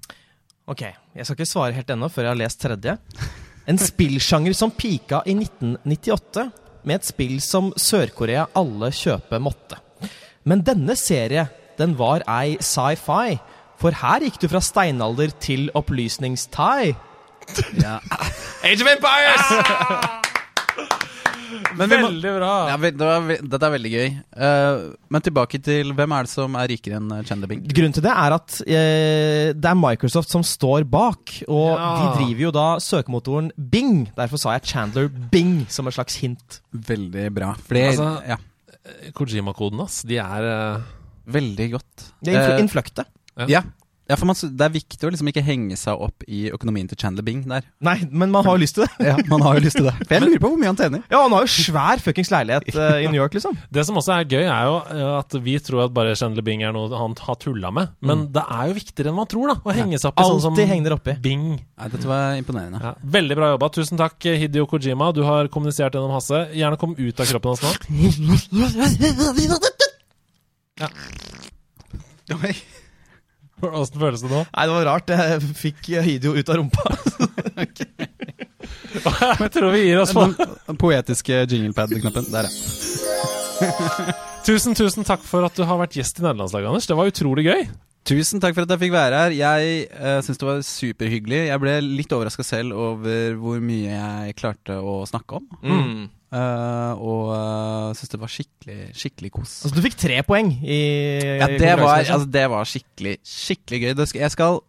[0.70, 2.96] Ok, jeg skal ikke svare helt ennå før jeg har lest tredje.
[3.70, 6.46] En spillsjanger som pika i 1998,
[6.86, 9.80] med et spill som Sør-Korea alle kjøpe måtte.
[10.46, 11.48] Men denne serie,
[11.80, 13.40] den var ei sci-fi.
[13.82, 16.94] For her gikk du fra steinalder til opplysningstai.
[18.66, 20.22] Age of Empires!
[21.78, 22.52] Men vi må, Veldig bra!
[22.70, 24.10] ja, ve- det var, dette er veldig gøy.
[24.36, 27.62] Uh, men tilbake til hvem er det som er rikere enn Chandler Bing?
[27.70, 31.92] Grunnen til det er at uh, det er Microsoft som står bak, og Ja.
[32.02, 34.06] de driver jo da søkemotoren Bing.
[34.18, 36.60] Derfor sa jeg Chandler Bing som et slags hint.
[36.74, 37.54] Veldig bra.
[37.68, 38.38] Fordi, Altså- ja,
[39.18, 40.04] Kojima-koden, ass.
[40.06, 40.46] De er
[40.78, 40.82] uh...
[41.34, 42.12] veldig godt.
[42.24, 43.06] Det er Eh, innfløkte.
[43.40, 43.46] ja.
[43.50, 43.62] ja,
[44.14, 47.26] for man, det er viktig å liksom ikke henge seg opp i økonomien til Chandler
[47.26, 47.66] Bing der.
[47.86, 48.92] Nei, men man har jo lyst til det.
[49.10, 49.96] Ja, Man har jo lyst til det.
[50.06, 51.02] For jeg lurer på hvor mye han tjener.
[51.10, 53.58] Ja, han har jo svær fuckings leilighet uh, i New York, liksom.
[53.74, 56.62] Det som også er gøy, er jo eh, at vi tror at bare Chandler Bing
[56.66, 57.96] er noe han har tulla med.
[58.06, 59.58] Men det er jo viktigere enn man tror, da.
[59.66, 61.18] Å henge seg opp i sånn som henger heng oppi.
[61.26, 61.48] Bing.
[61.58, 62.82] Nei, dette var imponerende.
[62.84, 63.72] Ja, veldig bra jobba.
[63.80, 65.10] Tusen takk, Hidio Kojima.
[65.16, 66.46] Du har kommunisert gjennom Hasse.
[66.56, 67.72] Gjerne kom ut av kroppen hans nå.
[72.36, 72.56] Oi.
[73.64, 74.42] Åssen føles det nå?
[74.50, 75.10] Nei, det var rart.
[75.16, 76.84] Jeg fikk Hydio Hidio ut av rumpa.
[79.06, 82.28] Jeg tror vi gir oss på Den poetiske jinglepad-knappen.
[82.34, 84.16] Der, ja.
[84.46, 86.88] Tusen, tusen takk for at du har vært gjest i Nederlandslaget, Anders.
[86.90, 87.64] Det var utrolig gøy.
[88.06, 89.34] Tusen takk for at jeg fikk være her.
[89.34, 91.40] Jeg uh, syns det var superhyggelig.
[91.48, 95.48] Jeg ble litt overraska selv over hvor mye jeg klarte å snakke om.
[95.64, 96.04] Mm.
[96.36, 99.54] Eh, og uh, syns det var skikkelig, skikkelig kos.
[99.64, 100.80] Altså, du fikk tre poeng i
[101.40, 103.94] Ja, det var, altså, det var skikkelig skikkelig gøy.
[103.96, 104.60] Det, skal, jeg skal,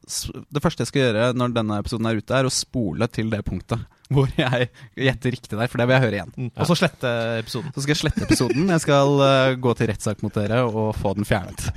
[0.55, 3.43] det første jeg skal gjøre når denne episoden er ute, er å spole til det
[3.49, 3.83] punktet
[4.15, 6.33] hvor jeg gjetter riktig der, for det vil jeg høre igjen.
[6.37, 6.53] Mm.
[6.55, 7.75] Og så slette episoden.
[7.75, 8.71] Så skal jeg slette episoden.
[8.71, 11.67] Jeg skal uh, gå til rettssak mot dere og få den fjernet.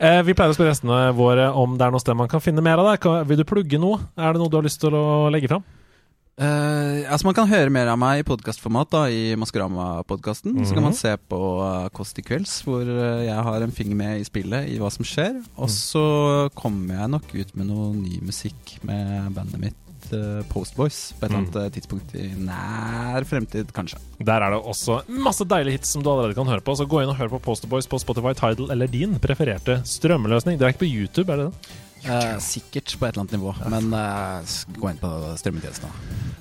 [0.00, 2.62] Eh, vi pleier å spørre gjestene våre om det er noe sted man kan finne
[2.64, 3.12] mer av det.
[3.28, 4.00] Vil du plugge noe?
[4.18, 5.62] Er det noe du har lyst til å legge fram?
[6.34, 10.56] Eh, altså Man kan høre mer av meg i podkastformat i Maskorama-podkasten.
[10.66, 13.98] Så kan man se på uh, Kåss til kvelds, hvor uh, jeg har en finger
[13.98, 15.38] med i spillet i hva som skjer.
[15.54, 16.04] Og så
[16.58, 21.30] kommer jeg nok ut med noe ny musikk med bandet mitt uh, Postboys på et
[21.30, 24.00] eller annet eh, tidspunkt i nær fremtid, kanskje.
[24.18, 26.74] Der er det også masse deilige hits som du allerede kan høre på.
[26.74, 30.58] Så gå inn og hør på Postboys på Spotify, Tidal eller din prefererte strømmeløsning.
[30.58, 31.74] Det er ikke på YouTube, er det det?
[32.04, 35.10] Eh, sikkert på et eller annet nivå, men eh, gå inn på
[35.40, 35.92] strømmetjenestene.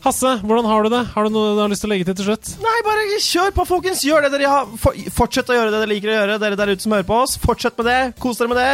[0.04, 1.00] Hasse, hvordan har du det?
[1.14, 2.50] Har du noe du har lyst til å legge til til slutt?
[2.60, 4.04] Nei, bare kjør på, folkens!
[4.04, 4.68] Gjør det dere har
[5.16, 7.38] Fortsett å gjøre det dere liker å gjøre, dere der ute som hører på oss.
[7.40, 8.00] Fortsett med det.
[8.20, 8.72] Kos dere med det.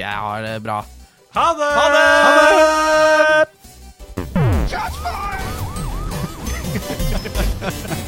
[0.00, 0.80] Jeg har det bra.
[1.38, 1.70] Ha det!
[1.78, 2.06] Ha det!
[2.24, 2.32] Ha
[3.30, 3.46] det!
[4.74, 4.88] Ha
[7.94, 8.03] det!